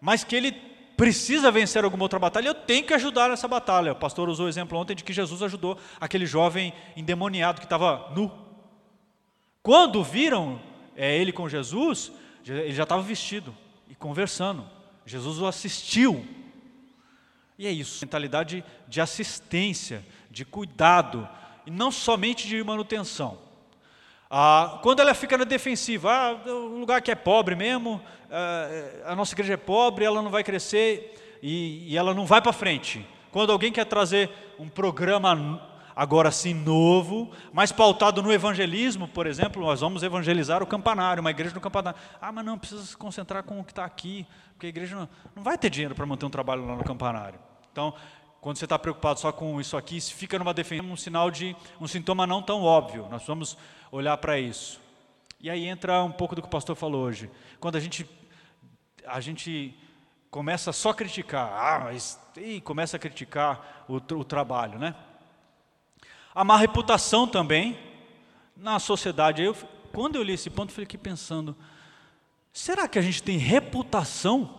mas 0.00 0.24
que 0.24 0.34
ele 0.34 0.52
precisa 0.96 1.50
vencer 1.50 1.84
alguma 1.84 2.04
outra 2.04 2.18
batalha, 2.18 2.48
eu 2.48 2.54
tenho 2.54 2.86
que 2.86 2.94
ajudar 2.94 3.28
nessa 3.28 3.46
batalha. 3.46 3.92
O 3.92 3.96
pastor 3.96 4.28
usou 4.28 4.46
o 4.46 4.48
exemplo 4.48 4.78
ontem 4.78 4.94
de 4.94 5.04
que 5.04 5.12
Jesus 5.12 5.42
ajudou 5.42 5.78
aquele 6.00 6.24
jovem 6.24 6.72
endemoniado 6.96 7.60
que 7.60 7.66
estava 7.66 8.10
nu. 8.14 8.32
Quando 9.62 10.02
viram 10.02 10.60
é, 10.96 11.16
ele 11.16 11.32
com 11.32 11.48
Jesus, 11.48 12.10
ele 12.46 12.72
já 12.72 12.84
estava 12.84 13.02
vestido 13.02 13.54
e 13.90 13.94
conversando. 13.94 14.64
Jesus 15.04 15.38
o 15.38 15.46
assistiu. 15.46 16.26
E 17.58 17.66
é 17.66 17.70
isso, 17.70 18.04
mentalidade 18.04 18.64
de 18.88 19.00
assistência, 19.00 20.04
de 20.30 20.44
cuidado, 20.44 21.28
e 21.64 21.70
não 21.70 21.90
somente 21.90 22.46
de 22.46 22.62
manutenção. 22.62 23.45
Ah, 24.28 24.80
quando 24.82 25.00
ela 25.00 25.14
fica 25.14 25.38
na 25.38 25.44
defensiva, 25.44 26.12
ah, 26.12 26.50
o 26.50 26.78
lugar 26.78 27.00
que 27.00 27.10
é 27.10 27.14
pobre 27.14 27.54
mesmo, 27.54 28.00
ah, 28.30 29.12
a 29.12 29.16
nossa 29.16 29.34
igreja 29.34 29.54
é 29.54 29.56
pobre, 29.56 30.04
ela 30.04 30.20
não 30.20 30.30
vai 30.30 30.42
crescer 30.42 31.38
e, 31.42 31.92
e 31.92 31.96
ela 31.96 32.12
não 32.12 32.26
vai 32.26 32.42
para 32.42 32.52
frente. 32.52 33.06
Quando 33.30 33.52
alguém 33.52 33.70
quer 33.70 33.84
trazer 33.84 34.30
um 34.58 34.68
programa 34.68 35.60
agora 35.94 36.30
sim 36.30 36.52
novo, 36.52 37.30
mas 37.52 37.70
pautado 37.70 38.22
no 38.22 38.32
evangelismo, 38.32 39.08
por 39.08 39.26
exemplo, 39.26 39.62
nós 39.62 39.80
vamos 39.80 40.02
evangelizar 40.02 40.62
o 40.62 40.66
campanário, 40.66 41.20
uma 41.20 41.30
igreja 41.30 41.54
no 41.54 41.60
campanário. 41.60 41.98
Ah, 42.20 42.32
mas 42.32 42.44
não, 42.44 42.58
precisa 42.58 42.82
se 42.82 42.96
concentrar 42.96 43.42
com 43.44 43.60
o 43.60 43.64
que 43.64 43.72
está 43.72 43.84
aqui, 43.84 44.26
porque 44.52 44.66
a 44.66 44.68
igreja 44.68 44.96
não, 44.96 45.08
não 45.36 45.42
vai 45.42 45.56
ter 45.56 45.70
dinheiro 45.70 45.94
para 45.94 46.04
manter 46.04 46.26
um 46.26 46.30
trabalho 46.30 46.66
lá 46.66 46.76
no 46.76 46.84
campanário. 46.84 47.38
Então, 47.72 47.94
quando 48.46 48.58
você 48.58 48.64
está 48.64 48.78
preocupado 48.78 49.18
só 49.18 49.32
com 49.32 49.60
isso 49.60 49.76
aqui, 49.76 50.00
se 50.00 50.14
fica 50.14 50.38
numa 50.38 50.54
defesa, 50.54 50.80
um 50.80 50.96
sinal 50.96 51.32
de 51.32 51.56
um 51.80 51.88
sintoma 51.88 52.28
não 52.28 52.40
tão 52.40 52.62
óbvio. 52.62 53.08
Nós 53.10 53.26
vamos 53.26 53.58
olhar 53.90 54.16
para 54.18 54.38
isso. 54.38 54.80
E 55.40 55.50
aí 55.50 55.66
entra 55.66 56.04
um 56.04 56.12
pouco 56.12 56.36
do 56.36 56.40
que 56.40 56.46
o 56.46 56.50
pastor 56.52 56.76
falou 56.76 57.04
hoje. 57.04 57.28
Quando 57.58 57.74
a 57.74 57.80
gente 57.80 58.08
a 59.04 59.18
gente 59.18 59.76
começa 60.30 60.72
só 60.72 60.90
a 60.90 60.94
criticar, 60.94 61.52
ah, 61.52 61.80
mas 61.86 62.20
e 62.36 62.60
começa 62.60 62.96
a 62.96 63.00
criticar 63.00 63.84
o, 63.88 63.96
o 63.96 64.22
trabalho, 64.22 64.78
né? 64.78 64.94
a 66.32 66.44
má 66.44 66.56
reputação 66.56 67.26
também 67.26 67.76
na 68.56 68.78
sociedade. 68.78 69.42
Eu, 69.42 69.56
quando 69.92 70.14
eu 70.14 70.22
li 70.22 70.34
esse 70.34 70.50
ponto, 70.50 70.70
eu 70.70 70.74
fiquei 70.76 71.00
pensando: 71.00 71.56
será 72.52 72.86
que 72.86 72.96
a 72.96 73.02
gente 73.02 73.24
tem 73.24 73.38
reputação 73.38 74.56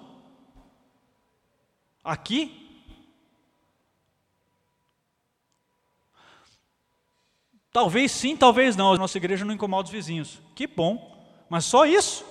aqui? 2.04 2.67
Talvez 7.78 8.12
sim, 8.12 8.36
talvez 8.36 8.76
não. 8.76 8.94
A 8.94 8.98
nossa 8.98 9.20
igreja 9.20 9.46
não 9.46 9.54
incomoda 9.54 9.86
os 9.86 9.92
vizinhos. 9.92 10.42
Que 10.56 10.66
bom. 10.66 11.16
Mas 11.48 11.64
só 11.64 11.86
isso? 11.86 12.26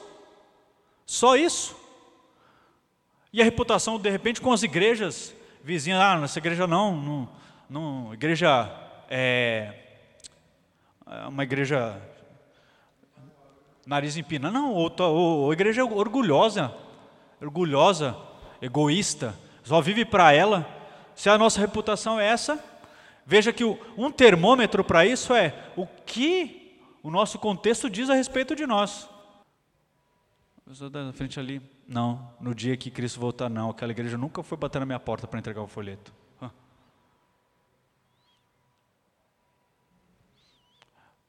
Só 1.07 1.37
isso? 1.37 1.77
E 3.33 3.41
a 3.41 3.45
reputação, 3.45 3.97
de 3.97 4.11
repente, 4.11 4.41
com 4.41 4.53
as 4.53 4.65
igrejas 4.65 5.33
vizinhas. 5.63 6.01
Ah, 6.01 6.17
nossa 6.17 6.37
igreja 6.41 6.67
não, 6.67 6.97
não, 6.97 7.29
não 7.71 8.13
igreja 8.13 8.69
é, 9.09 9.73
é, 11.07 11.29
uma 11.29 11.45
igreja 11.45 11.97
nariz 13.87 14.17
empina. 14.17 14.51
Não, 14.51 14.75
ou, 14.75 14.93
ou, 14.99 15.39
ou 15.43 15.53
igreja 15.53 15.85
orgulhosa, 15.85 16.75
orgulhosa, 17.41 18.17
egoísta, 18.61 19.33
só 19.63 19.81
vive 19.81 20.05
para 20.05 20.33
ela. 20.33 20.67
Se 21.15 21.31
a 21.31 21.39
nossa 21.39 21.61
reputação 21.61 22.19
é 22.19 22.27
essa, 22.27 22.59
veja 23.27 23.53
que 23.53 23.65
um 23.65 24.11
termômetro 24.11 24.85
para 24.85 25.05
isso 25.05 25.35
é 25.35 25.71
o 25.77 25.87
que 25.87 26.81
o 27.03 27.11
nosso 27.11 27.39
contexto 27.39 27.91
diz 27.91 28.09
a 28.09 28.15
respeito 28.15 28.55
de 28.55 28.67
nós. 28.67 29.09
pessoa 30.65 30.89
da 30.89 31.13
frente 31.13 31.39
ali, 31.39 31.61
não, 31.87 32.33
no 32.41 32.55
dia 32.55 32.77
que 32.77 32.91
Cristo 32.91 33.21
voltar, 33.21 33.49
não, 33.51 33.71
aquela 33.71 33.93
igreja 33.93 34.17
nunca 34.17 34.43
foi 34.43 34.57
bater 34.57 34.79
na 34.79 34.87
minha 34.87 35.01
porta 35.01 35.27
para 35.27 35.39
entregar 35.39 35.63
o 35.63 35.67
folheto. 35.67 36.13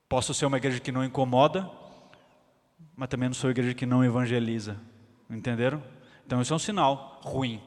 Posso 0.09 0.33
ser 0.33 0.45
uma 0.45 0.57
igreja 0.57 0.79
que 0.79 0.91
não 0.91 1.03
incomoda, 1.03 1.69
mas 2.95 3.09
também 3.09 3.27
não 3.27 3.33
sou 3.33 3.49
uma 3.49 3.51
igreja 3.51 3.73
que 3.73 3.85
não 3.85 4.05
evangeliza. 4.05 4.79
Entenderam? 5.29 5.83
Então 6.25 6.41
isso 6.41 6.53
é 6.53 6.55
um 6.55 6.59
sinal 6.59 7.19
ruim. 7.23 7.61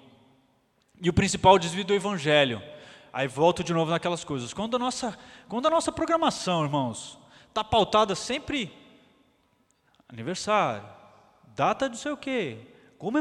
E 1.02 1.10
o 1.10 1.12
principal 1.12 1.58
desvio 1.58 1.84
do 1.84 1.94
evangelho. 1.94 2.62
Aí 3.12 3.26
volto 3.26 3.64
de 3.64 3.72
novo 3.72 3.90
naquelas 3.90 4.24
coisas. 4.24 4.52
Quando 4.52 4.76
a 4.76 4.78
nossa, 4.78 5.18
quando 5.48 5.66
a 5.66 5.70
nossa 5.70 5.90
programação, 5.90 6.64
irmãos, 6.64 7.18
está 7.48 7.64
pautada 7.64 8.14
sempre 8.14 8.72
aniversário, 10.08 10.86
data 11.54 11.88
de 11.88 11.96
sei 11.96 12.12
o 12.12 12.16
quê, 12.16 12.58
como 12.98 13.20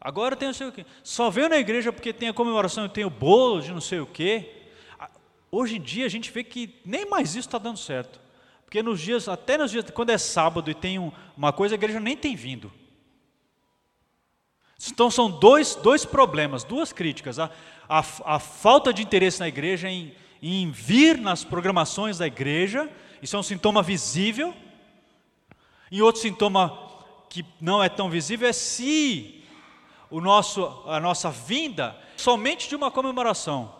agora 0.00 0.36
tem 0.36 0.48
não 0.48 0.54
sei 0.54 0.68
o 0.68 0.72
quê. 0.72 0.86
Só 1.02 1.30
veio 1.30 1.48
na 1.48 1.58
igreja 1.58 1.92
porque 1.92 2.12
tem 2.12 2.28
a 2.28 2.34
comemoração 2.34 2.86
e 2.86 2.88
tem 2.88 3.04
o 3.04 3.10
bolo 3.10 3.60
de 3.60 3.72
não 3.72 3.80
sei 3.80 4.00
o 4.00 4.06
quê. 4.06 4.54
Hoje 5.50 5.76
em 5.76 5.80
dia 5.80 6.06
a 6.06 6.10
gente 6.10 6.30
vê 6.30 6.44
que 6.44 6.80
nem 6.84 7.08
mais 7.08 7.30
isso 7.30 7.48
está 7.48 7.58
dando 7.58 7.78
certo. 7.78 8.20
Porque 8.64 8.82
nos 8.82 9.00
dias, 9.00 9.28
até 9.28 9.56
nos 9.56 9.70
dias, 9.70 9.88
quando 9.90 10.10
é 10.10 10.18
sábado 10.18 10.70
e 10.70 10.74
tem 10.74 10.98
um, 10.98 11.10
uma 11.34 11.52
coisa, 11.54 11.74
a 11.74 11.76
igreja 11.76 11.98
nem 11.98 12.16
tem 12.16 12.36
vindo. 12.36 12.70
Então 14.90 15.10
são 15.10 15.30
dois, 15.30 15.74
dois 15.74 16.04
problemas, 16.04 16.64
duas 16.64 16.92
críticas. 16.92 17.38
A, 17.38 17.50
a, 17.88 18.04
a 18.24 18.38
falta 18.38 18.92
de 18.92 19.02
interesse 19.02 19.40
na 19.40 19.48
igreja 19.48 19.88
em, 19.88 20.14
em 20.42 20.70
vir 20.70 21.18
nas 21.18 21.42
programações 21.44 22.18
da 22.18 22.26
igreja, 22.26 22.88
isso 23.22 23.34
é 23.34 23.38
um 23.38 23.42
sintoma 23.42 23.82
visível. 23.82 24.54
E 25.90 26.02
outro 26.02 26.20
sintoma 26.20 26.86
que 27.30 27.44
não 27.60 27.82
é 27.82 27.88
tão 27.88 28.10
visível 28.10 28.48
é 28.48 28.52
se 28.52 29.42
o 30.10 30.20
nosso, 30.20 30.64
a 30.86 31.00
nossa 31.00 31.30
vinda 31.30 31.96
somente 32.16 32.68
de 32.68 32.76
uma 32.76 32.90
comemoração. 32.90 33.77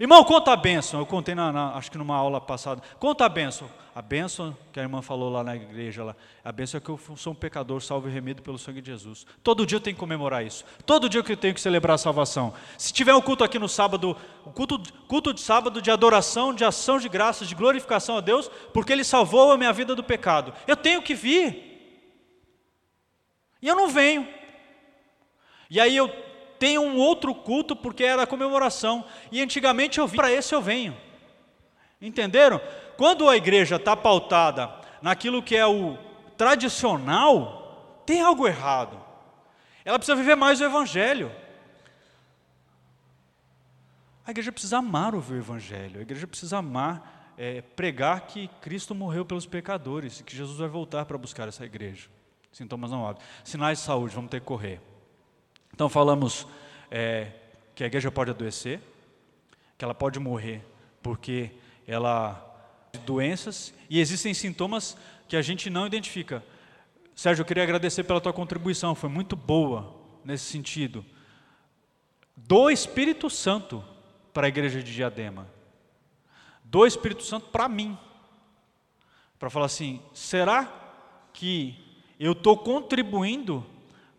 Irmão, 0.00 0.24
conta 0.24 0.50
a 0.50 0.56
bênção. 0.56 0.98
Eu 0.98 1.04
contei, 1.04 1.34
na, 1.34 1.52
na, 1.52 1.74
acho 1.74 1.90
que 1.90 1.98
numa 1.98 2.16
aula 2.16 2.40
passada. 2.40 2.82
Conta 2.98 3.26
a 3.26 3.28
bênção. 3.28 3.68
A 3.94 4.00
bênção 4.00 4.56
que 4.72 4.80
a 4.80 4.82
irmã 4.82 5.02
falou 5.02 5.28
lá 5.28 5.44
na 5.44 5.54
igreja, 5.54 6.02
lá, 6.02 6.16
a 6.42 6.50
bênção 6.50 6.78
é 6.78 6.80
que 6.80 6.88
eu 6.88 6.98
sou 7.16 7.34
um 7.34 7.36
pecador 7.36 7.82
salvo 7.82 8.08
e 8.08 8.10
remido 8.10 8.40
pelo 8.40 8.56
sangue 8.56 8.80
de 8.80 8.90
Jesus. 8.90 9.26
Todo 9.42 9.66
dia 9.66 9.76
eu 9.76 9.80
tenho 9.80 9.94
que 9.94 10.00
comemorar 10.00 10.42
isso. 10.46 10.64
Todo 10.86 11.06
dia 11.06 11.20
eu 11.20 11.36
tenho 11.36 11.52
que 11.52 11.60
celebrar 11.60 11.96
a 11.96 11.98
salvação. 11.98 12.54
Se 12.78 12.94
tiver 12.94 13.12
um 13.14 13.20
culto 13.20 13.44
aqui 13.44 13.58
no 13.58 13.68
sábado, 13.68 14.16
o 14.46 14.50
culto, 14.52 14.80
culto 15.06 15.34
de 15.34 15.40
sábado 15.42 15.82
de 15.82 15.90
adoração, 15.90 16.54
de 16.54 16.64
ação 16.64 16.98
de 16.98 17.08
graças, 17.08 17.46
de 17.46 17.54
glorificação 17.54 18.16
a 18.16 18.20
Deus, 18.22 18.50
porque 18.72 18.94
Ele 18.94 19.04
salvou 19.04 19.52
a 19.52 19.58
minha 19.58 19.72
vida 19.72 19.94
do 19.94 20.02
pecado. 20.02 20.54
Eu 20.66 20.76
tenho 20.76 21.02
que 21.02 21.14
vir. 21.14 21.68
E 23.60 23.68
eu 23.68 23.76
não 23.76 23.90
venho. 23.90 24.26
E 25.68 25.78
aí 25.78 25.94
eu 25.94 26.08
tem 26.60 26.78
um 26.78 26.98
outro 26.98 27.34
culto 27.34 27.74
porque 27.74 28.04
era 28.04 28.26
comemoração. 28.26 29.02
E 29.32 29.40
antigamente 29.40 29.98
eu 29.98 30.06
vim, 30.06 30.16
para 30.18 30.30
esse 30.30 30.54
eu 30.54 30.60
venho. 30.60 30.94
Entenderam? 31.98 32.60
Quando 32.98 33.26
a 33.30 33.34
igreja 33.34 33.76
está 33.76 33.96
pautada 33.96 34.70
naquilo 35.00 35.42
que 35.42 35.56
é 35.56 35.66
o 35.66 35.96
tradicional, 36.36 38.02
tem 38.04 38.20
algo 38.20 38.46
errado. 38.46 39.00
Ela 39.86 39.98
precisa 39.98 40.14
viver 40.14 40.36
mais 40.36 40.60
o 40.60 40.64
Evangelho. 40.64 41.32
A 44.26 44.30
igreja 44.30 44.52
precisa 44.52 44.78
amar 44.78 45.14
o 45.14 45.18
Evangelho, 45.18 45.98
a 45.98 46.02
igreja 46.02 46.26
precisa 46.26 46.58
amar, 46.58 47.32
é, 47.38 47.62
pregar 47.62 48.20
que 48.26 48.48
Cristo 48.60 48.94
morreu 48.94 49.24
pelos 49.24 49.46
pecadores 49.46 50.20
e 50.20 50.24
que 50.24 50.36
Jesus 50.36 50.58
vai 50.58 50.68
voltar 50.68 51.06
para 51.06 51.16
buscar 51.16 51.48
essa 51.48 51.64
igreja. 51.64 52.10
Sintomas 52.52 52.90
não 52.90 53.00
óbvios. 53.00 53.26
Sinais 53.44 53.78
de 53.78 53.84
saúde, 53.84 54.14
vamos 54.14 54.30
ter 54.30 54.40
que 54.40 54.46
correr. 54.46 54.89
Então 55.80 55.88
falamos 55.88 56.46
é, 56.90 57.28
que 57.74 57.82
a 57.82 57.86
igreja 57.86 58.10
pode 58.10 58.30
adoecer, 58.30 58.82
que 59.78 59.82
ela 59.82 59.94
pode 59.94 60.20
morrer 60.20 60.62
porque 61.02 61.52
ela 61.86 62.46
doenças 63.06 63.72
e 63.88 63.98
existem 63.98 64.34
sintomas 64.34 64.94
que 65.26 65.34
a 65.38 65.40
gente 65.40 65.70
não 65.70 65.86
identifica. 65.86 66.44
Sérgio, 67.16 67.40
eu 67.40 67.46
queria 67.46 67.62
agradecer 67.62 68.04
pela 68.04 68.20
tua 68.20 68.30
contribuição, 68.30 68.94
foi 68.94 69.08
muito 69.08 69.34
boa 69.34 69.98
nesse 70.22 70.44
sentido. 70.44 71.02
Do 72.36 72.68
Espírito 72.68 73.30
Santo 73.30 73.82
para 74.34 74.48
a 74.48 74.50
igreja 74.50 74.82
de 74.82 74.94
Diadema. 74.94 75.48
Do 76.62 76.84
Espírito 76.84 77.22
Santo 77.22 77.48
para 77.48 77.70
mim. 77.70 77.96
Para 79.38 79.48
falar 79.48 79.64
assim, 79.64 80.02
será 80.12 80.70
que 81.32 81.74
eu 82.18 82.32
estou 82.32 82.58
contribuindo 82.58 83.64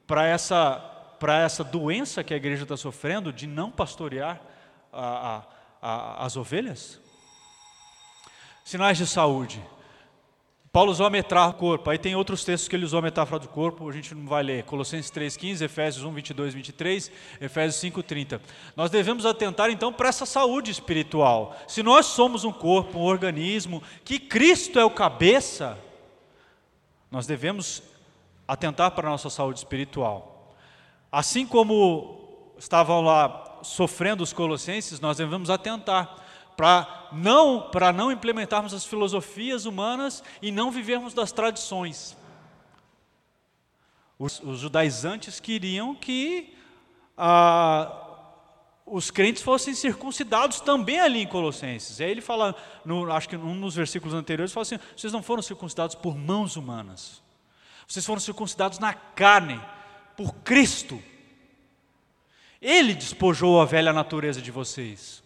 para 0.07 0.26
essa 0.26 0.91
para 1.22 1.39
essa 1.43 1.63
doença 1.63 2.24
que 2.24 2.34
a 2.34 2.38
igreja 2.38 2.63
está 2.63 2.76
sofrendo 2.76 3.32
de 3.32 3.45
não 3.45 3.69
pastorear 3.69 4.41
a, 4.91 5.05
a, 5.05 5.43
a, 5.80 6.26
as 6.26 6.36
ovelhas? 6.36 6.99
Sinais 8.65 8.97
de 8.97 9.05
saúde. 9.05 9.63
Paulo 10.72 10.89
usou 10.89 11.05
a 11.05 11.11
metáfora 11.11 11.51
do 11.51 11.59
corpo, 11.59 11.89
aí 11.91 11.99
tem 11.99 12.15
outros 12.15 12.43
textos 12.43 12.67
que 12.67 12.76
ele 12.76 12.86
usou 12.86 12.97
a 12.97 13.01
metáfora 13.03 13.38
do 13.38 13.47
corpo, 13.49 13.88
a 13.88 13.91
gente 13.91 14.15
não 14.15 14.26
vai 14.26 14.41
ler. 14.41 14.63
Colossenses 14.63 15.11
3,15, 15.11 15.61
Efésios 15.61 16.03
1, 16.03 16.11
22, 16.11 16.53
23, 16.55 17.11
Efésios 17.39 17.76
5, 17.76 18.01
30. 18.01 18.41
Nós 18.76 18.89
devemos 18.89 19.24
atentar 19.24 19.69
então 19.69 19.93
para 19.93 20.09
essa 20.09 20.26
saúde 20.26 20.72
espiritual. 20.72 21.55
Se 21.67 21.84
nós 21.84 22.07
somos 22.07 22.43
um 22.43 22.51
corpo, 22.51 22.97
um 22.97 23.03
organismo, 23.03 23.84
que 24.03 24.17
Cristo 24.17 24.80
é 24.80 24.86
o 24.86 24.89
cabeça, 24.89 25.78
nós 27.11 27.28
devemos 27.28 27.84
atentar 28.47 28.89
para 28.91 29.07
a 29.07 29.11
nossa 29.11 29.30
saúde 29.30 29.59
espiritual. 29.59 30.32
Assim 31.12 31.45
como 31.45 32.53
estavam 32.57 33.01
lá 33.01 33.59
sofrendo 33.64 34.24
os 34.24 34.32
colossenses, 34.32 34.99
nós 34.99 35.18
devemos 35.18 35.49
atentar 35.49 36.16
para 36.55 37.09
não, 37.12 37.70
não 37.93 38.12
implementarmos 38.12 38.74
as 38.74 38.86
filosofias 38.86 39.66
humanas 39.66 40.24
e 40.41 40.51
não 40.51 40.72
vivermos 40.72 41.14
das 41.14 41.32
tradições. 41.32 42.16
Os, 44.18 44.39
os 44.39 44.59
judaizantes 44.59 45.39
queriam 45.39 45.95
que 45.95 46.55
ah, 47.18 47.91
os 48.86 49.09
crentes 49.09 49.41
fossem 49.41 49.74
circuncidados 49.74 50.62
também 50.62 50.99
ali 50.99 51.24
em 51.24 51.28
Colossenses. 51.28 51.99
E 51.99 52.03
aí 52.03 52.12
ele 52.12 52.22
fala, 52.22 52.55
no, 52.86 53.12
acho 53.12 53.28
que 53.28 53.36
num 53.36 53.59
dos 53.59 53.76
versículos 53.76 54.14
anteriores, 54.14 54.53
fala 54.53 54.62
assim: 54.62 54.80
vocês 54.95 55.12
não 55.12 55.24
foram 55.24 55.41
circuncidados 55.41 55.95
por 55.95 56.16
mãos 56.16 56.55
humanas, 56.55 57.22
vocês 57.88 58.05
foram 58.05 58.20
circuncidados 58.20 58.80
na 58.80 58.93
carne 58.93 59.59
por 60.16 60.34
Cristo. 60.36 61.01
Ele 62.62 62.93
despojou 62.93 63.59
a 63.59 63.66
velha 63.66 63.91
natureza 63.91 64.41
de 64.41 64.51
vocês. 64.51 65.24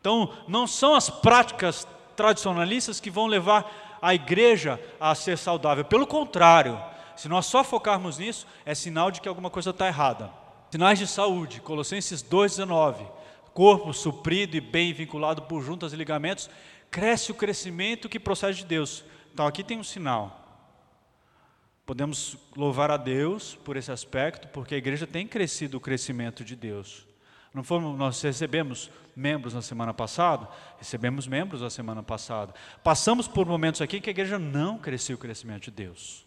Então, 0.00 0.32
não 0.46 0.66
são 0.66 0.94
as 0.94 1.08
práticas 1.08 1.86
tradicionalistas 2.14 3.00
que 3.00 3.10
vão 3.10 3.26
levar 3.26 3.98
a 4.00 4.14
igreja 4.14 4.80
a 5.00 5.14
ser 5.14 5.38
saudável. 5.38 5.84
Pelo 5.84 6.06
contrário, 6.06 6.80
se 7.16 7.28
nós 7.28 7.46
só 7.46 7.64
focarmos 7.64 8.18
nisso, 8.18 8.46
é 8.64 8.74
sinal 8.74 9.10
de 9.10 9.20
que 9.20 9.28
alguma 9.28 9.50
coisa 9.50 9.70
está 9.70 9.86
errada. 9.86 10.30
Sinais 10.70 10.98
de 10.98 11.06
saúde, 11.06 11.60
Colossenses 11.60 12.22
2,19. 12.22 13.06
Corpo 13.52 13.92
suprido 13.92 14.56
e 14.56 14.60
bem 14.60 14.92
vinculado 14.92 15.42
por 15.42 15.62
juntas 15.62 15.92
e 15.92 15.96
ligamentos, 15.96 16.48
cresce 16.90 17.32
o 17.32 17.34
crescimento 17.34 18.08
que 18.08 18.20
procede 18.20 18.58
de 18.58 18.66
Deus. 18.66 19.04
Então 19.32 19.46
aqui 19.46 19.64
tem 19.64 19.78
um 19.78 19.84
sinal. 19.84 20.47
Podemos 21.88 22.36
louvar 22.54 22.90
a 22.90 22.98
Deus 22.98 23.54
por 23.64 23.74
esse 23.74 23.90
aspecto, 23.90 24.46
porque 24.48 24.74
a 24.74 24.76
igreja 24.76 25.06
tem 25.06 25.26
crescido 25.26 25.78
o 25.78 25.80
crescimento 25.80 26.44
de 26.44 26.54
Deus. 26.54 27.06
Não 27.54 27.64
fomos, 27.64 27.98
nós 27.98 28.20
recebemos 28.20 28.90
membros 29.16 29.54
na 29.54 29.62
semana 29.62 29.94
passada, 29.94 30.50
recebemos 30.76 31.26
membros 31.26 31.62
na 31.62 31.70
semana 31.70 32.02
passada. 32.02 32.52
Passamos 32.84 33.26
por 33.26 33.46
momentos 33.46 33.80
aqui 33.80 34.02
que 34.02 34.10
a 34.10 34.12
igreja 34.12 34.38
não 34.38 34.76
cresceu 34.76 35.16
o 35.16 35.18
crescimento 35.18 35.62
de 35.62 35.70
Deus. 35.70 36.26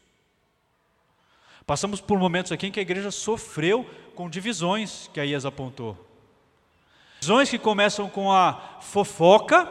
Passamos 1.64 2.02
por 2.02 2.18
momentos 2.18 2.52
aqui 2.52 2.66
em 2.66 2.72
que 2.72 2.80
a 2.80 2.82
igreja 2.82 3.12
sofreu 3.12 3.88
com 4.16 4.28
divisões 4.28 5.12
que 5.14 5.20
a 5.20 5.26
IES 5.28 5.46
apontou. 5.46 5.96
Divisões 7.20 7.52
que 7.52 7.60
começam 7.60 8.10
com 8.10 8.32
a 8.32 8.80
fofoca, 8.82 9.70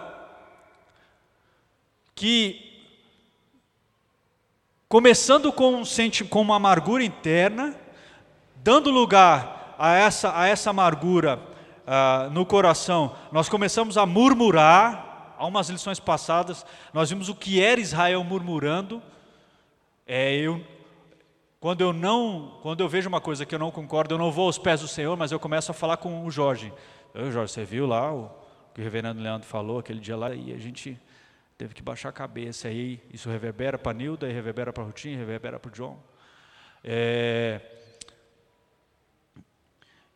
que 2.15 2.70
começando 4.91 5.53
com, 5.53 5.77
um 5.77 5.85
com 6.29 6.41
uma 6.41 6.57
amargura 6.57 7.05
interna, 7.05 7.77
dando 8.57 8.91
lugar 8.91 9.77
a 9.79 9.95
essa, 9.95 10.37
a 10.37 10.49
essa 10.49 10.71
amargura 10.71 11.39
uh, 11.87 12.29
no 12.33 12.45
coração, 12.45 13.15
nós 13.31 13.49
começamos 13.49 13.97
a 13.97 14.05
murmurar. 14.05 15.37
Há 15.39 15.47
umas 15.47 15.71
lições 15.71 16.01
passadas, 16.01 16.67
nós 16.93 17.09
vimos 17.09 17.29
o 17.29 17.37
que 17.37 17.63
era 17.63 17.81
Israel 17.81 18.25
murmurando. 18.25 19.01
É, 20.05 20.35
eu, 20.35 20.61
quando 21.61 21.83
eu 21.83 21.93
não, 21.93 22.59
quando 22.61 22.81
eu 22.81 22.89
vejo 22.89 23.09
uma 23.09 23.21
coisa 23.21 23.47
que 23.47 23.55
eu 23.55 23.61
não 23.61 23.71
concordo, 23.71 24.15
eu 24.15 24.19
não 24.19 24.33
vou 24.33 24.47
aos 24.47 24.59
pés 24.59 24.81
do 24.81 24.89
Senhor, 24.89 25.17
mas 25.17 25.31
eu 25.31 25.39
começo 25.39 25.71
a 25.71 25.75
falar 25.75 25.99
com 25.99 26.27
o 26.27 26.31
Jorge. 26.33 26.73
Eu, 27.15 27.31
Jorge, 27.31 27.53
você 27.53 27.65
viu 27.65 27.87
lá 27.87 28.13
o 28.13 28.29
que 28.75 28.81
o 28.81 28.85
reverendo 28.85 29.23
Leandro 29.23 29.47
falou 29.47 29.79
aquele 29.79 30.01
dia 30.01 30.17
lá 30.17 30.35
e 30.35 30.53
a 30.53 30.59
gente 30.59 30.99
teve 31.61 31.75
que 31.75 31.83
baixar 31.83 32.09
a 32.09 32.13
cabeça. 32.13 32.69
Aí 32.69 32.99
isso 33.13 33.29
reverbera 33.29 33.77
para 33.79 33.93
Nilda, 33.93 34.27
e 34.27 34.33
reverbera 34.33 34.73
para 34.73 34.83
a 34.83 34.87
Rutinha, 34.87 35.19
reverbera 35.19 35.61
para 35.61 35.69
o 35.69 35.73
John. 35.73 36.03
É... 36.83 37.61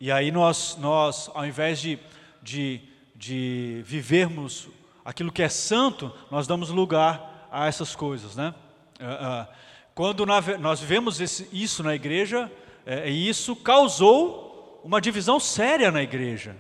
E 0.01 0.11
aí 0.11 0.33
nós, 0.33 0.79
nós 0.81 1.31
ao 1.35 1.45
invés 1.45 1.79
de, 1.79 1.99
de, 2.43 2.81
de 3.15 3.83
vivermos 3.85 4.71
aquilo 5.05 5.31
que 5.31 5.43
é 5.43 5.49
santo, 5.51 6.11
nós 6.31 6.47
damos 6.47 6.71
lugar 6.71 7.47
a 7.53 7.67
essas 7.67 7.95
coisas, 7.95 8.35
né? 8.35 8.55
É, 8.99 9.05
é, 9.05 9.49
quando 9.95 10.25
nós 10.25 10.81
vivemos 10.81 11.21
isso 11.53 11.83
na 11.83 11.95
igreja, 11.95 12.51
é, 12.87 13.11
isso 13.11 13.55
causou 13.55 14.81
uma 14.83 14.99
divisão 14.99 15.39
séria 15.39 15.93
na 15.93 16.03
igreja. 16.03 16.57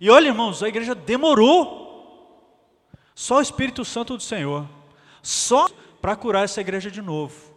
E 0.00 0.08
olha, 0.08 0.28
irmãos, 0.28 0.62
a 0.62 0.68
igreja 0.68 0.94
demorou. 0.94 1.81
Só 3.14 3.38
o 3.38 3.42
Espírito 3.42 3.84
Santo 3.84 4.16
do 4.16 4.22
Senhor, 4.22 4.68
só 5.22 5.68
para 6.00 6.16
curar 6.16 6.44
essa 6.44 6.60
igreja 6.60 6.90
de 6.90 7.00
novo. 7.00 7.52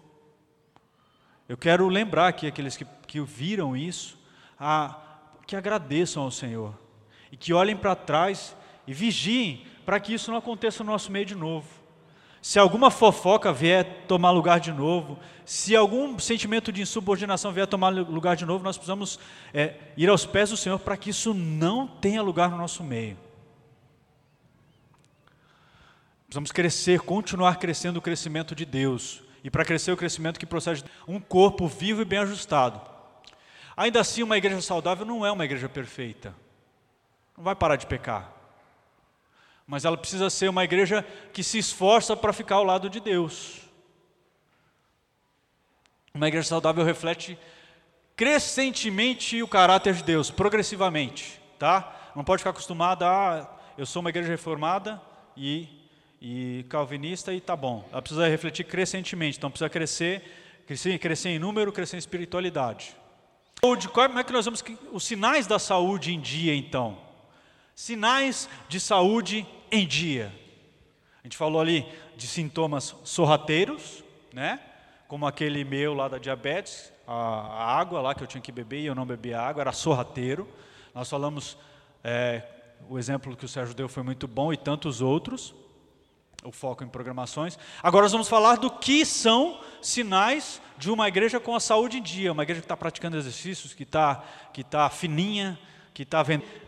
Eu 1.47 1.57
quero 1.57 1.87
lembrar 1.87 2.27
aqui 2.27 2.47
aqueles 2.47 2.75
que, 2.75 2.85
que 3.07 3.21
viram 3.21 3.75
isso, 3.75 4.17
a, 4.59 4.99
que 5.45 5.55
agradeçam 5.55 6.23
ao 6.23 6.31
Senhor 6.31 6.73
e 7.31 7.37
que 7.37 7.53
olhem 7.53 7.75
para 7.75 7.95
trás 7.95 8.55
e 8.87 8.93
vigiem 8.93 9.65
para 9.85 9.99
que 9.99 10.13
isso 10.13 10.31
não 10.31 10.37
aconteça 10.37 10.83
no 10.83 10.91
nosso 10.91 11.11
meio 11.11 11.25
de 11.25 11.35
novo. 11.35 11.67
Se 12.41 12.59
alguma 12.59 12.91
fofoca 12.91 13.51
vier 13.51 14.05
tomar 14.07 14.29
lugar 14.29 14.59
de 14.59 14.71
novo, 14.71 15.17
se 15.43 15.75
algum 15.75 16.19
sentimento 16.19 16.71
de 16.71 16.81
insubordinação 16.81 17.51
vier 17.51 17.65
tomar 17.65 17.89
lugar 17.89 18.35
de 18.35 18.45
novo, 18.45 18.63
nós 18.63 18.77
precisamos 18.77 19.19
é, 19.51 19.73
ir 19.97 20.07
aos 20.09 20.27
pés 20.27 20.51
do 20.51 20.57
Senhor 20.57 20.77
para 20.79 20.95
que 20.95 21.09
isso 21.09 21.33
não 21.33 21.87
tenha 21.87 22.21
lugar 22.21 22.51
no 22.51 22.57
nosso 22.57 22.83
meio. 22.83 23.17
Precisamos 26.35 26.51
crescer, 26.51 26.99
continuar 26.99 27.55
crescendo 27.59 27.95
o 27.95 28.01
crescimento 28.01 28.53
de 28.53 28.65
Deus. 28.65 29.23
E 29.41 29.49
para 29.49 29.63
crescer 29.63 29.93
o 29.93 29.95
crescimento 29.95 30.37
que 30.37 30.45
procede 30.45 30.83
de 30.83 30.89
um 31.07 31.17
corpo 31.17 31.65
vivo 31.65 32.01
e 32.01 32.05
bem 32.05 32.19
ajustado. 32.19 32.81
Ainda 33.77 34.01
assim, 34.01 34.21
uma 34.21 34.37
igreja 34.37 34.61
saudável 34.61 35.05
não 35.05 35.25
é 35.25 35.31
uma 35.31 35.45
igreja 35.45 35.69
perfeita. 35.69 36.35
Não 37.37 37.43
vai 37.45 37.55
parar 37.55 37.77
de 37.77 37.87
pecar 37.87 38.33
mas 39.67 39.83
ela 39.83 39.97
precisa 39.97 40.29
ser 40.29 40.47
uma 40.47 40.63
igreja 40.63 41.03
que 41.33 41.41
se 41.41 41.57
esforça 41.57 42.15
para 42.15 42.31
ficar 42.31 42.55
ao 42.55 42.63
lado 42.63 42.87
de 42.87 42.99
Deus. 42.99 43.61
Uma 46.13 46.27
igreja 46.27 46.47
saudável 46.47 46.83
reflete 46.83 47.35
crescentemente 48.15 49.41
o 49.41 49.47
caráter 49.47 49.95
de 49.95 50.03
Deus, 50.03 50.29
progressivamente, 50.29 51.41
tá? 51.57 52.11
Não 52.15 52.23
pode 52.23 52.41
ficar 52.41 52.51
acostumada 52.51 53.07
a, 53.07 53.49
eu 53.75 53.87
sou 53.87 54.01
uma 54.01 54.09
igreja 54.09 54.29
reformada 54.29 55.01
e, 55.35 55.74
e 56.27 56.63
calvinista 56.69 57.31
e 57.31 57.39
tá 57.39 57.55
bom. 57.55 57.87
Ela 57.91 58.01
precisa 58.01 58.27
refletir 58.27 58.63
crescentemente, 58.63 59.37
então 59.37 59.51
precisa 59.51 59.69
crescer, 59.69 60.23
crescer, 60.65 60.97
crescer 60.97 61.29
em 61.29 61.37
número, 61.37 61.71
crescer 61.71 61.97
em 61.97 61.99
espiritualidade. 61.99 62.97
Como 63.93 64.17
é 64.17 64.23
que 64.23 64.33
nós 64.33 64.43
vamos 64.43 64.63
os 64.91 65.03
sinais 65.03 65.45
da 65.45 65.59
saúde 65.59 66.15
em 66.15 66.19
dia 66.19 66.55
então? 66.55 66.97
Sinais 67.75 68.49
de 68.67 68.79
saúde 68.79 69.45
em 69.71 69.85
dia. 69.85 70.33
A 71.23 71.27
gente 71.27 71.37
falou 71.37 71.61
ali 71.61 71.85
de 72.17 72.25
sintomas 72.25 72.95
sorrateiros, 73.03 74.03
né? 74.33 74.59
Como 75.07 75.27
aquele 75.27 75.63
meu 75.63 75.93
lá 75.93 76.07
da 76.07 76.17
diabetes, 76.17 76.91
a, 77.05 77.13
a 77.13 77.79
água 77.79 78.01
lá 78.01 78.15
que 78.15 78.23
eu 78.23 78.27
tinha 78.27 78.41
que 78.41 78.51
beber 78.51 78.79
e 78.79 78.87
eu 78.87 78.95
não 78.95 79.05
bebia 79.05 79.39
água, 79.39 79.61
era 79.61 79.71
sorrateiro. 79.71 80.49
Nós 80.91 81.07
falamos, 81.07 81.55
é, 82.03 82.41
o 82.89 82.97
exemplo 82.97 83.35
que 83.35 83.45
o 83.45 83.47
Sérgio 83.47 83.75
deu 83.75 83.87
foi 83.87 84.01
muito 84.01 84.27
bom 84.27 84.51
e 84.51 84.57
tantos 84.57 85.01
outros, 85.01 85.53
o 86.45 86.51
foco 86.51 86.83
em 86.83 86.87
programações. 86.87 87.57
Agora 87.83 88.03
nós 88.03 88.11
vamos 88.11 88.29
falar 88.29 88.55
do 88.57 88.69
que 88.69 89.05
são 89.05 89.59
sinais 89.81 90.61
de 90.77 90.89
uma 90.91 91.07
igreja 91.07 91.39
com 91.39 91.55
a 91.55 91.59
saúde 91.59 91.97
em 91.97 92.01
dia, 92.01 92.31
uma 92.31 92.43
igreja 92.43 92.61
que 92.61 92.65
está 92.65 92.77
praticando 92.77 93.17
exercícios, 93.17 93.73
que 93.73 93.83
está 93.83 94.23
que 94.53 94.63
tá 94.63 94.89
fininha, 94.89 95.59
que 95.93 96.03
está 96.03 96.23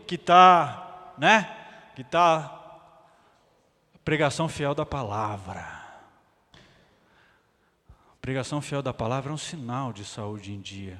que 0.06 0.14
está, 0.14 1.14
né, 1.18 1.48
que 1.94 2.02
está 2.02 2.58
Pregação 4.08 4.48
fiel 4.48 4.74
da 4.74 4.86
palavra. 4.86 5.68
Pregação 8.22 8.62
fiel 8.62 8.80
da 8.80 8.94
palavra 8.94 9.30
é 9.30 9.34
um 9.34 9.36
sinal 9.36 9.92
de 9.92 10.02
saúde 10.02 10.50
em 10.50 10.62
dia. 10.62 10.98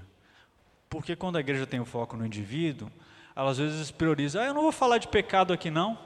Porque 0.90 1.16
quando 1.16 1.36
a 1.36 1.40
igreja 1.40 1.66
tem 1.66 1.80
o 1.80 1.86
foco 1.86 2.18
no 2.18 2.26
indivíduo, 2.26 2.92
ela 3.34 3.50
às 3.50 3.56
vezes 3.56 3.90
prioriza, 3.90 4.42
ah, 4.42 4.44
eu 4.44 4.52
não 4.52 4.60
vou 4.60 4.72
falar 4.72 4.98
de 4.98 5.08
pecado 5.08 5.54
aqui 5.54 5.70
não, 5.70 5.98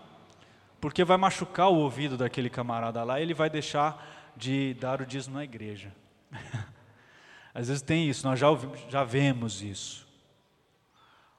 porque 0.83 1.05
vai 1.05 1.17
machucar 1.17 1.69
o 1.69 1.77
ouvido 1.77 2.17
daquele 2.17 2.51
camarada 2.51 3.05
lá, 3.05 3.21
ele 3.21 3.33
vai 3.33 3.49
deixar 3.49 4.05
de 4.37 4.75
dar 4.75 5.01
o 5.01 5.07
dízimo 5.07 5.37
na 5.37 5.45
igreja. 5.45 5.95
às 7.55 7.69
vezes 7.69 7.81
tem 7.81 8.09
isso, 8.09 8.27
nós 8.27 8.41
já, 8.41 8.51
ouvimos, 8.51 8.81
já 8.89 9.05
vemos 9.05 9.63
isso. 9.63 10.09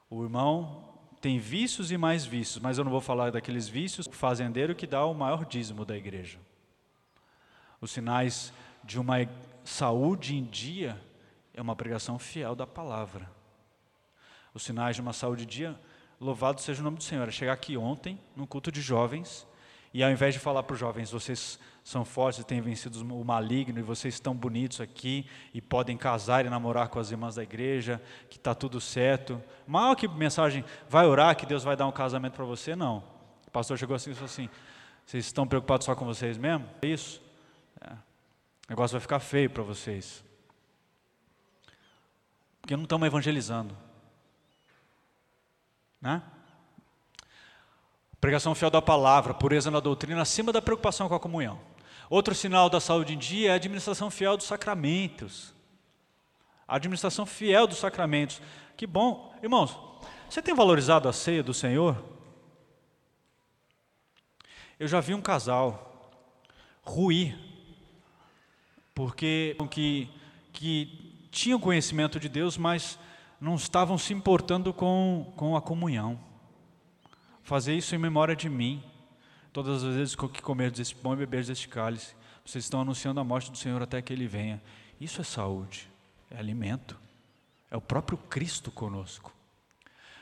O 0.08 0.22
irmão 0.22 0.98
tem 1.20 1.38
vícios 1.38 1.92
e 1.92 1.98
mais 1.98 2.24
vícios, 2.24 2.58
mas 2.58 2.78
eu 2.78 2.84
não 2.84 2.90
vou 2.90 3.02
falar 3.02 3.32
daqueles 3.32 3.68
vícios, 3.68 4.06
o 4.06 4.12
fazendeiro 4.12 4.74
que 4.74 4.86
dá 4.86 5.04
o 5.04 5.12
maior 5.12 5.44
dízimo 5.44 5.84
da 5.84 5.94
igreja. 5.94 6.38
Os 7.82 7.90
sinais 7.90 8.50
de 8.82 8.98
uma 8.98 9.28
saúde 9.62 10.34
em 10.36 10.44
dia 10.44 10.98
é 11.52 11.60
uma 11.60 11.76
pregação 11.76 12.18
fiel 12.18 12.54
da 12.54 12.66
palavra. 12.66 13.30
Os 14.54 14.62
sinais 14.62 14.96
de 14.96 15.02
uma 15.02 15.12
saúde 15.12 15.44
em 15.44 15.46
dia, 15.46 15.78
louvado 16.20 16.60
seja 16.60 16.80
o 16.80 16.84
nome 16.84 16.96
do 16.96 17.02
Senhor. 17.02 17.28
É 17.28 17.30
chegar 17.30 17.52
aqui 17.52 17.76
ontem, 17.76 18.18
no 18.36 18.46
culto 18.46 18.70
de 18.70 18.80
jovens, 18.80 19.46
e 19.92 20.02
ao 20.02 20.10
invés 20.10 20.34
de 20.34 20.40
falar 20.40 20.62
para 20.62 20.74
os 20.74 20.80
jovens, 20.80 21.10
vocês 21.10 21.58
são 21.84 22.04
fortes 22.04 22.40
e 22.40 22.44
têm 22.44 22.60
vencido 22.60 23.00
o 23.00 23.24
maligno, 23.24 23.78
e 23.78 23.82
vocês 23.82 24.14
estão 24.14 24.34
bonitos 24.34 24.80
aqui, 24.80 25.26
e 25.52 25.60
podem 25.60 25.96
casar 25.96 26.44
e 26.44 26.48
namorar 26.48 26.88
com 26.88 26.98
as 26.98 27.10
irmãs 27.10 27.34
da 27.34 27.42
igreja, 27.42 28.02
que 28.28 28.36
está 28.36 28.54
tudo 28.54 28.80
certo. 28.80 29.40
Mal 29.66 29.94
que 29.94 30.08
mensagem, 30.08 30.64
vai 30.88 31.06
orar 31.06 31.36
que 31.36 31.46
Deus 31.46 31.62
vai 31.62 31.76
dar 31.76 31.86
um 31.86 31.92
casamento 31.92 32.34
para 32.34 32.44
você? 32.44 32.74
Não. 32.74 33.04
O 33.46 33.50
pastor 33.50 33.78
chegou 33.78 33.94
assim 33.94 34.10
e 34.10 34.14
falou 34.14 34.26
assim: 34.26 34.48
vocês 35.06 35.26
estão 35.26 35.46
preocupados 35.46 35.84
só 35.84 35.94
com 35.94 36.04
vocês 36.04 36.38
mesmo? 36.38 36.66
É 36.80 36.86
isso? 36.86 37.22
É. 37.80 37.92
O 37.92 38.70
negócio 38.70 38.94
vai 38.94 39.00
ficar 39.00 39.20
feio 39.20 39.50
para 39.50 39.62
vocês. 39.62 40.24
Porque 42.60 42.74
não 42.76 42.84
estamos 42.84 43.06
evangelizando. 43.06 43.76
Né? 46.04 46.22
Pregação 48.20 48.54
fiel 48.54 48.70
da 48.70 48.82
palavra, 48.82 49.32
pureza 49.32 49.70
na 49.70 49.80
doutrina, 49.80 50.20
acima 50.20 50.52
da 50.52 50.60
preocupação 50.60 51.08
com 51.08 51.14
a 51.14 51.20
comunhão. 51.20 51.58
Outro 52.10 52.34
sinal 52.34 52.68
da 52.68 52.78
saúde 52.78 53.14
em 53.14 53.18
dia 53.18 53.48
é 53.48 53.52
a 53.52 53.56
administração 53.56 54.10
fiel 54.10 54.36
dos 54.36 54.46
sacramentos. 54.46 55.54
A 56.68 56.76
administração 56.76 57.24
fiel 57.24 57.66
dos 57.66 57.78
sacramentos. 57.78 58.40
Que 58.76 58.86
bom. 58.86 59.34
Irmãos, 59.42 59.78
você 60.28 60.42
tem 60.42 60.54
valorizado 60.54 61.08
a 61.08 61.12
ceia 61.12 61.42
do 61.42 61.54
Senhor? 61.54 62.04
Eu 64.78 64.86
já 64.86 65.00
vi 65.00 65.14
um 65.14 65.22
casal 65.22 66.12
ruir, 66.82 67.38
porque 68.94 69.56
que, 69.70 70.10
que 70.52 71.28
tinham 71.30 71.58
conhecimento 71.58 72.20
de 72.20 72.28
Deus, 72.28 72.58
mas 72.58 72.98
não 73.44 73.56
estavam 73.56 73.98
se 73.98 74.14
importando 74.14 74.72
com, 74.72 75.30
com 75.36 75.54
a 75.54 75.60
comunhão. 75.60 76.18
Fazer 77.42 77.74
isso 77.74 77.94
em 77.94 77.98
memória 77.98 78.34
de 78.34 78.48
mim. 78.48 78.82
Todas 79.52 79.84
as 79.84 79.94
vezes 79.94 80.14
que 80.14 80.40
comer 80.40 80.70
desse 80.70 80.94
pão 80.94 81.12
e 81.12 81.16
beber 81.16 81.44
deste 81.44 81.68
cálice, 81.68 82.14
vocês 82.42 82.64
estão 82.64 82.80
anunciando 82.80 83.20
a 83.20 83.24
morte 83.24 83.50
do 83.50 83.58
Senhor 83.58 83.82
até 83.82 84.00
que 84.00 84.14
Ele 84.14 84.26
venha. 84.26 84.62
Isso 84.98 85.20
é 85.20 85.24
saúde, 85.24 85.90
é 86.30 86.38
alimento. 86.38 86.98
É 87.70 87.76
o 87.76 87.82
próprio 87.82 88.16
Cristo 88.16 88.70
conosco. 88.70 89.30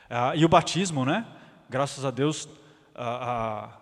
Ah, 0.09 0.35
e 0.35 0.43
o 0.43 0.49
batismo, 0.49 1.05
né? 1.05 1.25
Graças 1.69 2.03
a 2.03 2.11
Deus, 2.11 2.49
ah, 2.93 3.69
ah, 3.71 3.79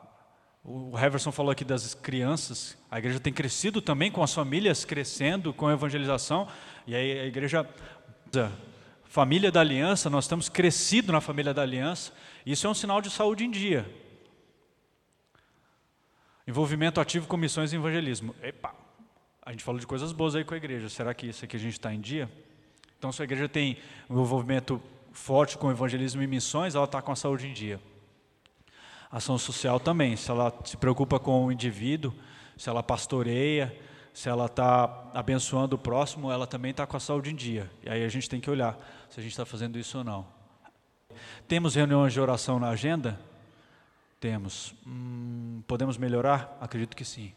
o 0.63 0.95
Heverson 0.95 1.31
falou 1.31 1.51
aqui 1.51 1.65
das 1.65 1.95
crianças. 1.95 2.77
A 2.91 2.99
igreja 2.99 3.19
tem 3.19 3.33
crescido 3.33 3.81
também 3.81 4.11
com 4.11 4.21
as 4.21 4.35
famílias 4.35 4.85
crescendo 4.85 5.51
com 5.51 5.65
a 5.67 5.73
evangelização. 5.73 6.47
E 6.85 6.93
aí 6.93 7.19
a 7.21 7.25
igreja, 7.25 7.67
família 9.11 9.51
da 9.51 9.59
aliança, 9.59 10.09
nós 10.09 10.23
estamos 10.23 10.47
crescido 10.47 11.11
na 11.11 11.19
família 11.19 11.53
da 11.53 11.61
aliança. 11.61 12.13
Isso 12.45 12.65
é 12.65 12.69
um 12.69 12.73
sinal 12.73 13.01
de 13.01 13.09
saúde 13.09 13.43
em 13.43 13.51
dia. 13.51 13.85
Envolvimento 16.47 17.01
ativo 17.01 17.27
com 17.27 17.35
missões 17.35 17.73
e 17.73 17.75
evangelismo. 17.75 18.33
Epa, 18.41 18.73
a 19.45 19.51
gente 19.51 19.65
falou 19.65 19.81
de 19.81 19.85
coisas 19.85 20.13
boas 20.13 20.33
aí 20.33 20.45
com 20.45 20.53
a 20.53 20.57
igreja. 20.57 20.87
Será 20.87 21.13
que 21.13 21.27
isso 21.27 21.43
aqui 21.43 21.57
a 21.57 21.59
gente 21.59 21.73
está 21.73 21.93
em 21.93 21.99
dia? 21.99 22.31
Então, 22.97 23.11
se 23.11 23.21
a 23.21 23.25
igreja 23.25 23.49
tem 23.49 23.77
um 24.09 24.21
envolvimento 24.21 24.81
forte 25.11 25.57
com 25.57 25.69
evangelismo 25.69 26.23
e 26.23 26.27
missões, 26.27 26.73
ela 26.73 26.85
está 26.85 27.01
com 27.01 27.11
a 27.11 27.15
saúde 27.15 27.47
em 27.47 27.53
dia. 27.53 27.81
Ação 29.11 29.37
social 29.37 29.77
também. 29.77 30.15
Se 30.15 30.31
ela 30.31 30.57
se 30.63 30.77
preocupa 30.77 31.19
com 31.19 31.47
o 31.47 31.51
indivíduo, 31.51 32.13
se 32.55 32.69
ela 32.69 32.81
pastoreia, 32.81 33.77
se 34.13 34.29
ela 34.29 34.45
está 34.45 35.09
abençoando 35.13 35.75
o 35.75 35.79
próximo, 35.79 36.31
ela 36.31 36.45
também 36.45 36.71
está 36.71 36.85
com 36.85 36.97
a 36.97 36.99
saúde 36.99 37.31
em 37.31 37.35
dia. 37.35 37.71
E 37.83 37.89
aí 37.89 38.03
a 38.03 38.09
gente 38.09 38.29
tem 38.29 38.41
que 38.41 38.49
olhar 38.49 38.77
se 39.09 39.19
a 39.19 39.23
gente 39.23 39.31
está 39.31 39.45
fazendo 39.45 39.79
isso 39.79 39.97
ou 39.97 40.03
não. 40.03 40.25
Temos 41.47 41.75
reuniões 41.75 42.13
de 42.13 42.19
oração 42.19 42.59
na 42.59 42.69
agenda? 42.69 43.19
Temos. 44.19 44.73
Hum, 44.85 45.63
podemos 45.67 45.97
melhorar? 45.97 46.57
Acredito 46.61 46.95
que 46.95 47.05
sim. 47.05 47.33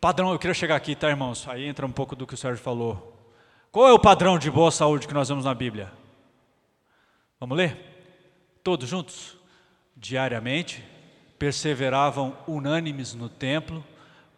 Padrão, 0.00 0.32
eu 0.32 0.38
queria 0.38 0.54
chegar 0.54 0.76
aqui, 0.76 0.94
tá, 0.94 1.08
irmãos? 1.08 1.48
Aí 1.48 1.66
entra 1.66 1.86
um 1.86 1.92
pouco 1.92 2.14
do 2.14 2.26
que 2.26 2.34
o 2.34 2.36
Sérgio 2.36 2.62
falou. 2.62 3.16
Qual 3.72 3.88
é 3.88 3.92
o 3.92 3.98
padrão 3.98 4.38
de 4.38 4.50
boa 4.50 4.70
saúde 4.70 5.06
que 5.06 5.14
nós 5.14 5.28
vemos 5.28 5.44
na 5.44 5.54
Bíblia? 5.54 5.92
Vamos 7.38 7.56
ler? 7.56 7.76
Todos 8.62 8.88
juntos? 8.88 9.36
Diariamente, 9.96 10.84
perseveravam 11.38 12.36
unânimes 12.46 13.14
no 13.14 13.28
templo, 13.28 13.84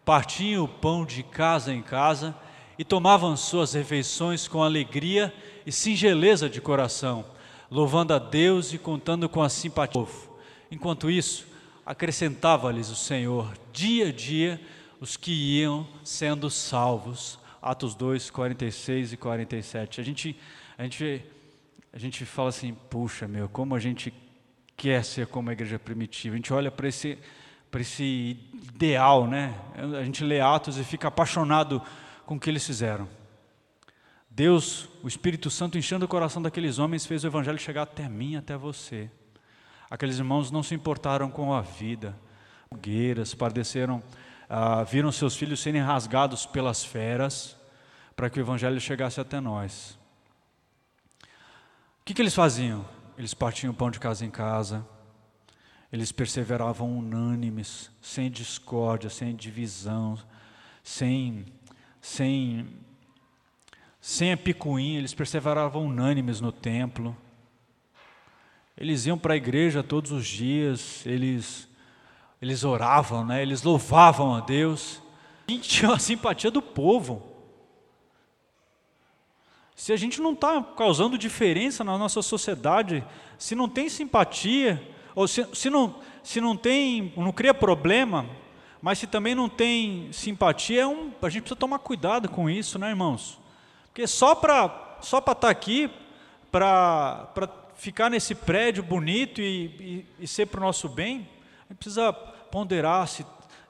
partiam 0.09 0.63
o 0.63 0.67
pão 0.67 1.05
de 1.05 1.21
casa 1.21 1.71
em 1.71 1.83
casa 1.83 2.35
e 2.79 2.83
tomavam 2.83 3.37
suas 3.37 3.73
refeições 3.73 4.47
com 4.47 4.63
alegria 4.63 5.31
e 5.67 5.71
singeleza 5.71 6.49
de 6.49 6.59
coração, 6.59 7.23
louvando 7.69 8.15
a 8.15 8.17
Deus 8.17 8.73
e 8.73 8.79
contando 8.79 9.29
com 9.29 9.43
a 9.43 9.49
simpatia 9.49 10.01
do 10.01 10.07
povo. 10.07 10.39
Enquanto 10.71 11.11
isso, 11.11 11.45
acrescentava-lhes 11.85 12.89
o 12.89 12.95
Senhor 12.95 13.53
dia 13.71 14.07
a 14.07 14.11
dia 14.11 14.59
os 14.99 15.15
que 15.15 15.31
iam 15.59 15.87
sendo 16.03 16.49
salvos. 16.49 17.37
Atos 17.61 17.93
2, 17.93 18.31
46 18.31 19.13
e 19.13 19.17
47. 19.17 20.01
A 20.01 20.03
gente, 20.03 20.35
a 20.75 20.83
gente, 20.85 21.23
a 21.93 21.99
gente 21.99 22.25
fala 22.25 22.49
assim, 22.49 22.75
puxa 22.89 23.27
meu, 23.27 23.47
como 23.47 23.75
a 23.75 23.79
gente 23.79 24.11
quer 24.75 25.05
ser 25.05 25.27
como 25.27 25.51
a 25.51 25.53
igreja 25.53 25.77
primitiva. 25.77 26.33
A 26.33 26.37
gente 26.37 26.51
olha 26.51 26.71
para 26.71 26.87
esse, 26.87 27.15
para 27.71 27.81
esse 27.81 28.37
ideal, 28.75 29.27
né? 29.27 29.53
A 29.99 30.03
gente 30.03 30.23
lê 30.23 30.39
Atos 30.39 30.77
e 30.77 30.83
fica 30.83 31.07
apaixonado 31.07 31.81
com 32.25 32.35
o 32.35 32.39
que 32.39 32.49
eles 32.49 32.65
fizeram. 32.65 33.07
Deus, 34.29 34.87
o 35.03 35.07
Espírito 35.07 35.49
Santo 35.49 35.77
enchendo 35.77 36.05
o 36.05 36.07
coração 36.07 36.41
daqueles 36.41 36.79
homens, 36.79 37.05
fez 37.05 37.23
o 37.23 37.27
Evangelho 37.27 37.59
chegar 37.59 37.83
até 37.83 38.07
mim, 38.07 38.35
até 38.35 38.55
você. 38.55 39.09
Aqueles 39.89 40.17
irmãos 40.17 40.51
não 40.51 40.63
se 40.63 40.73
importaram 40.73 41.29
com 41.29 41.53
a 41.53 41.61
vida, 41.61 42.15
fogueiras, 42.69 43.33
padeceram, 43.33 44.01
ah, 44.47 44.83
viram 44.83 45.11
seus 45.11 45.35
filhos 45.35 45.59
serem 45.59 45.81
rasgados 45.81 46.45
pelas 46.45 46.83
feras, 46.83 47.57
para 48.15 48.29
que 48.29 48.39
o 48.39 48.41
Evangelho 48.41 48.79
chegasse 48.79 49.19
até 49.19 49.39
nós. 49.39 49.97
O 52.01 52.05
que, 52.05 52.13
que 52.13 52.21
eles 52.21 52.35
faziam? 52.35 52.85
Eles 53.17 53.33
partiam 53.33 53.73
o 53.73 53.75
pão 53.75 53.91
de 53.91 53.99
casa 53.99 54.25
em 54.25 54.31
casa, 54.31 54.85
eles 55.91 56.11
perseveravam 56.11 56.97
unânimes, 56.97 57.91
sem 58.01 58.29
discórdia, 58.29 59.09
sem 59.09 59.35
divisão, 59.35 60.17
sem 60.83 61.45
sem, 62.01 62.67
sem 63.99 64.31
a 64.31 64.37
picuinha, 64.37 64.97
eles 64.97 65.13
perseveravam 65.13 65.85
unânimes 65.85 66.39
no 66.39 66.51
templo. 66.51 67.15
Eles 68.77 69.05
iam 69.05 69.17
para 69.17 69.33
a 69.33 69.37
igreja 69.37 69.83
todos 69.83 70.11
os 70.11 70.25
dias, 70.25 71.05
eles, 71.05 71.67
eles 72.41 72.63
oravam, 72.63 73.25
né? 73.25 73.41
eles 73.41 73.63
louvavam 73.63 74.35
a 74.35 74.39
Deus. 74.39 75.01
Gente 75.47 75.67
tinha 75.67 75.91
a 75.93 75.99
simpatia 75.99 76.49
do 76.49 76.61
povo. 76.61 77.25
Se 79.75 79.93
a 79.93 79.97
gente 79.97 80.21
não 80.21 80.33
está 80.33 80.61
causando 80.61 81.17
diferença 81.17 81.83
na 81.83 81.97
nossa 81.97 82.21
sociedade, 82.21 83.03
se 83.37 83.55
não 83.55 83.67
tem 83.67 83.87
simpatia, 83.87 84.81
ou 85.19 85.27
se, 85.27 85.45
se, 85.51 85.69
não, 85.69 85.95
se 86.23 86.39
não 86.39 86.55
tem, 86.55 87.11
não 87.17 87.33
cria 87.33 87.53
problema, 87.53 88.25
mas 88.81 88.99
se 88.99 89.05
também 89.05 89.35
não 89.35 89.49
tem 89.49 90.07
simpatia, 90.13 90.83
é 90.83 90.87
um, 90.87 91.11
a 91.21 91.27
gente 91.27 91.41
precisa 91.41 91.59
tomar 91.59 91.79
cuidado 91.79 92.29
com 92.29 92.49
isso, 92.49 92.79
né, 92.79 92.87
irmãos? 92.87 93.37
Porque 93.87 94.07
só 94.07 94.33
para 94.33 94.97
só 95.01 95.17
estar 95.17 95.35
tá 95.35 95.49
aqui, 95.49 95.91
para 96.49 97.27
ficar 97.75 98.09
nesse 98.09 98.33
prédio 98.33 98.81
bonito 98.81 99.41
e, 99.41 100.05
e, 100.17 100.23
e 100.23 100.25
ser 100.25 100.45
para 100.45 100.61
o 100.61 100.63
nosso 100.63 100.87
bem, 100.87 101.27
a 101.65 101.73
gente 101.73 101.79
precisa 101.79 102.13
ponderar 102.13 103.05
se 103.05 103.25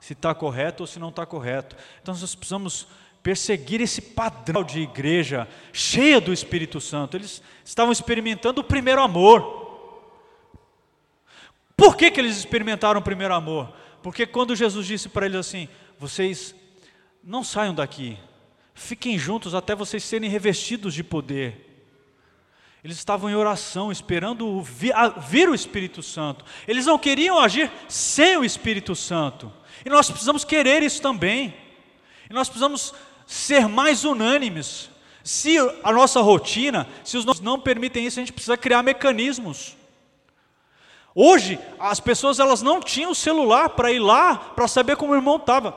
está 0.08 0.36
correto 0.36 0.84
ou 0.84 0.88
se 0.88 1.00
não 1.00 1.10
está 1.10 1.26
correto. 1.26 1.76
Então 2.00 2.14
nós 2.14 2.36
precisamos 2.36 2.86
perseguir 3.24 3.82
esse 3.82 4.02
padrão 4.04 4.64
de 4.64 4.82
igreja 4.82 5.48
cheia 5.74 6.22
do 6.22 6.32
Espírito 6.32 6.80
Santo. 6.80 7.18
Eles 7.18 7.42
estavam 7.66 7.92
experimentando 7.92 8.62
o 8.62 8.64
primeiro 8.64 9.02
amor. 9.02 9.59
Por 11.80 11.96
que, 11.96 12.12
que 12.12 12.20
eles 12.20 12.38
experimentaram 12.38 13.00
o 13.00 13.04
primeiro 13.04 13.34
amor? 13.34 13.74
Porque 14.04 14.26
quando 14.26 14.54
Jesus 14.54 14.86
disse 14.86 15.08
para 15.08 15.26
eles 15.26 15.38
assim: 15.38 15.70
vocês 15.98 16.54
não 17.24 17.42
saiam 17.42 17.74
daqui, 17.74 18.18
fiquem 18.74 19.18
juntos 19.18 19.56
até 19.56 19.74
vocês 19.74 20.04
serem 20.04 20.30
revestidos 20.30 20.94
de 20.94 21.06
poder. 21.06 21.66
Eles 22.84 22.98
estavam 22.98 23.30
em 23.30 23.36
oração, 23.36 23.94
esperando 23.94 24.62
vir 24.62 25.50
o 25.50 25.56
Espírito 25.56 26.04
Santo. 26.04 26.44
Eles 26.68 26.86
não 26.86 27.00
queriam 27.00 27.40
agir 27.40 27.72
sem 27.88 28.36
o 28.36 28.44
Espírito 28.44 28.94
Santo. 28.94 29.52
E 29.86 29.90
nós 29.90 30.10
precisamos 30.10 30.44
querer 30.44 30.84
isso 30.84 31.02
também. 31.02 31.54
E 32.30 32.34
nós 32.34 32.50
precisamos 32.50 32.94
ser 33.26 33.70
mais 33.70 34.04
unânimes. 34.04 34.90
Se 35.24 35.58
a 35.84 35.92
nossa 35.94 36.20
rotina, 36.20 36.88
se 37.04 37.18
os 37.18 37.24
nossos 37.24 37.42
não 37.42 37.60
permitem 37.60 38.06
isso, 38.06 38.20
a 38.20 38.22
gente 38.22 38.34
precisa 38.34 38.58
criar 38.58 38.84
mecanismos. 38.84 39.79
Hoje, 41.14 41.60
as 41.80 42.00
pessoas 42.00 42.40
elas 42.40 42.62
não 42.62 42.80
tinham 42.80 43.14
celular 43.14 43.70
para 43.70 43.92
ir 43.92 44.00
lá 44.00 44.36
para 44.36 44.68
saber 44.68 44.96
como 44.96 45.14
o 45.14 45.16
irmão 45.16 45.38
estava. 45.38 45.76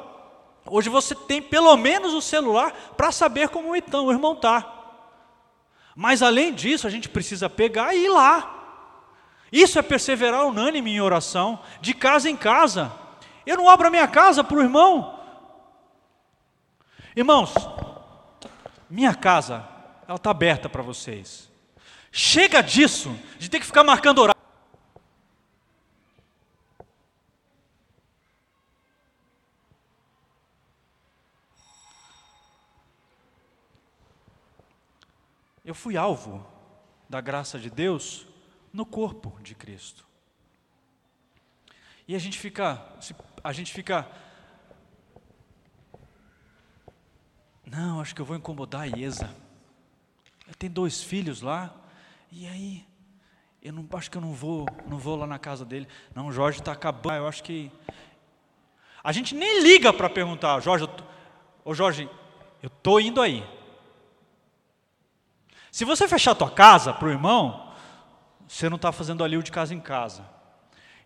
Hoje 0.67 0.89
você 0.89 1.15
tem 1.15 1.43
pelo 1.43 1.77
menos 1.77 2.15
o 2.15 2.23
celular 2.23 2.73
para 2.97 3.11
saber 3.11 3.49
como 3.49 3.75
então, 3.75 4.07
o 4.07 4.13
irmão 4.13 4.35
está. 4.35 4.81
Mas 5.97 6.23
além 6.23 6.55
disso, 6.55 6.87
a 6.87 6.91
gente 6.91 7.09
precisa 7.09 7.51
pegar 7.51 7.95
e 7.95 8.05
ir 8.05 8.09
lá. 8.09 8.59
Isso 9.51 9.79
é 9.79 9.83
perseverar 9.83 10.47
unânime 10.47 10.93
em 10.93 11.01
oração, 11.01 11.59
de 11.81 11.93
casa 11.93 12.31
em 12.31 12.37
casa. 12.37 12.93
Eu 13.45 13.57
não 13.57 13.69
abro 13.69 13.89
a 13.89 13.91
minha 13.91 14.09
casa 14.09 14.43
para 14.43 14.57
o 14.57 14.63
irmão. 14.63 15.21
Irmãos, 17.15 17.53
minha 18.89 19.15
casa, 19.15 19.67
ela 20.09 20.17
está 20.17 20.31
aberta 20.31 20.69
para 20.69 20.83
vocês. 20.83 21.51
Chega 22.11 22.63
disso, 22.63 23.15
de 23.39 23.51
ter 23.51 23.61
que 23.61 23.67
ficar 23.67 23.85
marcando 23.85 24.21
horário. 24.21 24.42
Eu 35.73 35.75
fui 35.75 35.97
alvo 35.97 36.47
da 37.09 37.19
graça 37.19 37.59
de 37.59 37.71
Deus 37.71 38.27
no 38.75 38.85
corpo 38.85 39.41
de 39.41 39.55
Cristo. 39.55 40.07
E 42.07 42.15
a 42.15 42.19
gente 42.19 42.39
fica, 42.39 42.87
a 43.43 43.53
gente 43.55 43.73
fica, 43.73 44.07
não, 47.65 48.03
acho 48.03 48.15
que 48.15 48.21
eu 48.21 48.27
vou 48.27 48.37
incomodar 48.37 48.83
a 48.83 48.85
Iesa. 48.85 49.35
Eu 50.47 50.55
tenho 50.57 50.75
dois 50.75 51.03
filhos 51.03 51.41
lá, 51.41 51.75
e 52.31 52.47
aí, 52.47 52.87
eu 53.63 53.73
não 53.73 53.89
acho 53.95 54.11
que 54.11 54.19
eu 54.19 54.23
não 54.23 54.35
vou, 54.35 54.67
não 54.87 54.99
vou 54.99 55.17
lá 55.17 55.27
na 55.27 55.39
casa 55.39 55.65
dele. 55.65 55.89
Não, 56.15 56.27
o 56.27 56.33
Jorge 56.33 56.59
está 56.59 56.73
acabando. 56.73 57.17
Eu 57.17 57.27
acho 57.27 57.43
que 57.43 57.73
a 59.03 59.11
gente 59.11 59.35
nem 59.35 59.63
liga 59.63 59.91
para 59.91 60.11
perguntar, 60.11 60.61
Jorge, 60.61 60.87
ô 61.65 61.73
Jorge, 61.73 62.11
eu 62.63 62.69
tô 62.69 63.01
indo 63.01 63.23
aí. 63.23 63.43
Se 65.73 65.87
você 65.87 66.07
fechar 66.07 66.33
a 66.33 66.35
tua 66.35 66.51
casa 66.51 66.93
para 66.93 67.09
o 67.09 67.11
irmão, 67.11 67.73
você 68.47 68.69
não 68.69 68.77
está 68.77 68.93
fazendo 68.93 69.25
ali 69.25 69.39
o 69.39 69.43
de 69.43 69.51
casa 69.51 69.75
em 69.75 69.81
casa. 69.81 70.23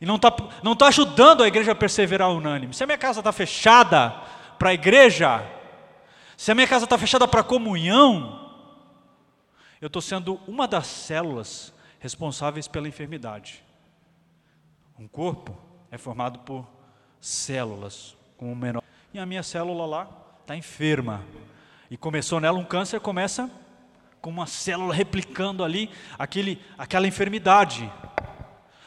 E 0.01 0.05
não 0.05 0.17
está 0.17 0.35
não 0.61 0.75
tá 0.75 0.89
ajudando 0.89 1.45
a 1.45 1.47
igreja 1.47 1.71
a 1.71 1.75
perseverar 1.75 2.31
unânime. 2.31 2.75
Se 2.75 2.83
a 2.83 2.87
minha 2.87 2.99
casa 2.99 3.21
está 3.21 3.31
fechada 3.31 4.11
para 4.59 4.71
a 4.71 4.75
igreja, 4.75 5.41
se 6.37 6.51
a 6.51 6.55
minha 6.55 6.67
casa 6.67 6.85
está 6.85 6.99
fechada 6.99 7.29
para 7.29 7.43
a 7.43 7.45
comunhão, 7.45 8.51
eu 9.81 9.87
estou 9.87 10.03
sendo 10.03 10.41
uma 10.49 10.67
das 10.67 10.89
células 10.89 11.73
responsáveis 12.01 12.67
pela 12.67 12.89
enfermidade. 12.89 13.65
Um 14.99 15.07
corpo 15.07 15.57
é 15.93 15.97
formado 15.97 16.41
por 16.41 16.67
células, 17.21 18.17
com 18.37 18.53
o 18.53 18.57
menor. 18.57 18.83
E 19.15 19.19
a 19.21 19.25
minha 19.25 19.45
célula 19.45 19.87
lá 19.87 20.09
está 20.41 20.57
enferma. 20.57 21.23
E 21.89 21.97
começou 21.97 22.41
nela 22.41 22.59
um 22.59 22.65
câncer, 22.65 22.99
começa 22.99 23.49
com 24.21 24.31
uma 24.31 24.47
célula 24.47 24.95
replicando 24.95 25.63
ali 25.63 25.91
aquele, 26.19 26.61
aquela 26.77 27.07
enfermidade. 27.07 27.91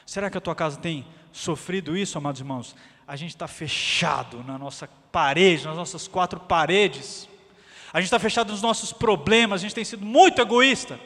Será 0.06 0.30
que 0.30 0.38
a 0.38 0.42
tua 0.42 0.56
casa 0.56 0.80
tem 0.80 1.06
sofrido 1.32 1.96
isso, 1.96 2.18
amados 2.18 2.42
irmãos? 2.42 2.76
A 3.08 3.16
gente 3.16 3.32
está 3.32 3.48
fechado 3.48 4.44
na 4.44 4.58
nossa 4.58 4.88
parede, 5.12 5.66
nas 5.66 5.78
nossas 5.78 6.08
quatro 6.08 6.40
paredes. 6.40 7.28
A 7.92 8.00
gente 8.00 8.08
está 8.08 8.20
fechado 8.20 8.52
nos 8.52 8.62
nossos 8.62 8.94
problemas, 8.94 9.62
a 9.62 9.64
gente 9.64 9.76
tem 9.76 9.86
sido 9.86 10.06
muito 10.06 10.42
egoísta. 10.42 11.00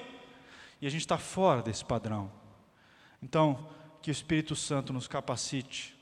E 0.81 0.87
a 0.87 0.89
gente 0.89 1.01
está 1.01 1.17
fora 1.17 1.61
desse 1.61 1.85
padrão. 1.85 2.29
Então, 3.21 3.69
que 4.01 4.11
o 4.11 4.11
Espírito 4.11 4.53
Santo 4.53 4.91
nos 4.91 5.07
capacite 5.07 5.97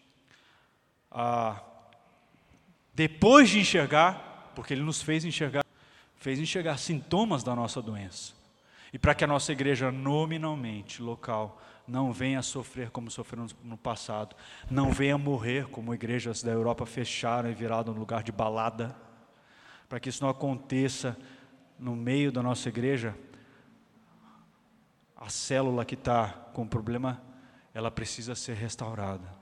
a, 1.11 1.61
depois 2.93 3.49
de 3.49 3.59
enxergar, 3.59 4.51
porque 4.55 4.73
Ele 4.73 4.81
nos 4.81 5.01
fez 5.01 5.23
enxergar, 5.23 5.63
fez 6.21 6.39
enxergar 6.39 6.77
sintomas 6.77 7.43
da 7.43 7.55
nossa 7.55 7.81
doença. 7.81 8.33
E 8.93 8.99
para 8.99 9.15
que 9.15 9.23
a 9.23 9.27
nossa 9.27 9.51
igreja 9.51 9.91
nominalmente, 9.91 11.01
local, 11.01 11.59
não 11.87 12.13
venha 12.13 12.43
sofrer 12.43 12.91
como 12.91 13.09
sofreu 13.09 13.47
no 13.63 13.75
passado, 13.75 14.35
não 14.69 14.91
venha 14.91 15.17
morrer 15.17 15.67
como 15.69 15.95
igrejas 15.95 16.43
da 16.43 16.51
Europa 16.51 16.85
fecharam 16.85 17.49
e 17.49 17.55
viraram 17.55 17.91
um 17.91 17.97
lugar 17.97 18.21
de 18.21 18.31
balada, 18.31 18.95
para 19.89 19.99
que 19.99 20.09
isso 20.09 20.23
não 20.23 20.29
aconteça 20.29 21.17
no 21.79 21.95
meio 21.95 22.31
da 22.31 22.43
nossa 22.43 22.69
igreja, 22.69 23.17
a 25.17 25.27
célula 25.27 25.83
que 25.83 25.95
está 25.95 26.29
com 26.53 26.67
problema, 26.67 27.19
ela 27.73 27.89
precisa 27.89 28.35
ser 28.35 28.53
restaurada. 28.53 29.41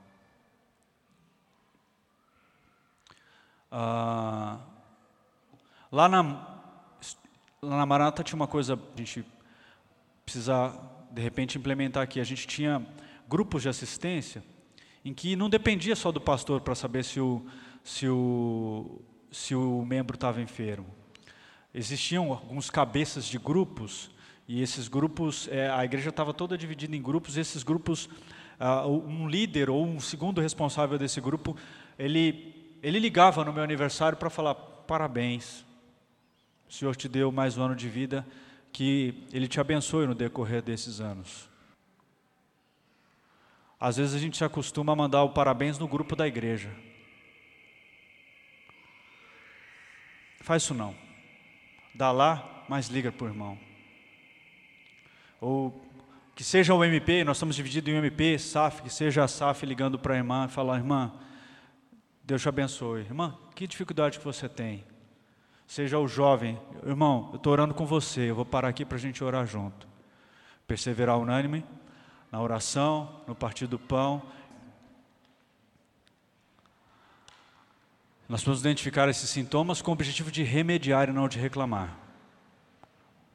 Ah, 3.70 4.60
lá 5.92 6.08
na 6.08 6.49
Lá 7.62 7.76
na 7.76 7.84
Marata 7.84 8.24
tinha 8.24 8.36
uma 8.36 8.46
coisa 8.46 8.72
a 8.72 8.98
gente 8.98 9.22
precisa 10.24 10.72
de 11.10 11.20
repente 11.20 11.58
implementar 11.58 12.02
aqui. 12.02 12.18
A 12.18 12.24
gente 12.24 12.46
tinha 12.46 12.82
grupos 13.28 13.60
de 13.60 13.68
assistência 13.68 14.42
em 15.04 15.12
que 15.12 15.36
não 15.36 15.50
dependia 15.50 15.94
só 15.94 16.10
do 16.10 16.18
pastor 16.18 16.62
para 16.62 16.74
saber 16.74 17.04
se 17.04 17.20
o, 17.20 17.44
se 17.84 18.08
o, 18.08 19.02
se 19.30 19.54
o 19.54 19.84
membro 19.84 20.14
estava 20.14 20.40
enfermo. 20.40 20.86
Existiam 21.74 22.32
alguns 22.32 22.70
cabeças 22.70 23.26
de 23.26 23.38
grupos 23.38 24.10
e 24.48 24.62
esses 24.62 24.88
grupos, 24.88 25.46
é, 25.48 25.68
a 25.68 25.84
igreja 25.84 26.08
estava 26.08 26.32
toda 26.32 26.56
dividida 26.56 26.96
em 26.96 27.02
grupos. 27.02 27.36
E 27.36 27.40
esses 27.40 27.62
grupos, 27.62 28.06
uh, 28.58 28.88
um 28.88 29.28
líder 29.28 29.68
ou 29.68 29.84
um 29.84 30.00
segundo 30.00 30.40
responsável 30.40 30.96
desse 30.96 31.20
grupo, 31.20 31.54
ele, 31.98 32.78
ele 32.82 32.98
ligava 32.98 33.44
no 33.44 33.52
meu 33.52 33.62
aniversário 33.62 34.16
para 34.16 34.30
falar 34.30 34.54
parabéns, 34.54 35.62
o 36.70 36.72
Senhor 36.72 36.94
te 36.94 37.08
deu 37.08 37.32
mais 37.32 37.58
um 37.58 37.64
ano 37.64 37.74
de 37.74 37.88
vida, 37.88 38.24
que 38.72 39.26
Ele 39.32 39.48
te 39.48 39.58
abençoe 39.58 40.06
no 40.06 40.14
decorrer 40.14 40.62
desses 40.62 41.00
anos. 41.00 41.50
Às 43.78 43.96
vezes 43.96 44.14
a 44.14 44.18
gente 44.20 44.36
se 44.36 44.44
acostuma 44.44 44.92
a 44.92 44.96
mandar 44.96 45.24
o 45.24 45.30
parabéns 45.30 45.80
no 45.80 45.88
grupo 45.88 46.14
da 46.14 46.28
igreja. 46.28 46.70
Faz 50.42 50.62
isso 50.62 50.72
não. 50.72 50.94
Dá 51.92 52.12
lá, 52.12 52.64
mas 52.68 52.86
liga 52.86 53.10
para 53.10 53.24
o 53.24 53.28
irmão. 53.28 53.58
Ou 55.40 55.84
que 56.36 56.44
seja 56.44 56.72
o 56.72 56.84
MP, 56.84 57.24
nós 57.24 57.36
estamos 57.36 57.56
divididos 57.56 57.92
em 57.92 57.96
MP, 57.96 58.38
SAF, 58.38 58.80
que 58.80 58.90
seja 58.90 59.24
a 59.24 59.28
SAF 59.28 59.66
ligando 59.66 59.98
para 59.98 60.14
a 60.14 60.18
irmã 60.18 60.46
e 60.46 60.52
falar, 60.52 60.76
irmã, 60.76 61.12
Deus 62.22 62.40
te 62.40 62.48
abençoe. 62.48 63.00
Irmã, 63.00 63.36
que 63.56 63.66
dificuldade 63.66 64.20
que 64.20 64.24
você 64.24 64.48
tem? 64.48 64.88
Seja 65.70 66.00
o 66.00 66.08
jovem, 66.08 66.58
irmão, 66.84 67.28
eu 67.30 67.36
estou 67.36 67.52
orando 67.52 67.72
com 67.72 67.86
você, 67.86 68.22
eu 68.22 68.34
vou 68.34 68.44
parar 68.44 68.66
aqui 68.66 68.84
para 68.84 68.96
a 68.96 69.00
gente 69.00 69.22
orar 69.22 69.46
junto. 69.46 69.86
Perseverar 70.66 71.16
unânime 71.16 71.64
na 72.32 72.42
oração, 72.42 73.20
no 73.24 73.36
partir 73.36 73.68
do 73.68 73.78
pão. 73.78 74.20
Nós 78.28 78.42
vamos 78.42 78.58
identificar 78.58 79.08
esses 79.08 79.30
sintomas 79.30 79.80
com 79.80 79.92
o 79.92 79.94
objetivo 79.94 80.28
de 80.28 80.42
remediar 80.42 81.08
e 81.08 81.12
não 81.12 81.28
de 81.28 81.38
reclamar. 81.38 81.96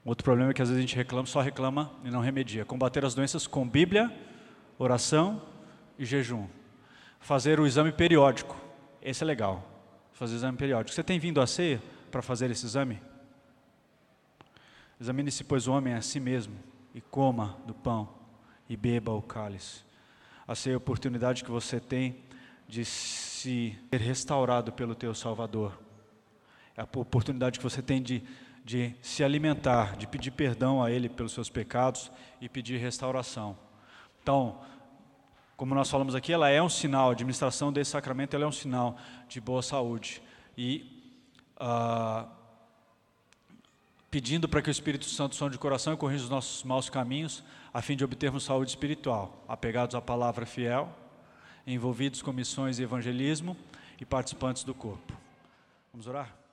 Outro 0.04 0.26
problema 0.26 0.52
é 0.52 0.54
que 0.54 0.62
às 0.62 0.68
vezes 0.68 0.84
a 0.84 0.86
gente 0.86 0.98
reclama, 0.98 1.26
só 1.28 1.40
reclama 1.40 1.90
e 2.04 2.12
não 2.12 2.20
remedia. 2.20 2.66
Combater 2.66 3.06
as 3.06 3.16
doenças 3.16 3.48
com 3.48 3.66
Bíblia, 3.66 4.14
oração 4.78 5.42
e 5.98 6.04
jejum. 6.04 6.48
Fazer 7.22 7.62
o 7.62 7.66
exame 7.66 7.94
periódico. 7.94 8.58
Esse 9.02 9.24
é 9.24 9.26
legal. 9.26 9.64
Fazer 10.12 10.34
o 10.34 10.36
exame 10.36 10.58
periódico. 10.58 10.94
Você 10.94 11.02
tem 11.02 11.18
vindo 11.18 11.40
a 11.40 11.48
ceia 11.48 11.95
para 12.16 12.22
fazer 12.22 12.50
esse 12.50 12.66
exame? 12.66 13.02
Examine-se, 15.02 15.44
pois, 15.44 15.68
o 15.68 15.74
homem 15.74 15.94
a 15.94 16.02
si 16.02 16.18
mesmo 16.18 16.56
e 16.94 17.02
coma 17.02 17.58
do 17.68 17.74
pão 17.74 18.08
e 18.70 18.78
beba 18.78 19.12
o 19.12 19.22
cálice. 19.22 19.84
A 20.48 20.54
é 20.54 20.74
a 20.74 20.78
oportunidade 20.78 21.44
que 21.44 21.52
você 21.52 21.78
tem 21.78 22.24
de 22.70 22.86
se 22.86 23.78
ser 23.92 24.00
restaurado 24.00 24.72
pelo 24.72 24.96
teu 24.96 25.14
Salvador. 25.14 25.78
É 26.78 26.82
a 26.84 26.86
oportunidade 26.86 27.60
que 27.60 27.64
você 27.64 27.82
tem 27.82 28.02
de 28.02 28.24
de 28.64 28.96
se 29.02 29.22
alimentar, 29.22 29.98
de 29.98 30.08
pedir 30.08 30.32
perdão 30.32 30.82
a 30.82 30.90
Ele 30.90 31.08
pelos 31.08 31.34
seus 31.34 31.50
pecados 31.50 32.10
e 32.42 32.50
pedir 32.50 32.78
restauração. 32.80 33.56
Então, 34.24 34.60
como 35.56 35.76
nós 35.76 35.92
falamos 35.92 36.16
aqui, 36.16 36.34
ela 36.34 36.50
é 36.50 36.64
um 36.64 36.70
sinal, 36.70 37.10
a 37.10 37.12
administração 37.12 37.72
desse 37.72 37.92
sacramento 37.92 38.36
é 38.36 38.48
um 38.48 38.52
sinal 38.52 38.98
de 39.28 39.40
boa 39.40 39.62
saúde. 39.62 40.20
E 40.58 40.95
ah, 41.58 42.28
pedindo 44.10 44.48
para 44.48 44.62
que 44.62 44.70
o 44.70 44.72
Espírito 44.72 45.06
Santo 45.06 45.36
sonde 45.36 45.54
de 45.54 45.60
coração 45.60 45.94
e 45.94 45.98
corrija 45.98 46.24
os 46.24 46.30
nossos 46.30 46.64
maus 46.64 46.90
caminhos, 46.90 47.44
a 47.74 47.82
fim 47.82 47.96
de 47.96 48.04
obtermos 48.04 48.44
saúde 48.44 48.70
espiritual, 48.70 49.44
apegados 49.48 49.96
à 49.96 50.02
palavra 50.02 50.46
fiel, 50.46 50.90
envolvidos 51.68 52.22
com 52.22 52.32
missões 52.32 52.80
e 52.80 52.84
evangelismo 52.84 53.58
e 54.00 54.06
participantes 54.06 54.64
do 54.64 54.74
corpo. 54.74 55.14
Vamos 55.92 56.08
orar? 56.08 56.45